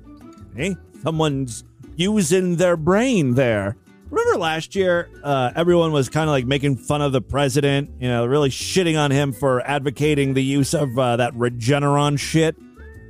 Okay? 0.52 0.76
Someone's 1.02 1.64
using 1.96 2.58
their 2.58 2.78
brain 2.78 3.36
there. 3.36 3.76
Remember 4.10 4.40
last 4.40 4.76
year, 4.76 5.10
uh, 5.24 5.52
everyone 5.56 5.94
was 5.94 6.10
kind 6.10 6.30
of 6.30 6.32
like 6.32 6.46
making 6.46 6.76
fun 6.76 7.02
of 7.02 7.14
the 7.14 7.22
president, 7.22 7.90
you 8.00 8.10
know, 8.10 8.26
really 8.26 8.50
shitting 8.50 9.00
on 9.00 9.10
him 9.10 9.32
for 9.32 9.66
advocating 9.66 10.34
the 10.34 10.44
use 10.44 10.74
of 10.74 10.98
uh, 11.00 11.16
that 11.16 11.34
Regeneron 11.34 12.20
shit. 12.20 12.58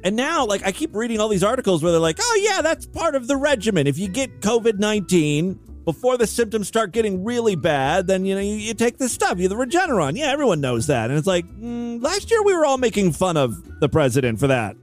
And 0.04 0.16
now, 0.16 0.46
like, 0.46 0.66
I 0.66 0.72
keep 0.72 0.96
reading 0.96 1.20
all 1.20 1.28
these 1.28 1.44
articles 1.44 1.82
where 1.82 1.92
they're 1.92 2.02
like, 2.02 2.18
oh, 2.20 2.40
yeah, 2.44 2.62
that's 2.62 2.86
part 2.86 3.16
of 3.16 3.28
the 3.28 3.36
regimen. 3.36 3.88
If 3.88 3.98
you 3.98 4.08
get 4.08 4.42
COVID 4.42 4.78
19 4.78 5.60
before 5.86 6.18
the 6.18 6.28
symptoms 6.28 6.68
start 6.68 6.92
getting 6.92 7.24
really 7.24 7.56
bad, 7.56 8.08
then, 8.08 8.26
you 8.26 8.36
know, 8.36 8.42
you, 8.42 8.56
you 8.56 8.74
take 8.74 8.98
this 8.98 9.12
stuff, 9.12 9.40
you 9.40 9.48
the 9.48 9.56
Regeneron. 9.56 10.18
Yeah, 10.18 10.28
everyone 10.32 10.62
knows 10.62 10.88
that. 10.88 11.10
And 11.10 11.18
it's 11.18 11.28
like, 11.28 11.46
mm, 11.48 12.02
last 12.02 12.30
year 12.30 12.44
we 12.44 12.56
were 12.56 12.66
all 12.66 12.78
making 12.78 13.14
fun 13.14 13.38
of 13.38 13.80
the 13.80 13.90
president 13.90 14.40
for 14.40 14.48
that. 14.48 14.76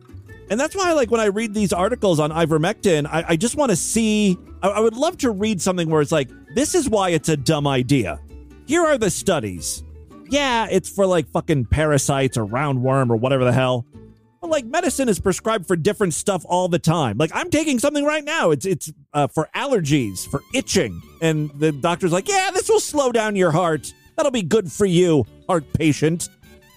And 0.51 0.59
that's 0.59 0.75
why, 0.75 0.93
like, 0.93 1.11
when 1.11 1.21
I 1.21 1.27
read 1.27 1.55
these 1.55 1.73
articles 1.73 2.19
on 2.19 2.31
ivermectin, 2.31 3.07
I, 3.07 3.25
I 3.29 3.37
just 3.37 3.57
want 3.57 3.71
to 3.71 3.77
see. 3.77 4.39
I, 4.63 4.69
I 4.69 4.81
would 4.81 4.97
love 4.97 5.19
to 5.19 5.31
read 5.31 5.61
something 5.61 5.91
where 5.91 6.01
it's 6.01 6.13
like, 6.13 6.31
this 6.55 6.75
is 6.75 6.89
why 6.89 7.11
it's 7.11 7.29
a 7.29 7.37
dumb 7.37 7.67
idea. 7.67 8.19
Here 8.67 8.83
are 8.83 8.99
the 8.99 9.11
studies. 9.11 9.83
Yeah, 10.31 10.67
it's 10.71 10.91
for 10.91 11.07
like 11.07 11.29
fucking 11.31 11.67
parasites 11.67 12.37
or 12.37 12.47
roundworm 12.47 13.11
or 13.11 13.17
whatever 13.17 13.45
the 13.45 13.53
hell. 13.53 13.87
But 14.41 14.51
like, 14.51 14.65
medicine 14.65 15.09
is 15.09 15.19
prescribed 15.19 15.67
for 15.67 15.77
different 15.77 16.15
stuff 16.15 16.45
all 16.49 16.69
the 16.69 16.79
time. 16.79 17.19
Like, 17.19 17.31
I'm 17.35 17.51
taking 17.51 17.79
something 17.79 18.05
right 18.05 18.25
now. 18.25 18.51
It's 18.51 18.67
it's 18.67 18.93
uh, 19.13 19.27
for 19.27 19.49
allergies, 19.55 20.29
for 20.29 20.43
itching, 20.55 21.03
and 21.21 21.51
the 21.59 21.73
doctor's 21.73 22.13
like, 22.13 22.29
yeah, 22.29 22.51
this 22.53 22.69
will 22.69 22.81
slow 22.81 23.11
down 23.13 23.37
your 23.37 23.51
heart. 23.51 23.93
That'll 24.17 24.33
be 24.33 24.43
good 24.43 24.71
for 24.71 24.87
you, 24.87 25.27
heart 25.49 25.73
patient 25.73 26.29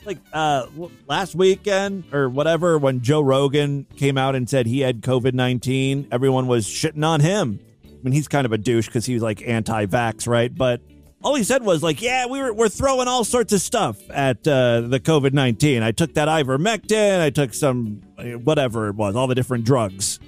like 0.05 0.17
uh 0.33 0.65
last 1.07 1.35
weekend 1.35 2.03
or 2.13 2.29
whatever 2.29 2.77
when 2.77 3.01
Joe 3.01 3.21
Rogan 3.21 3.85
came 3.97 4.17
out 4.17 4.35
and 4.35 4.49
said 4.49 4.65
he 4.65 4.79
had 4.79 5.01
COVID-19, 5.01 6.07
everyone 6.11 6.47
was 6.47 6.65
shitting 6.65 7.05
on 7.05 7.19
him. 7.19 7.59
I 7.85 8.03
mean, 8.03 8.13
he's 8.13 8.27
kind 8.27 8.45
of 8.45 8.51
a 8.51 8.57
douche 8.57 8.89
cuz 8.89 9.05
he 9.05 9.13
was 9.13 9.23
like 9.23 9.47
anti-vax, 9.47 10.27
right? 10.27 10.53
But 10.53 10.81
all 11.23 11.35
he 11.35 11.43
said 11.43 11.63
was 11.63 11.83
like, 11.83 12.01
"Yeah, 12.01 12.25
we 12.25 12.41
were 12.41 12.53
we're 12.53 12.69
throwing 12.69 13.07
all 13.07 13.23
sorts 13.23 13.53
of 13.53 13.61
stuff 13.61 13.97
at 14.09 14.47
uh, 14.47 14.81
the 14.81 14.99
COVID-19. 14.99 15.83
I 15.83 15.91
took 15.91 16.13
that 16.15 16.27
ivermectin, 16.27 17.19
I 17.19 17.29
took 17.29 17.53
some 17.53 18.01
whatever 18.43 18.87
it 18.87 18.95
was, 18.95 19.15
all 19.15 19.27
the 19.27 19.35
different 19.35 19.65
drugs. 19.65 20.19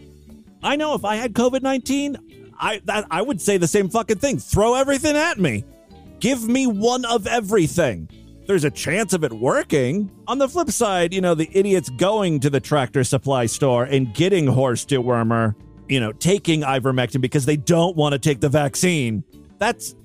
I 0.62 0.76
know 0.76 0.94
if 0.94 1.04
I 1.04 1.16
had 1.16 1.34
COVID-19, 1.34 2.54
I 2.60 2.82
that, 2.86 3.06
I 3.12 3.22
would 3.22 3.42
say 3.42 3.58
the 3.58 3.68
same 3.68 3.90
fucking 3.90 4.20
thing. 4.20 4.40
Throw 4.40 4.76
everything 4.76 5.16
at 5.16 5.40
me. 5.40 5.66
Give 6.20 6.48
me 6.48 6.68
one 6.68 7.06
of 7.06 7.28
everything." 7.28 8.10
there's 8.46 8.64
a 8.64 8.72
chance 8.72 9.14
of 9.14 9.24
it 9.24 9.32
working. 9.32 10.12
On 10.28 10.38
the 10.38 10.50
flip 10.50 10.70
side, 10.70 11.14
you 11.14 11.22
know, 11.22 11.36
the 11.36 11.50
idiots 11.54 11.90
going 11.90 12.40
to 12.42 12.50
the 12.50 12.60
tractor 12.60 13.04
supply 13.04 13.46
store 13.46 13.86
and 13.86 14.14
getting 14.14 14.48
horse 14.48 14.86
dewormer, 14.86 15.56
you 15.88 16.00
know, 16.00 16.12
taking 16.12 16.62
ivermectin 16.62 17.22
because 17.22 17.46
they 17.46 17.58
don't 17.58 17.96
want 17.96 18.14
to 18.14 18.20
take 18.20 18.42
the 18.42 18.50
vaccine. 18.50 19.24
That's 19.60 19.96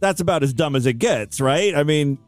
that's 0.00 0.20
about 0.20 0.42
as 0.42 0.52
dumb 0.52 0.74
as 0.76 0.86
it 0.86 0.94
gets, 0.94 1.40
right? 1.40 1.74
I 1.74 1.84
mean, 1.84 2.18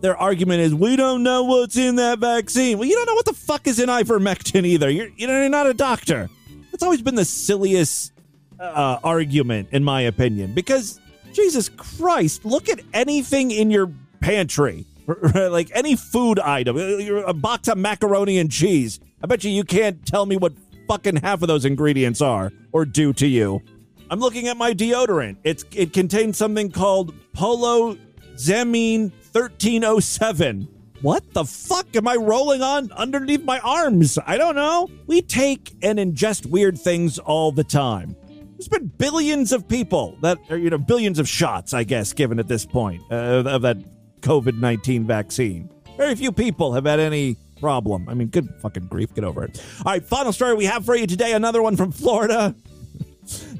their 0.00 0.16
argument 0.16 0.60
is 0.60 0.74
we 0.74 0.96
don't 0.96 1.22
know 1.22 1.44
what's 1.44 1.76
in 1.76 1.96
that 1.96 2.18
vaccine. 2.18 2.78
Well, 2.78 2.88
you 2.88 2.94
don't 2.94 3.06
know 3.06 3.14
what 3.14 3.26
the 3.26 3.34
fuck 3.34 3.66
is 3.66 3.78
in 3.78 3.88
ivermectin 3.88 4.64
either. 4.64 4.90
You're 4.90 5.08
you 5.16 5.26
know, 5.26 5.40
you're 5.40 5.48
not 5.48 5.66
a 5.66 5.74
doctor. 5.74 6.28
That's 6.70 6.82
always 6.82 7.02
been 7.02 7.14
the 7.14 7.24
silliest 7.24 8.12
uh, 8.58 8.98
argument, 9.04 9.68
in 9.72 9.84
my 9.84 10.02
opinion, 10.02 10.54
because 10.54 11.00
Jesus 11.32 11.68
Christ, 11.68 12.44
look 12.44 12.68
at 12.68 12.80
anything 12.92 13.50
in 13.50 13.70
your 13.70 13.92
pantry 14.20 14.86
like 15.34 15.70
any 15.74 15.96
food 15.96 16.38
item, 16.38 16.76
a 16.76 17.32
box 17.32 17.68
of 17.68 17.78
macaroni 17.78 18.38
and 18.38 18.50
cheese. 18.50 19.00
I 19.22 19.26
bet 19.26 19.42
you 19.44 19.50
you 19.50 19.64
can't 19.64 20.04
tell 20.06 20.26
me 20.26 20.36
what 20.36 20.52
fucking 20.86 21.16
half 21.16 21.42
of 21.42 21.48
those 21.48 21.64
ingredients 21.64 22.20
are 22.20 22.52
or 22.72 22.84
do 22.84 23.12
to 23.14 23.26
you. 23.26 23.62
I'm 24.10 24.20
looking 24.20 24.48
at 24.48 24.56
my 24.56 24.72
deodorant. 24.72 25.36
It's 25.44 25.64
it 25.74 25.92
contains 25.92 26.38
something 26.38 26.70
called 26.70 27.14
Poloxamine 27.36 29.12
1307. 29.32 30.68
What 31.02 31.32
the 31.32 31.44
fuck 31.44 31.94
am 31.94 32.08
I 32.08 32.16
rolling 32.16 32.62
on 32.62 32.90
underneath 32.92 33.44
my 33.44 33.60
arms? 33.60 34.18
I 34.26 34.36
don't 34.36 34.56
know. 34.56 34.88
We 35.06 35.22
take 35.22 35.72
and 35.82 35.98
ingest 35.98 36.46
weird 36.46 36.78
things 36.78 37.18
all 37.18 37.52
the 37.52 37.62
time. 37.62 38.16
There's 38.52 38.68
been 38.68 38.88
billions 38.88 39.52
of 39.52 39.68
people 39.68 40.18
that 40.22 40.38
are, 40.50 40.56
you 40.56 40.70
know, 40.70 40.78
billions 40.78 41.20
of 41.20 41.28
shots, 41.28 41.72
I 41.72 41.84
guess, 41.84 42.12
given 42.12 42.40
at 42.40 42.48
this 42.48 42.66
point 42.66 43.02
uh, 43.12 43.44
of 43.46 43.62
that 43.62 43.76
COVID 44.22 44.58
19 44.58 45.06
vaccine. 45.06 45.70
Very 45.96 46.16
few 46.16 46.32
people 46.32 46.72
have 46.72 46.86
had 46.86 46.98
any 46.98 47.36
problem. 47.60 48.08
I 48.08 48.14
mean, 48.14 48.28
good 48.28 48.48
fucking 48.60 48.86
grief. 48.86 49.14
Get 49.14 49.22
over 49.24 49.44
it. 49.44 49.62
All 49.84 49.92
right, 49.92 50.04
final 50.04 50.32
story 50.32 50.54
we 50.54 50.64
have 50.64 50.84
for 50.84 50.96
you 50.96 51.06
today 51.06 51.32
another 51.34 51.62
one 51.62 51.76
from 51.76 51.92
Florida. 51.92 52.54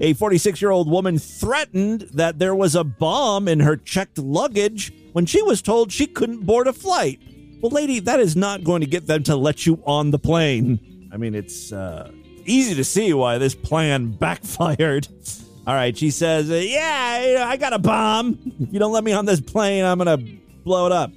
A 0.00 0.14
46 0.14 0.60
year 0.62 0.70
old 0.70 0.90
woman 0.90 1.18
threatened 1.18 2.02
that 2.12 2.38
there 2.38 2.54
was 2.54 2.74
a 2.74 2.84
bomb 2.84 3.48
in 3.48 3.60
her 3.60 3.76
checked 3.76 4.18
luggage 4.18 4.92
when 5.12 5.26
she 5.26 5.42
was 5.42 5.62
told 5.62 5.92
she 5.92 6.06
couldn't 6.06 6.46
board 6.46 6.66
a 6.66 6.72
flight. 6.72 7.20
Well, 7.60 7.72
lady, 7.72 7.98
that 8.00 8.20
is 8.20 8.36
not 8.36 8.62
going 8.62 8.82
to 8.82 8.86
get 8.86 9.06
them 9.06 9.22
to 9.24 9.36
let 9.36 9.66
you 9.66 9.82
on 9.84 10.10
the 10.10 10.18
plane. 10.18 11.08
I 11.12 11.16
mean, 11.16 11.34
it's 11.34 11.72
uh, 11.72 12.12
easy 12.44 12.74
to 12.76 12.84
see 12.84 13.12
why 13.12 13.38
this 13.38 13.54
plan 13.54 14.12
backfired. 14.18 15.08
All 15.66 15.74
right, 15.74 15.96
she 15.96 16.10
says, 16.10 16.48
Yeah, 16.48 17.44
I 17.46 17.56
got 17.56 17.72
a 17.72 17.78
bomb. 17.78 18.38
If 18.60 18.72
you 18.72 18.78
don't 18.78 18.92
let 18.92 19.04
me 19.04 19.12
on 19.12 19.26
this 19.26 19.40
plane, 19.40 19.84
I'm 19.84 19.98
going 19.98 20.18
to 20.18 20.38
blow 20.64 20.86
it 20.86 20.92
up. 20.92 21.10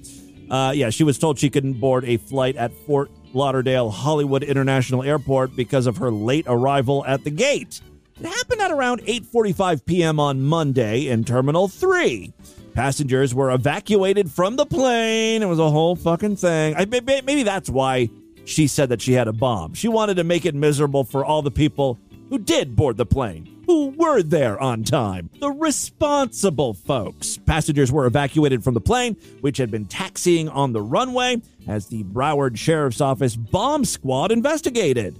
Uh, 0.50 0.72
yeah, 0.74 0.90
she 0.90 1.04
was 1.04 1.18
told 1.18 1.38
she 1.38 1.48
couldn't 1.48 1.74
board 1.74 2.04
a 2.04 2.18
flight 2.18 2.56
at 2.56 2.74
Fort 2.86 3.10
Lauderdale 3.32 3.90
Hollywood 3.90 4.42
International 4.42 5.02
Airport 5.02 5.56
because 5.56 5.86
of 5.86 5.96
her 5.96 6.10
late 6.10 6.44
arrival 6.46 7.04
at 7.06 7.24
the 7.24 7.30
gate. 7.30 7.80
It 8.20 8.26
happened 8.26 8.60
at 8.60 8.70
around 8.70 9.02
8:45 9.02 9.84
p.m. 9.84 10.20
on 10.20 10.42
Monday 10.42 11.08
in 11.08 11.24
Terminal 11.24 11.68
3. 11.68 12.32
Passengers 12.74 13.34
were 13.34 13.50
evacuated 13.50 14.30
from 14.30 14.56
the 14.56 14.66
plane. 14.66 15.42
It 15.42 15.46
was 15.46 15.58
a 15.58 15.70
whole 15.70 15.96
fucking 15.96 16.36
thing. 16.36 16.74
I, 16.76 16.86
maybe 16.86 17.42
that's 17.42 17.68
why 17.68 18.08
she 18.44 18.66
said 18.66 18.88
that 18.88 19.02
she 19.02 19.12
had 19.12 19.28
a 19.28 19.32
bomb. 19.32 19.74
She 19.74 19.88
wanted 19.88 20.16
to 20.16 20.24
make 20.24 20.46
it 20.46 20.54
miserable 20.54 21.04
for 21.04 21.24
all 21.24 21.42
the 21.42 21.50
people 21.50 21.98
who 22.30 22.38
did 22.38 22.74
board 22.74 22.96
the 22.96 23.06
plane 23.06 23.52
who 23.66 23.88
were 23.90 24.22
there 24.22 24.60
on 24.60 24.84
time. 24.84 25.30
The 25.40 25.50
responsible 25.50 26.74
folks. 26.74 27.38
Passengers 27.46 27.92
were 27.92 28.06
evacuated 28.06 28.64
from 28.64 28.74
the 28.74 28.80
plane, 28.80 29.16
which 29.40 29.58
had 29.58 29.70
been 29.70 29.86
taxiing 29.86 30.48
on 30.48 30.72
the 30.72 30.82
runway, 30.82 31.40
as 31.66 31.86
the 31.86 32.04
Broward 32.04 32.56
Sheriff's 32.56 33.00
Office 33.00 33.36
bomb 33.36 33.84
squad 33.84 34.32
investigated. 34.32 35.18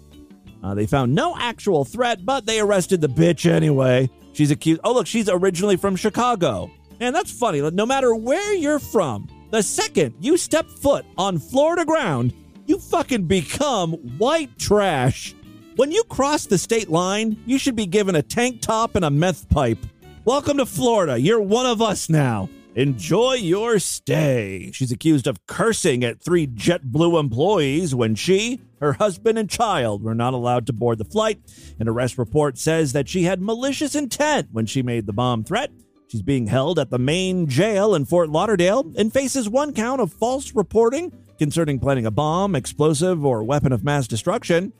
Uh, 0.62 0.74
they 0.74 0.86
found 0.86 1.14
no 1.14 1.36
actual 1.36 1.84
threat, 1.84 2.24
but 2.24 2.46
they 2.46 2.60
arrested 2.60 3.00
the 3.00 3.08
bitch 3.08 3.50
anyway. 3.50 4.08
She's 4.32 4.50
accused. 4.50 4.80
Oh, 4.84 4.94
look, 4.94 5.06
she's 5.06 5.28
originally 5.28 5.76
from 5.76 5.96
Chicago. 5.96 6.70
And 7.00 7.14
that's 7.14 7.32
funny. 7.32 7.60
No 7.70 7.84
matter 7.84 8.14
where 8.14 8.54
you're 8.54 8.78
from, 8.78 9.28
the 9.50 9.62
second 9.62 10.14
you 10.20 10.36
step 10.36 10.68
foot 10.68 11.04
on 11.18 11.38
Florida 11.38 11.84
ground, 11.84 12.32
you 12.66 12.78
fucking 12.78 13.24
become 13.24 13.92
white 14.18 14.56
trash. 14.58 15.34
When 15.76 15.90
you 15.90 16.04
cross 16.04 16.46
the 16.46 16.58
state 16.58 16.90
line, 16.90 17.42
you 17.44 17.58
should 17.58 17.76
be 17.76 17.86
given 17.86 18.14
a 18.14 18.22
tank 18.22 18.60
top 18.60 18.94
and 18.94 19.04
a 19.04 19.10
meth 19.10 19.48
pipe. 19.48 19.78
Welcome 20.24 20.58
to 20.58 20.66
Florida. 20.66 21.18
You're 21.18 21.40
one 21.40 21.66
of 21.66 21.82
us 21.82 22.08
now. 22.08 22.48
Enjoy 22.74 23.34
your 23.34 23.78
stay. 23.78 24.70
She's 24.72 24.90
accused 24.90 25.26
of 25.26 25.46
cursing 25.46 26.02
at 26.02 26.22
three 26.22 26.46
JetBlue 26.46 27.20
employees 27.20 27.94
when 27.94 28.14
she, 28.14 28.62
her 28.80 28.94
husband, 28.94 29.38
and 29.38 29.50
child 29.50 30.02
were 30.02 30.14
not 30.14 30.32
allowed 30.32 30.66
to 30.66 30.72
board 30.72 30.96
the 30.96 31.04
flight. 31.04 31.38
An 31.78 31.86
arrest 31.86 32.16
report 32.16 32.56
says 32.56 32.94
that 32.94 33.10
she 33.10 33.24
had 33.24 33.42
malicious 33.42 33.94
intent 33.94 34.48
when 34.52 34.64
she 34.64 34.82
made 34.82 35.04
the 35.04 35.12
bomb 35.12 35.44
threat. 35.44 35.70
She's 36.08 36.22
being 36.22 36.46
held 36.46 36.78
at 36.78 36.88
the 36.88 36.98
main 36.98 37.46
jail 37.46 37.94
in 37.94 38.06
Fort 38.06 38.30
Lauderdale 38.30 38.90
and 38.96 39.12
faces 39.12 39.50
one 39.50 39.74
count 39.74 40.00
of 40.00 40.10
false 40.10 40.54
reporting 40.54 41.12
concerning 41.38 41.78
planning 41.78 42.06
a 42.06 42.10
bomb, 42.10 42.54
explosive, 42.54 43.22
or 43.22 43.44
weapon 43.44 43.72
of 43.72 43.84
mass 43.84 44.06
destruction. 44.06 44.72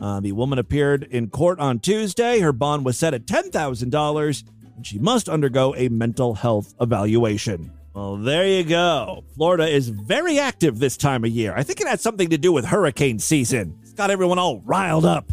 Uh, 0.00 0.20
the 0.20 0.30
woman 0.30 0.60
appeared 0.60 1.02
in 1.10 1.28
court 1.28 1.58
on 1.58 1.80
Tuesday. 1.80 2.38
Her 2.38 2.52
bond 2.52 2.84
was 2.84 2.98
set 2.98 3.14
at 3.14 3.26
$10,000. 3.26 4.44
And 4.76 4.86
she 4.86 4.98
must 4.98 5.28
undergo 5.28 5.74
a 5.76 5.88
mental 5.88 6.34
health 6.34 6.74
evaluation. 6.80 7.72
Well, 7.94 8.16
there 8.16 8.46
you 8.46 8.64
go. 8.64 9.24
Florida 9.34 9.68
is 9.68 9.90
very 9.90 10.38
active 10.38 10.78
this 10.78 10.96
time 10.96 11.24
of 11.24 11.30
year. 11.30 11.52
I 11.54 11.62
think 11.62 11.80
it 11.80 11.86
has 11.86 12.00
something 12.00 12.30
to 12.30 12.38
do 12.38 12.50
with 12.50 12.64
hurricane 12.64 13.18
season. 13.18 13.78
It's 13.82 13.92
got 13.92 14.10
everyone 14.10 14.38
all 14.38 14.60
riled 14.60 15.04
up. 15.04 15.30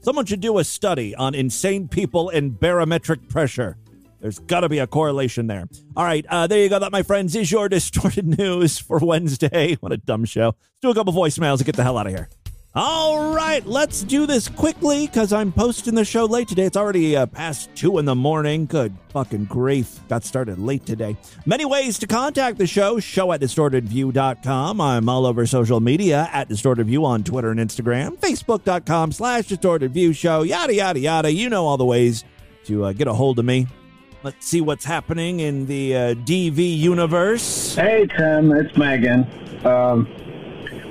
Someone 0.00 0.24
should 0.24 0.40
do 0.40 0.58
a 0.58 0.64
study 0.64 1.14
on 1.16 1.34
insane 1.34 1.88
people 1.88 2.28
and 2.28 2.58
barometric 2.58 3.28
pressure. 3.28 3.76
There's 4.20 4.38
got 4.38 4.60
to 4.60 4.68
be 4.68 4.78
a 4.78 4.86
correlation 4.86 5.46
there. 5.46 5.68
All 5.96 6.04
right, 6.04 6.24
uh, 6.28 6.46
there 6.46 6.62
you 6.62 6.68
go. 6.68 6.78
That, 6.78 6.92
my 6.92 7.02
friends, 7.02 7.36
is 7.36 7.50
your 7.52 7.68
distorted 7.68 8.26
news 8.38 8.78
for 8.78 8.98
Wednesday. 8.98 9.76
What 9.80 9.92
a 9.92 9.96
dumb 9.96 10.24
show. 10.24 10.46
Let's 10.46 10.80
do 10.82 10.90
a 10.90 10.94
couple 10.94 11.12
voicemails 11.12 11.58
and 11.58 11.66
get 11.66 11.76
the 11.76 11.82
hell 11.82 11.98
out 11.98 12.06
of 12.06 12.12
here. 12.12 12.28
All 12.74 13.34
right, 13.34 13.64
let's 13.66 14.02
do 14.02 14.26
this 14.26 14.46
quickly 14.46 15.06
because 15.06 15.32
I'm 15.32 15.52
posting 15.52 15.94
the 15.94 16.04
show 16.04 16.26
late 16.26 16.48
today. 16.48 16.64
It's 16.64 16.76
already 16.76 17.16
uh, 17.16 17.24
past 17.26 17.74
two 17.74 17.98
in 17.98 18.04
the 18.04 18.14
morning. 18.14 18.66
Good 18.66 18.94
fucking 19.08 19.46
grief. 19.46 19.98
Got 20.08 20.22
started 20.22 20.58
late 20.58 20.84
today. 20.84 21.16
Many 21.46 21.64
ways 21.64 21.98
to 22.00 22.06
contact 22.06 22.58
the 22.58 22.66
show. 22.66 23.00
Show 23.00 23.32
at 23.32 23.40
distortedview.com. 23.40 24.80
I'm 24.82 25.08
all 25.08 25.24
over 25.24 25.46
social 25.46 25.80
media 25.80 26.28
at 26.30 26.50
distortedview 26.50 27.02
on 27.02 27.24
Twitter 27.24 27.50
and 27.50 27.58
Instagram. 27.58 28.18
Facebook.com 28.18 29.12
slash 29.12 29.48
distortedview 29.48 30.14
show. 30.14 30.42
Yada, 30.42 30.74
yada, 30.74 31.00
yada. 31.00 31.32
You 31.32 31.48
know 31.48 31.66
all 31.66 31.78
the 31.78 31.86
ways 31.86 32.22
to 32.66 32.84
uh, 32.84 32.92
get 32.92 33.08
a 33.08 33.14
hold 33.14 33.38
of 33.38 33.46
me. 33.46 33.66
Let's 34.22 34.46
see 34.46 34.60
what's 34.60 34.84
happening 34.84 35.40
in 35.40 35.64
the 35.66 35.96
uh, 35.96 36.14
DV 36.14 36.78
universe. 36.78 37.74
Hey, 37.76 38.06
Tim, 38.06 38.52
it's 38.52 38.76
Megan. 38.76 39.26
Um, 39.64 40.06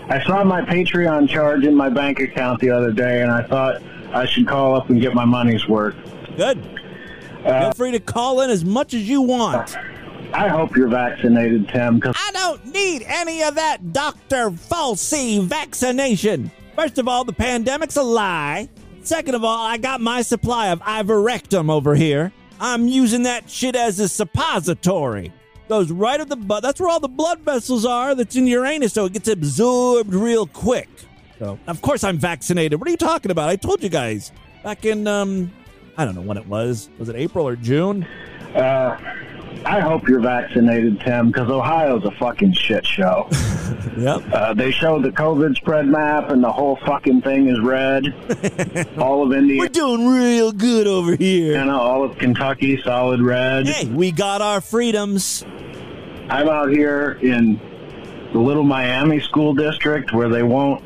I 0.10 0.24
saw 0.24 0.44
my 0.44 0.62
Patreon 0.62 1.28
charge 1.28 1.66
in 1.66 1.76
my 1.76 1.90
bank 1.90 2.20
account 2.22 2.62
the 2.62 2.70
other 2.70 2.92
day, 2.92 3.22
and 3.22 3.32
I 3.32 3.44
thought 3.44 3.82
I 4.14 4.26
should 4.26 4.48
call 4.48 4.76
up 4.76 4.90
and 4.90 5.02
get 5.02 5.14
my 5.14 5.26
money's 5.26 5.68
worth. 5.68 5.96
Good. 6.38 6.64
Feel 7.44 7.52
uh, 7.52 7.74
free 7.74 7.92
to 7.92 8.00
call 8.00 8.42
in 8.42 8.50
as 8.50 8.64
much 8.64 8.94
as 8.94 9.08
you 9.08 9.22
want. 9.22 9.76
I 10.34 10.48
hope 10.48 10.76
you're 10.76 10.88
vaccinated, 10.88 11.68
Tim, 11.70 11.96
because 11.96 12.16
I 12.18 12.32
don't 12.32 12.66
need 12.74 13.04
any 13.06 13.44
of 13.44 13.56
that 13.56 13.92
Dr. 13.92 14.50
Falsey 14.50 15.44
vaccination. 15.44 16.52
First 16.76 16.98
of 16.98 17.08
all, 17.08 17.24
the 17.24 17.34
pandemic's 17.34 17.98
a 17.98 18.04
lie. 18.04 18.70
Second 19.02 19.36
of 19.36 19.44
all, 19.44 19.66
I 19.66 19.78
got 19.78 20.00
my 20.00 20.22
supply 20.22 20.68
of 20.68 20.80
ivermectin 20.82 21.70
over 21.70 21.96
here. 21.96 22.32
I'm 22.60 22.88
using 22.88 23.24
that 23.24 23.50
shit 23.50 23.76
as 23.76 24.00
a 24.00 24.08
suppository. 24.08 25.32
Goes 25.68 25.92
right 25.92 26.20
at 26.20 26.30
the 26.30 26.36
butt. 26.38 26.64
That's 26.64 26.80
where 26.80 26.90
all 26.90 27.00
the 27.02 27.08
blood 27.10 27.40
vessels 27.40 27.86
are 27.86 28.16
that's 28.16 28.36
in 28.36 28.48
your 28.48 28.66
anus, 28.66 28.94
so 28.94 29.06
it 29.06 29.14
gets 29.14 29.28
absorbed 29.28 30.14
real 30.14 30.48
quick. 30.48 30.88
So, 31.40 31.60
of 31.68 31.82
course, 31.82 32.04
I'm 32.04 32.18
vaccinated. 32.18 32.80
What 32.80 32.88
are 32.88 32.92
you 32.92 32.98
talking 32.98 33.32
about? 33.32 33.50
I 33.50 33.58
told 33.58 33.84
you 33.84 33.90
guys 33.90 34.32
back 34.64 34.86
in, 34.86 35.08
um, 35.08 35.52
I 35.98 36.06
don't 36.06 36.16
know 36.16 36.22
when 36.22 36.38
it 36.38 36.48
was. 36.48 36.90
Was 36.98 37.10
it 37.10 37.16
April 37.18 37.46
or 37.48 37.56
June? 37.56 38.08
uh, 38.56 38.98
I 39.66 39.80
hope 39.80 40.08
you're 40.08 40.20
vaccinated, 40.22 41.00
Tim, 41.02 41.28
because 41.28 41.50
Ohio's 41.50 42.04
a 42.06 42.12
fucking 42.12 42.54
shit 42.54 42.86
show. 42.86 43.30
Yep. 43.98 44.24
Uh, 44.32 44.54
they 44.54 44.70
showed 44.72 45.02
the 45.04 45.10
COVID 45.10 45.56
spread 45.56 45.88
map, 45.88 46.30
and 46.30 46.44
the 46.44 46.52
whole 46.52 46.76
fucking 46.86 47.22
thing 47.24 47.48
is 47.48 47.60
red. 47.62 48.06
all 49.00 49.24
of 49.26 49.34
India, 49.36 49.58
We're 49.60 49.70
doing 49.70 50.08
real 50.08 50.52
good 50.52 50.86
over 50.86 51.16
here. 51.16 51.58
and 51.60 51.70
all 51.72 52.04
of 52.04 52.16
Kentucky, 52.20 52.80
solid 52.84 53.20
red. 53.22 53.68
Hey, 53.68 53.88
we 53.88 54.12
got 54.12 54.42
our 54.44 54.62
freedoms. 54.62 55.44
I'm 56.30 56.48
out 56.48 56.70
here 56.70 57.18
in 57.24 57.60
the 58.34 58.40
Little 58.40 58.64
Miami 58.64 59.20
School 59.20 59.56
District 59.56 60.14
where 60.14 60.30
they 60.30 60.44
won't 60.44 60.84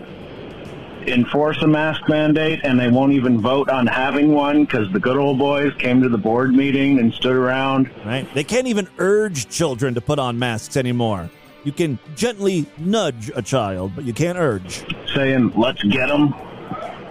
enforce 1.08 1.62
a 1.62 1.68
mask 1.68 2.08
mandate 2.08 2.60
and 2.64 2.80
they 2.80 2.90
won't 2.90 3.14
even 3.14 3.40
vote 3.42 3.70
on 3.70 3.88
having 3.88 4.34
one 4.34 4.66
because 4.66 4.92
the 4.92 5.00
good 5.00 5.18
old 5.18 5.38
boys 5.38 5.74
came 5.80 6.02
to 6.02 6.10
the 6.10 6.18
board 6.18 6.54
meeting 6.54 7.00
and 7.00 7.14
stood 7.14 7.36
around. 7.36 7.90
Right? 8.06 8.32
They 8.34 8.44
can't 8.44 8.68
even 8.68 8.88
urge 8.98 9.50
children 9.50 9.94
to 9.96 10.02
put 10.02 10.20
on 10.20 10.38
masks 10.40 10.78
anymore. 10.78 11.30
You 11.64 11.72
can 11.72 12.00
gently 12.16 12.66
nudge 12.78 13.32
a 13.36 13.42
child, 13.42 13.94
but 13.96 14.04
you 14.04 14.14
can't 14.14 14.38
urge. 14.38 14.84
saying, 15.14 15.54
let's 15.56 15.84
get 15.84 16.08
them. 16.08 16.34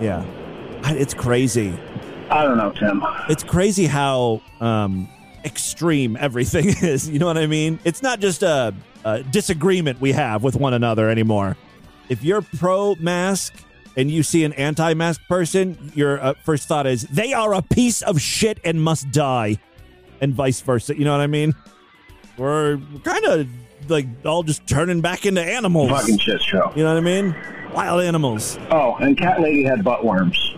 Yeah. 0.01 0.25
It's 0.85 1.15
crazy. 1.15 1.79
I 2.31 2.45
don't 2.45 2.57
know, 2.57 2.73
Tim. 2.73 3.03
It's 3.29 3.45
crazy 3.45 3.87
how 3.87 4.41
um, 4.61 5.09
extreme 5.45 6.17
everything 6.17 6.69
is. 6.83 7.09
You 7.09 7.19
know 7.19 7.27
what 7.27 7.39
I 7.39 7.47
mean? 7.47 7.79
It's 7.85 8.03
not 8.03 8.21
just 8.21 8.43
a, 8.43 8.75
a 9.05 9.23
disagreement 9.23 10.01
we 10.01 10.13
have 10.13 10.43
with 10.43 10.57
one 10.57 10.75
another 10.75 11.09
anymore. 11.11 11.57
If 12.09 12.25
you're 12.25 12.43
pro 12.43 12.97
mask 12.97 13.55
and 13.97 14.11
you 14.11 14.23
see 14.23 14.45
an 14.45 14.53
anti 14.55 14.95
mask 14.95 15.21
person, 15.29 15.93
your 15.95 16.23
uh, 16.23 16.35
first 16.45 16.69
thought 16.69 16.87
is 16.87 17.03
they 17.03 17.33
are 17.33 17.55
a 17.55 17.63
piece 17.63 18.03
of 18.03 18.21
shit 18.21 18.59
and 18.65 18.83
must 18.83 19.11
die, 19.11 19.59
and 20.21 20.35
vice 20.35 20.61
versa. 20.61 20.97
You 20.97 21.05
know 21.05 21.13
what 21.13 21.21
I 21.21 21.27
mean? 21.27 21.55
We're 22.37 22.81
kind 23.05 23.25
of 23.25 23.49
like 23.89 24.07
all 24.25 24.43
just 24.43 24.67
turning 24.67 25.01
back 25.01 25.27
into 25.27 25.43
animals. 25.43 25.91
Fucking 25.91 26.19
shit 26.19 26.43
show. 26.43 26.73
You 26.75 26.85
know 26.85 26.95
what 26.95 26.99
I 26.99 27.01
mean? 27.01 27.35
Wild 27.73 28.03
animals. 28.03 28.59
Oh, 28.71 28.97
and 28.97 29.17
Cat 29.17 29.41
Lady 29.41 29.63
had 29.63 29.85
butt 29.85 30.05
worms. 30.05 30.57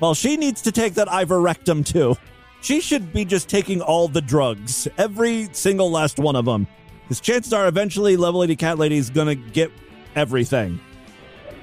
Well, 0.00 0.14
she 0.14 0.36
needs 0.36 0.62
to 0.62 0.72
take 0.72 0.94
that 0.94 1.08
ivermectin 1.08 1.86
too. 1.86 2.16
She 2.60 2.80
should 2.80 3.12
be 3.12 3.24
just 3.24 3.48
taking 3.48 3.80
all 3.80 4.08
the 4.08 4.20
drugs, 4.20 4.86
every 4.96 5.48
single 5.52 5.90
last 5.90 6.18
one 6.18 6.36
of 6.36 6.44
them, 6.44 6.66
because 7.02 7.20
chances 7.20 7.52
are 7.52 7.66
eventually 7.66 8.16
Level 8.16 8.44
80 8.44 8.56
Cat 8.56 8.78
Lady's 8.78 9.10
gonna 9.10 9.34
get 9.34 9.70
everything. 10.14 10.80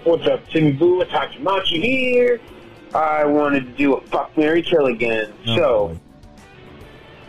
What's 0.09 0.25
up, 0.27 0.47
Timmy 0.49 0.71
Boo? 0.71 1.03
Tachimachi 1.05 1.83
here. 1.83 2.41
I 2.95 3.25
wanted 3.25 3.65
to 3.65 3.71
do 3.73 3.93
a 3.93 4.01
fuck 4.07 4.35
Mary 4.35 4.63
Kill 4.63 4.87
again. 4.87 5.31
Oh, 5.49 5.55
so, 5.55 5.99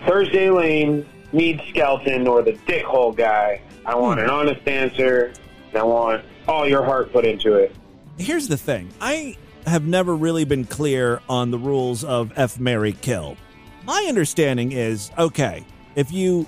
Thursday 0.07 0.49
Lane, 0.49 1.07
Meade 1.33 1.61
Skelton 1.68 2.26
or 2.26 2.41
the 2.43 2.53
dickhole 2.66 3.14
guy. 3.14 3.61
I 3.85 3.95
want 3.97 4.18
Hmm. 4.18 4.24
an 4.24 4.31
honest 4.31 4.66
answer, 4.66 5.33
and 5.68 5.78
I 5.78 5.83
want 5.83 6.24
all 6.49 6.66
your 6.66 6.83
heart 6.83 7.12
put 7.12 7.26
into 7.26 7.55
it. 7.57 7.76
Here's 8.16 8.49
the 8.49 8.57
thing 8.57 8.89
I 8.99 9.37
have 9.66 9.87
never 9.87 10.16
really 10.16 10.45
been 10.47 10.64
clear 10.64 11.20
on 11.28 11.51
the 11.51 11.59
rules 11.59 12.03
of 12.03 12.33
F 12.35 12.59
Mary 12.59 12.93
Kill. 12.93 13.37
My 13.85 14.07
understanding 14.09 14.72
is 14.72 15.11
okay, 15.18 15.66
if 15.97 16.11
you. 16.11 16.47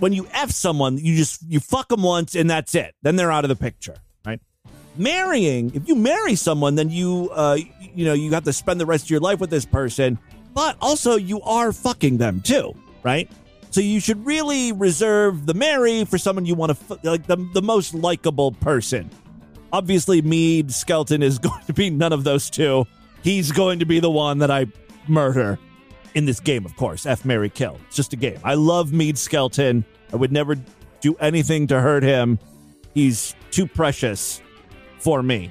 When 0.00 0.12
you 0.12 0.26
F 0.32 0.50
someone, 0.50 0.98
you 0.98 1.14
just 1.16 1.40
you 1.48 1.60
fuck 1.60 1.88
them 1.88 2.02
once 2.02 2.34
and 2.34 2.50
that's 2.50 2.74
it. 2.74 2.96
Then 3.02 3.14
they're 3.14 3.30
out 3.30 3.44
of 3.44 3.48
the 3.50 3.54
picture? 3.54 3.94
Marrying, 4.96 5.74
if 5.74 5.88
you 5.88 5.94
marry 5.94 6.34
someone, 6.34 6.74
then 6.74 6.90
you 6.90 7.30
uh 7.32 7.58
you 7.94 8.04
know, 8.04 8.12
you 8.12 8.30
have 8.32 8.44
to 8.44 8.52
spend 8.52 8.80
the 8.80 8.86
rest 8.86 9.04
of 9.04 9.10
your 9.10 9.20
life 9.20 9.40
with 9.40 9.50
this 9.50 9.64
person, 9.64 10.18
but 10.54 10.76
also 10.80 11.16
you 11.16 11.40
are 11.42 11.72
fucking 11.72 12.18
them 12.18 12.40
too, 12.40 12.74
right? 13.02 13.30
So 13.70 13.80
you 13.80 14.00
should 14.00 14.24
really 14.26 14.72
reserve 14.72 15.46
the 15.46 15.54
marry 15.54 16.04
for 16.04 16.18
someone 16.18 16.44
you 16.44 16.54
want 16.54 16.76
to 16.76 16.94
f- 16.94 17.04
like 17.04 17.26
the 17.26 17.36
the 17.54 17.62
most 17.62 17.94
likable 17.94 18.52
person. 18.52 19.08
Obviously, 19.72 20.20
Meade 20.20 20.70
Skelton 20.70 21.22
is 21.22 21.38
going 21.46 21.64
to 21.64 21.72
be 21.72 21.88
none 21.88 22.12
of 22.12 22.24
those 22.24 22.50
two. 22.50 22.86
He's 23.22 23.50
going 23.50 23.78
to 23.78 23.86
be 23.86 24.00
the 24.00 24.10
one 24.10 24.38
that 24.38 24.50
I 24.50 24.66
murder 25.08 25.58
in 26.14 26.26
this 26.26 26.40
game, 26.40 26.66
of 26.66 26.76
course. 26.76 27.06
F 27.06 27.24
Mary 27.24 27.48
Kill. 27.48 27.78
It's 27.86 27.96
just 27.96 28.12
a 28.12 28.16
game. 28.16 28.38
I 28.44 28.54
love 28.54 28.92
Meade 28.92 29.16
Skelton. 29.16 29.86
I 30.12 30.16
would 30.16 30.32
never 30.32 30.56
do 31.00 31.14
anything 31.18 31.66
to 31.68 31.80
hurt 31.80 32.02
him. 32.02 32.38
He's 32.94 33.34
too 33.50 33.66
precious 33.66 34.42
for 35.02 35.22
me. 35.22 35.50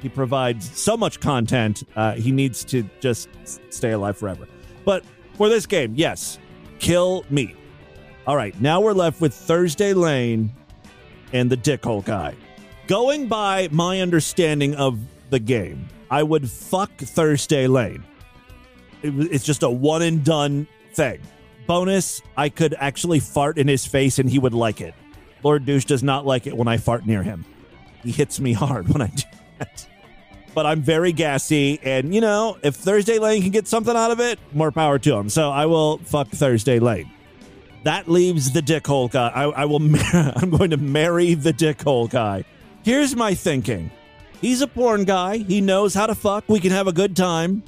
He 0.00 0.08
provides 0.08 0.78
so 0.78 0.96
much 0.96 1.20
content. 1.20 1.84
Uh, 1.94 2.14
he 2.14 2.32
needs 2.32 2.64
to 2.64 2.88
just 3.00 3.28
stay 3.70 3.92
alive 3.92 4.16
forever. 4.16 4.48
But 4.84 5.04
for 5.34 5.48
this 5.48 5.66
game, 5.66 5.94
yes, 5.96 6.38
kill 6.78 7.24
me. 7.30 7.54
All 8.26 8.36
right, 8.36 8.58
now 8.60 8.80
we're 8.80 8.92
left 8.92 9.20
with 9.20 9.34
Thursday 9.34 9.94
Lane 9.94 10.52
and 11.32 11.50
the 11.50 11.56
dickhole 11.56 12.04
guy. 12.04 12.34
Going 12.86 13.26
by 13.26 13.68
my 13.72 14.00
understanding 14.00 14.74
of 14.74 14.98
the 15.30 15.38
game, 15.38 15.88
I 16.10 16.22
would 16.22 16.48
fuck 16.50 16.90
Thursday 16.96 17.66
Lane. 17.66 18.04
It 19.02 19.14
it's 19.32 19.44
just 19.44 19.62
a 19.62 19.70
one 19.70 20.02
and 20.02 20.24
done 20.24 20.68
thing. 20.94 21.20
Bonus, 21.66 22.22
I 22.36 22.48
could 22.48 22.74
actually 22.78 23.20
fart 23.20 23.56
in 23.56 23.66
his 23.66 23.86
face 23.86 24.18
and 24.18 24.28
he 24.28 24.38
would 24.38 24.54
like 24.54 24.80
it. 24.80 24.94
Lord 25.42 25.64
Douche 25.64 25.84
does 25.84 26.02
not 26.02 26.26
like 26.26 26.46
it 26.46 26.56
when 26.56 26.68
I 26.68 26.76
fart 26.76 27.06
near 27.06 27.22
him. 27.22 27.44
He 28.02 28.10
hits 28.10 28.40
me 28.40 28.52
hard 28.52 28.88
when 28.88 29.02
I 29.02 29.06
do 29.08 29.24
that. 29.58 29.86
But 30.54 30.66
I'm 30.66 30.82
very 30.82 31.12
gassy, 31.12 31.80
and 31.82 32.14
you 32.14 32.20
know, 32.20 32.58
if 32.62 32.74
Thursday 32.74 33.18
Lane 33.18 33.40
can 33.40 33.50
get 33.52 33.66
something 33.66 33.96
out 33.96 34.10
of 34.10 34.20
it, 34.20 34.38
more 34.52 34.70
power 34.70 34.98
to 34.98 35.14
him. 35.16 35.30
So 35.30 35.50
I 35.50 35.66
will 35.66 35.98
fuck 35.98 36.28
Thursday 36.28 36.78
Lane. 36.78 37.10
That 37.84 38.08
leaves 38.08 38.52
the 38.52 38.60
dickhole 38.60 39.10
guy. 39.10 39.28
I, 39.28 39.44
I 39.44 39.64
will. 39.64 39.80
mar- 39.80 40.02
I'm 40.36 40.50
going 40.50 40.70
to 40.70 40.76
marry 40.76 41.34
the 41.34 41.52
dickhole 41.52 42.10
guy. 42.10 42.44
Here's 42.84 43.16
my 43.16 43.34
thinking. 43.34 43.90
He's 44.40 44.60
a 44.60 44.66
porn 44.66 45.04
guy. 45.04 45.38
He 45.38 45.60
knows 45.60 45.94
how 45.94 46.06
to 46.06 46.14
fuck. 46.14 46.44
We 46.48 46.60
can 46.60 46.72
have 46.72 46.86
a 46.86 46.92
good 46.92 47.16
time. 47.16 47.62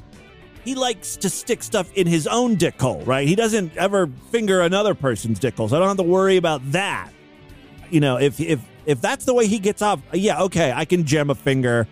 He 0.64 0.74
likes 0.74 1.16
to 1.18 1.30
stick 1.30 1.62
stuff 1.62 1.92
in 1.92 2.06
his 2.06 2.26
own 2.26 2.56
dick 2.56 2.80
hole, 2.80 3.02
right? 3.02 3.28
He 3.28 3.34
doesn't 3.34 3.76
ever 3.76 4.08
finger 4.30 4.60
another 4.62 4.94
person's 4.94 5.38
dick 5.38 5.56
hole, 5.56 5.68
so 5.68 5.76
I 5.76 5.78
don't 5.78 5.88
have 5.88 5.96
to 5.98 6.02
worry 6.02 6.36
about 6.36 6.72
that. 6.72 7.10
You 7.90 8.00
know, 8.00 8.18
if 8.18 8.40
if 8.40 8.60
if 8.86 9.00
that's 9.00 9.24
the 9.24 9.34
way 9.34 9.46
he 9.46 9.58
gets 9.58 9.82
off, 9.82 10.00
yeah, 10.12 10.42
okay, 10.42 10.72
I 10.74 10.84
can 10.84 11.04
jam 11.04 11.30
a 11.30 11.34
finger 11.34 11.86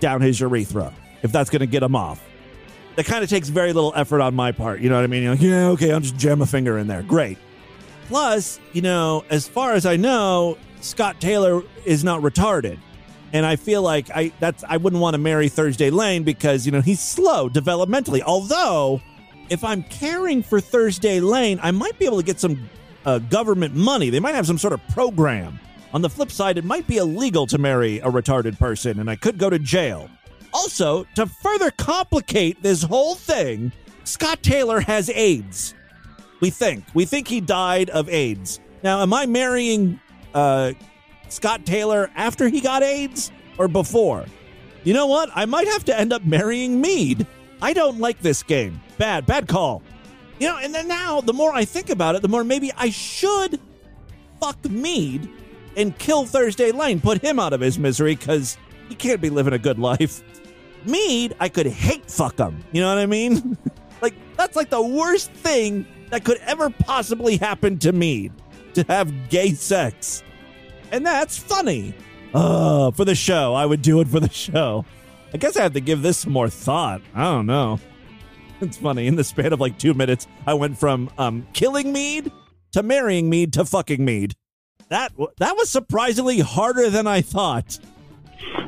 down 0.00 0.20
his 0.20 0.40
urethra 0.40 0.92
if 1.22 1.32
that's 1.32 1.50
going 1.50 1.60
to 1.60 1.66
get 1.66 1.82
him 1.82 1.96
off. 1.96 2.22
that 2.98 3.06
kind 3.06 3.22
of 3.22 3.30
takes 3.30 3.48
very 3.48 3.72
little 3.72 3.92
effort 3.94 4.20
on 4.20 4.34
my 4.34 4.50
part. 4.50 4.80
You 4.80 4.88
know 4.88 4.96
what 4.96 5.04
I 5.04 5.06
mean? 5.06 5.30
Like, 5.30 5.40
yeah, 5.40 5.68
okay, 5.68 5.92
I'll 5.92 6.00
just 6.00 6.16
jam 6.16 6.42
a 6.42 6.46
finger 6.46 6.78
in 6.78 6.88
there. 6.88 7.04
Great. 7.04 7.38
Plus, 8.08 8.58
you 8.72 8.82
know, 8.82 9.24
as 9.30 9.46
far 9.46 9.74
as 9.74 9.86
I 9.86 9.94
know, 9.94 10.58
Scott 10.80 11.20
Taylor 11.20 11.62
is 11.84 12.02
not 12.02 12.22
retarded. 12.22 12.76
And 13.32 13.46
I 13.46 13.54
feel 13.54 13.82
like 13.82 14.10
I 14.10 14.32
that's 14.40 14.64
I 14.64 14.78
wouldn't 14.78 15.00
want 15.00 15.14
to 15.14 15.18
marry 15.18 15.48
Thursday 15.48 15.90
Lane 15.90 16.24
because, 16.24 16.66
you 16.66 16.72
know, 16.72 16.80
he's 16.80 16.98
slow 16.98 17.48
developmentally. 17.48 18.20
Although, 18.22 19.00
if 19.48 19.62
I'm 19.62 19.84
caring 19.84 20.42
for 20.42 20.60
Thursday 20.60 21.20
Lane, 21.20 21.60
I 21.62 21.70
might 21.70 21.96
be 22.00 22.04
able 22.04 22.16
to 22.16 22.24
get 22.24 22.40
some 22.40 22.68
uh, 23.06 23.18
government 23.18 23.76
money. 23.76 24.10
They 24.10 24.18
might 24.18 24.34
have 24.34 24.46
some 24.46 24.58
sort 24.58 24.72
of 24.72 24.80
program. 24.88 25.60
On 25.92 26.02
the 26.02 26.10
flip 26.10 26.30
side, 26.30 26.58
it 26.58 26.64
might 26.64 26.86
be 26.86 26.98
illegal 26.98 27.46
to 27.46 27.58
marry 27.58 27.98
a 27.98 28.10
retarded 28.10 28.58
person 28.58 29.00
and 29.00 29.08
I 29.08 29.16
could 29.16 29.38
go 29.38 29.48
to 29.48 29.58
jail. 29.58 30.10
Also, 30.52 31.04
to 31.14 31.26
further 31.26 31.70
complicate 31.70 32.62
this 32.62 32.82
whole 32.82 33.14
thing, 33.14 33.72
Scott 34.04 34.42
Taylor 34.42 34.80
has 34.80 35.10
AIDS. 35.10 35.74
We 36.40 36.50
think. 36.50 36.84
We 36.94 37.04
think 37.04 37.28
he 37.28 37.40
died 37.40 37.90
of 37.90 38.08
AIDS. 38.08 38.60
Now, 38.82 39.02
am 39.02 39.12
I 39.12 39.26
marrying 39.26 40.00
uh, 40.34 40.72
Scott 41.28 41.66
Taylor 41.66 42.10
after 42.14 42.48
he 42.48 42.60
got 42.60 42.82
AIDS 42.82 43.32
or 43.58 43.68
before? 43.68 44.24
You 44.84 44.94
know 44.94 45.06
what? 45.06 45.30
I 45.34 45.44
might 45.46 45.66
have 45.68 45.84
to 45.86 45.98
end 45.98 46.12
up 46.12 46.24
marrying 46.24 46.80
Meade. 46.80 47.26
I 47.60 47.72
don't 47.72 47.98
like 47.98 48.20
this 48.20 48.42
game. 48.42 48.80
Bad, 48.98 49.26
bad 49.26 49.48
call. 49.48 49.82
You 50.38 50.48
know, 50.48 50.58
and 50.58 50.72
then 50.74 50.86
now, 50.86 51.20
the 51.20 51.32
more 51.32 51.52
I 51.52 51.64
think 51.64 51.90
about 51.90 52.14
it, 52.14 52.22
the 52.22 52.28
more 52.28 52.44
maybe 52.44 52.72
I 52.76 52.90
should 52.90 53.60
fuck 54.40 54.64
Meade 54.64 55.28
and 55.78 55.96
kill 55.96 56.26
Thursday 56.26 56.72
Lane, 56.72 57.00
put 57.00 57.22
him 57.22 57.38
out 57.38 57.54
of 57.54 57.60
his 57.60 57.78
misery 57.78 58.16
because 58.16 58.58
he 58.88 58.94
can't 58.94 59.20
be 59.20 59.30
living 59.30 59.54
a 59.54 59.58
good 59.58 59.78
life. 59.78 60.22
Meade, 60.84 61.34
I 61.40 61.48
could 61.48 61.66
hate 61.66 62.10
fuck 62.10 62.38
him. 62.38 62.62
You 62.72 62.82
know 62.82 62.88
what 62.88 62.98
I 62.98 63.06
mean? 63.06 63.56
like, 64.02 64.14
that's 64.36 64.56
like 64.56 64.70
the 64.70 64.82
worst 64.82 65.30
thing 65.30 65.86
that 66.10 66.24
could 66.24 66.38
ever 66.38 66.68
possibly 66.70 67.36
happen 67.36 67.78
to 67.78 67.92
Meade 67.92 68.32
to 68.74 68.84
have 68.88 69.30
gay 69.30 69.54
sex. 69.54 70.22
And 70.90 71.06
that's 71.06 71.38
funny. 71.38 71.94
Uh, 72.34 72.90
for 72.90 73.04
the 73.04 73.14
show. 73.14 73.54
I 73.54 73.64
would 73.64 73.82
do 73.82 74.00
it 74.00 74.08
for 74.08 74.20
the 74.20 74.30
show. 74.30 74.84
I 75.32 75.36
guess 75.38 75.56
I 75.56 75.62
have 75.62 75.74
to 75.74 75.80
give 75.80 76.02
this 76.02 76.18
some 76.18 76.32
more 76.32 76.48
thought. 76.48 77.02
I 77.14 77.24
don't 77.24 77.46
know. 77.46 77.80
It's 78.60 78.76
funny. 78.76 79.06
In 79.06 79.14
the 79.14 79.22
span 79.22 79.52
of 79.52 79.60
like 79.60 79.78
two 79.78 79.94
minutes, 79.94 80.26
I 80.44 80.54
went 80.54 80.76
from 80.76 81.10
um, 81.16 81.46
killing 81.52 81.92
Meade 81.92 82.32
to 82.72 82.82
marrying 82.82 83.30
Meade 83.30 83.52
to 83.52 83.64
fucking 83.64 84.04
Meade. 84.04 84.34
That 84.88 85.12
that 85.38 85.56
was 85.56 85.68
surprisingly 85.68 86.40
harder 86.40 86.88
than 86.88 87.06
I 87.06 87.20
thought. 87.20 87.78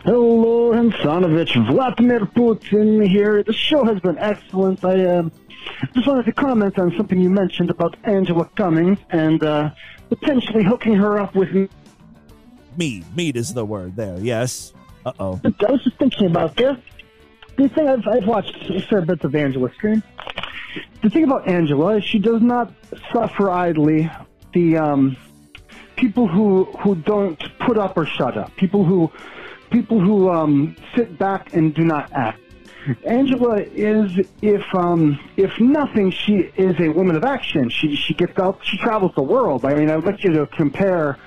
Hello, 0.04 0.72
Hansanovich. 0.72 1.66
Vladimir 1.66 2.20
Putin 2.20 3.06
here. 3.06 3.42
The 3.42 3.52
show 3.52 3.84
has 3.84 4.00
been 4.00 4.18
excellent. 4.18 4.84
I 4.84 5.04
um, 5.16 5.32
just 5.94 6.06
wanted 6.06 6.26
to 6.26 6.32
comment 6.32 6.78
on 6.78 6.94
something 6.96 7.20
you 7.20 7.30
mentioned 7.30 7.70
about 7.70 7.96
Angela 8.04 8.48
Cummings 8.56 8.98
and 9.10 9.42
uh, 9.42 9.70
potentially 10.08 10.64
hooking 10.64 10.94
her 10.94 11.18
up 11.18 11.34
with 11.34 11.52
me. 11.52 11.68
Mead. 12.76 13.04
Mead 13.16 13.36
is 13.36 13.54
the 13.54 13.64
word 13.64 13.96
there. 13.96 14.18
Yes. 14.18 14.72
Uh 15.06 15.12
oh. 15.18 15.40
I 15.44 15.70
was 15.70 15.82
just 15.84 15.96
thinking 15.98 16.26
about 16.26 16.56
this. 16.56 16.76
The 17.56 17.68
thing 17.68 17.88
I've, 17.88 18.06
I've 18.06 18.26
watched 18.26 18.56
a 18.70 18.80
fair 18.82 19.02
bit 19.02 19.24
of 19.24 19.34
Angela 19.34 19.72
stream. 19.74 20.02
The 21.02 21.10
thing 21.10 21.24
about 21.24 21.48
Angela 21.48 21.96
is 21.96 22.04
she 22.04 22.18
does 22.18 22.42
not 22.42 22.72
suffer 23.12 23.50
idly 23.50 24.10
the 24.52 24.76
um, 24.76 25.16
people 26.00 26.26
who 26.26 26.64
who 26.80 26.94
don't 26.96 27.40
put 27.60 27.76
up 27.78 27.96
or 27.96 28.06
shut 28.06 28.36
up. 28.36 28.54
People 28.56 28.84
who 28.84 29.10
people 29.70 30.00
who 30.00 30.30
um, 30.30 30.74
sit 30.96 31.18
back 31.18 31.52
and 31.52 31.74
do 31.74 31.84
not 31.84 32.10
act. 32.12 32.40
Angela 33.04 33.58
is, 33.60 34.26
if 34.40 34.64
um, 34.74 35.20
if 35.36 35.60
nothing, 35.60 36.10
she 36.10 36.50
is 36.56 36.74
a 36.80 36.88
woman 36.88 37.14
of 37.14 37.24
action. 37.24 37.68
She 37.68 37.94
she 37.94 38.14
gets 38.14 38.38
out, 38.38 38.58
she 38.62 38.78
travels 38.78 39.12
the 39.14 39.22
world. 39.22 39.64
I 39.64 39.74
mean, 39.74 39.90
I'd 39.90 40.04
like 40.04 40.24
you 40.24 40.32
to 40.32 40.46
compare 40.46 41.18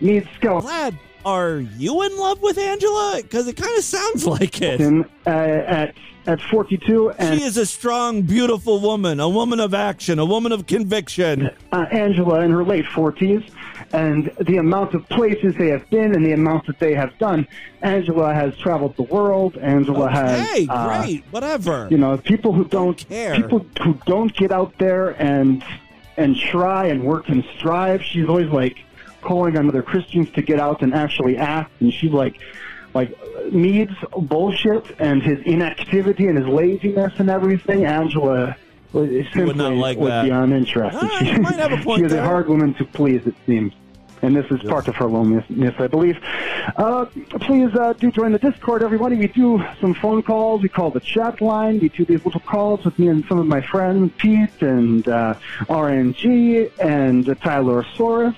Mead 0.00 0.28
Skell. 0.36 0.60
Glad. 0.60 0.96
Are 1.22 1.58
you 1.58 2.00
in 2.02 2.16
love 2.16 2.40
with 2.40 2.56
Angela? 2.56 3.20
Because 3.20 3.46
it 3.46 3.54
kind 3.54 3.76
of 3.76 3.84
sounds 3.84 4.26
like 4.26 4.62
it. 4.62 4.80
Uh, 5.26 5.30
at 5.30 5.94
at 6.26 6.40
42, 6.40 7.10
and 7.10 7.38
she 7.38 7.44
is 7.44 7.56
a 7.56 7.66
strong, 7.66 8.22
beautiful 8.22 8.80
woman, 8.80 9.20
a 9.20 9.28
woman 9.28 9.60
of 9.60 9.74
action, 9.74 10.18
a 10.18 10.24
woman 10.24 10.52
of 10.52 10.66
conviction. 10.66 11.50
Uh, 11.72 11.86
Angela 11.90 12.40
in 12.40 12.50
her 12.50 12.64
late 12.64 12.84
40s, 12.84 13.50
and 13.92 14.32
the 14.40 14.58
amount 14.58 14.94
of 14.94 15.08
places 15.08 15.54
they 15.56 15.68
have 15.68 15.88
been 15.90 16.14
and 16.14 16.24
the 16.24 16.32
amount 16.32 16.66
that 16.66 16.78
they 16.78 16.94
have 16.94 17.16
done. 17.18 17.46
Angela 17.82 18.32
has 18.32 18.56
traveled 18.56 18.96
the 18.96 19.02
world. 19.02 19.56
Angela 19.58 20.06
okay, 20.06 20.14
has. 20.14 20.48
Hey, 20.48 20.66
uh, 20.68 21.00
great, 21.00 21.24
whatever. 21.30 21.88
You 21.90 21.98
know, 21.98 22.16
people 22.18 22.52
who 22.52 22.64
don't, 22.64 22.98
don't 22.98 23.08
care, 23.08 23.34
people 23.34 23.66
who 23.82 23.94
don't 24.06 24.34
get 24.34 24.52
out 24.52 24.76
there 24.78 25.10
and 25.20 25.64
and 26.16 26.36
try 26.36 26.86
and 26.86 27.04
work 27.04 27.28
and 27.28 27.44
strive. 27.56 28.02
She's 28.02 28.28
always 28.28 28.50
like 28.50 28.78
calling 29.22 29.56
on 29.56 29.68
other 29.68 29.82
Christians 29.82 30.30
to 30.32 30.42
get 30.42 30.60
out 30.60 30.82
and 30.82 30.94
actually 30.94 31.36
act, 31.36 31.72
and 31.80 31.92
she's 31.92 32.12
like 32.12 32.40
like 32.94 33.16
Meade's 33.52 33.96
bullshit 34.16 34.84
and 34.98 35.22
his 35.22 35.38
inactivity 35.44 36.26
and 36.26 36.36
his 36.38 36.46
laziness 36.46 37.12
and 37.18 37.30
everything, 37.30 37.84
Angela 37.84 38.56
simply 38.92 39.44
would 39.44 39.56
not 39.56 39.74
like 39.74 39.98
would 39.98 40.10
that. 40.10 40.24
be 40.24 40.30
uninterested. 40.30 41.00
Ah, 41.02 41.20
you 41.22 41.38
might 41.40 41.54
have 41.58 41.72
a 41.72 41.76
point 41.82 41.98
she 42.00 42.04
is 42.06 42.12
there. 42.12 42.22
a 42.22 42.26
hard 42.26 42.48
woman 42.48 42.74
to 42.74 42.84
please, 42.84 43.26
it 43.26 43.34
seems. 43.46 43.72
And 44.22 44.36
this 44.36 44.44
is 44.50 44.60
part 44.64 44.86
of 44.86 44.96
her 44.96 45.06
loneliness, 45.06 45.74
I 45.78 45.86
believe. 45.86 46.18
Uh, 46.76 47.06
please 47.40 47.74
uh, 47.74 47.94
do 47.94 48.10
join 48.12 48.32
the 48.32 48.38
Discord, 48.38 48.82
everybody. 48.82 49.16
We 49.16 49.28
do 49.28 49.64
some 49.80 49.94
phone 49.94 50.22
calls. 50.22 50.60
We 50.60 50.68
call 50.68 50.90
the 50.90 51.00
chat 51.00 51.40
line. 51.40 51.78
We 51.80 51.88
do 51.88 52.04
these 52.04 52.22
little 52.26 52.40
calls 52.40 52.84
with 52.84 52.98
me 52.98 53.08
and 53.08 53.24
some 53.26 53.38
of 53.38 53.46
my 53.46 53.62
friends, 53.62 54.12
Pete 54.18 54.60
and 54.60 55.08
uh, 55.08 55.34
RNG 55.60 56.70
and 56.78 57.26
uh, 57.30 57.34
Tyler 57.36 57.82
Soros. 57.96 58.36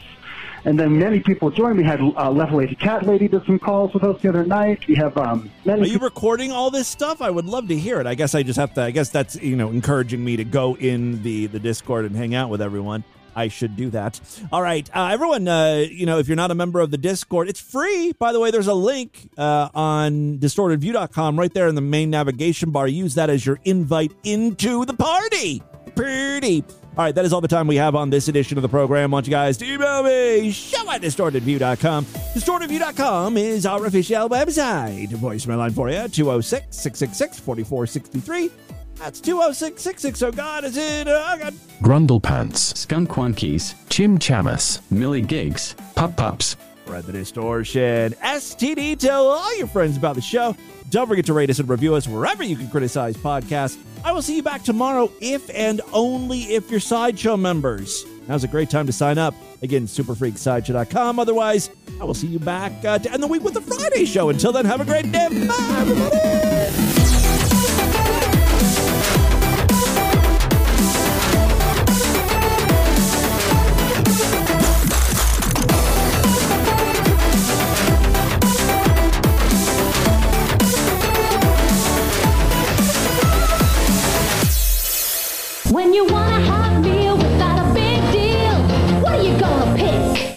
And 0.65 0.79
then 0.79 0.99
many 0.99 1.21
people 1.21 1.51
joined. 1.51 1.79
We 1.79 1.85
had 1.85 2.01
uh, 2.01 2.31
Level 2.31 2.61
80 2.61 2.77
Cat 2.77 3.05
Lady 3.05 3.29
did 3.29 3.45
some 3.47 3.59
calls 3.59 3.93
with 3.95 4.05
us 4.05 4.21
the 4.23 4.29
other 4.29 4.45
night. 4.45 4.87
We 4.87 4.95
have 4.95 5.17
um, 5.17 5.51
many 5.65 5.83
Are 5.83 5.87
you 5.87 5.99
recording 5.99 6.53
all 6.53 6.71
this 6.71 6.87
stuff? 6.87 7.21
I 7.21 7.31
would 7.31 7.47
love 7.47 7.69
to 7.69 7.77
hear 7.77 8.01
it. 8.01 8.07
I 8.07 8.15
guess 8.15 8.35
I 8.35 8.43
just 8.43 8.59
have 8.59 8.75
to. 8.75 8.83
I 8.83 8.93
guess 8.93 9.11
that's 9.11 9.37
you 9.37 9.57
know 9.57 9.71
encouraging 9.71 10.23
me 10.25 10.37
to 10.37 10.45
go 10.45 10.77
in 10.77 11.23
the 11.23 11.47
the 11.47 11.59
Discord 11.59 12.05
and 12.05 12.15
hang 12.15 12.35
out 12.35 12.49
with 12.49 12.63
everyone. 12.63 13.05
I 13.35 13.49
should 13.49 13.77
do 13.77 13.91
that. 13.91 14.21
All 14.53 14.63
right, 14.63 14.89
uh, 14.95 15.09
everyone. 15.11 15.49
Uh, 15.49 15.87
you 15.91 16.07
know, 16.07 16.19
if 16.19 16.29
you're 16.29 16.37
not 16.37 16.51
a 16.51 16.55
member 16.55 16.81
of 16.81 16.91
the 16.91 16.99
Discord, 16.99 17.49
it's 17.49 17.61
free. 17.61 18.13
By 18.19 18.33
the 18.33 18.41
way, 18.41 18.51
there's 18.51 18.67
a 18.67 18.75
link 18.75 19.31
uh, 19.39 19.71
on 19.75 20.39
distortedview.com 20.39 21.39
right 21.39 21.53
there 21.53 21.69
in 21.69 21.75
the 21.75 21.81
main 21.81 22.11
navigation 22.11 22.71
bar. 22.71 22.87
Use 22.87 23.15
that 23.15 23.31
as 23.31 23.45
your 23.45 23.59
invite 23.65 24.13
into 24.23 24.85
the 24.85 24.95
party. 24.95 25.63
Pretty. 25.95 26.64
All 26.97 27.05
right, 27.05 27.14
that 27.14 27.24
is 27.24 27.32
all 27.32 27.40
the 27.40 27.49
time 27.49 27.66
we 27.66 27.76
have 27.76 27.95
on 27.95 28.11
this 28.11 28.28
edition 28.28 28.59
of 28.59 28.62
the 28.62 28.68
program. 28.68 29.12
I 29.12 29.14
want 29.14 29.26
you 29.26 29.30
guys 29.30 29.62
email 29.62 30.03
me, 30.03 30.51
show 30.51 30.90
at 30.90 31.01
distortedview.com. 31.01 32.05
Distortedview.com 32.05 33.36
is 33.38 33.64
our 33.64 33.86
official 33.86 34.28
website. 34.28 35.09
Voicemail 35.09 35.57
line 35.57 35.70
for 35.70 35.88
you, 35.88 36.07
206 36.09 36.76
666 36.76 37.40
4463. 37.40 38.51
That's 38.97 39.20
206 39.20 39.82
660. 39.82 40.26
Oh, 40.26 40.32
God, 40.32 40.64
is 40.64 40.76
it? 40.76 41.09
Oh, 41.09 41.36
God. 41.40 41.55
Grundle 41.80 42.22
Pants, 42.22 42.78
Skunk 42.78 43.09
Quankies, 43.09 43.74
Chim 43.88 44.18
Chamas, 44.18 44.80
Millie 44.90 45.22
Gigs, 45.22 45.74
Pup 45.95 46.16
Pups, 46.16 46.57
Spread 46.85 47.05
the 47.05 47.12
distortion. 47.12 48.12
STD, 48.22 48.99
tell 48.99 49.28
all 49.28 49.57
your 49.57 49.68
friends 49.68 49.97
about 49.97 50.16
the 50.16 50.20
show. 50.20 50.57
Don't 50.91 51.07
forget 51.07 51.24
to 51.26 51.33
rate 51.33 51.49
us 51.49 51.59
and 51.59 51.68
review 51.68 51.95
us 51.95 52.09
wherever 52.09 52.43
you 52.43 52.57
can 52.57 52.68
criticize 52.68 53.16
podcasts. 53.16 53.78
I 54.05 54.12
will 54.12 54.20
see 54.20 54.37
you 54.37 54.43
back 54.43 54.64
tomorrow 54.64 55.11
if 55.20 55.49
and 55.55 55.80
only 55.93 56.41
if 56.55 56.70
you're 56.70 56.80
Sideshow 56.80 57.37
members. 57.37 58.05
Now's 58.28 58.45
a 58.45 58.49
great 58.49 58.68
time 58.68 58.87
to 58.87 58.93
sign 58.93 59.16
up. 59.16 59.35
Again, 59.62 59.87
superfreaksideshow.com. 59.87 61.18
Otherwise, 61.18 61.70
I 62.01 62.05
will 62.05 62.14
see 62.14 62.26
you 62.26 62.41
back 62.41 62.72
uh, 62.85 62.99
to 62.99 63.12
end 63.12 63.22
the 63.22 63.28
week 63.28 63.45
with 63.45 63.55
the 63.55 63.61
Friday 63.62 64.05
show. 64.05 64.28
Until 64.28 64.53
then, 64.53 64.64
have 64.64 64.80
a 64.80 64.85
great 64.85 65.11
day. 65.12 65.28
Bye, 65.47 65.76
everybody. 65.78 67.02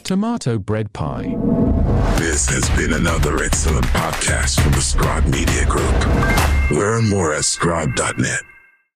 Tomato 0.05 0.59
Bread 0.59 0.93
Pie. 0.93 1.35
This 2.19 2.45
has 2.47 2.69
been 2.77 2.93
another 2.93 3.43
excellent 3.43 3.85
podcast 3.87 4.61
from 4.61 4.73
the 4.73 4.81
Scribe 4.81 5.25
Media 5.25 5.65
Group. 5.65 6.71
Learn 6.71 7.09
more 7.09 7.33
at 7.33 7.43
scribe.net. 7.43 8.54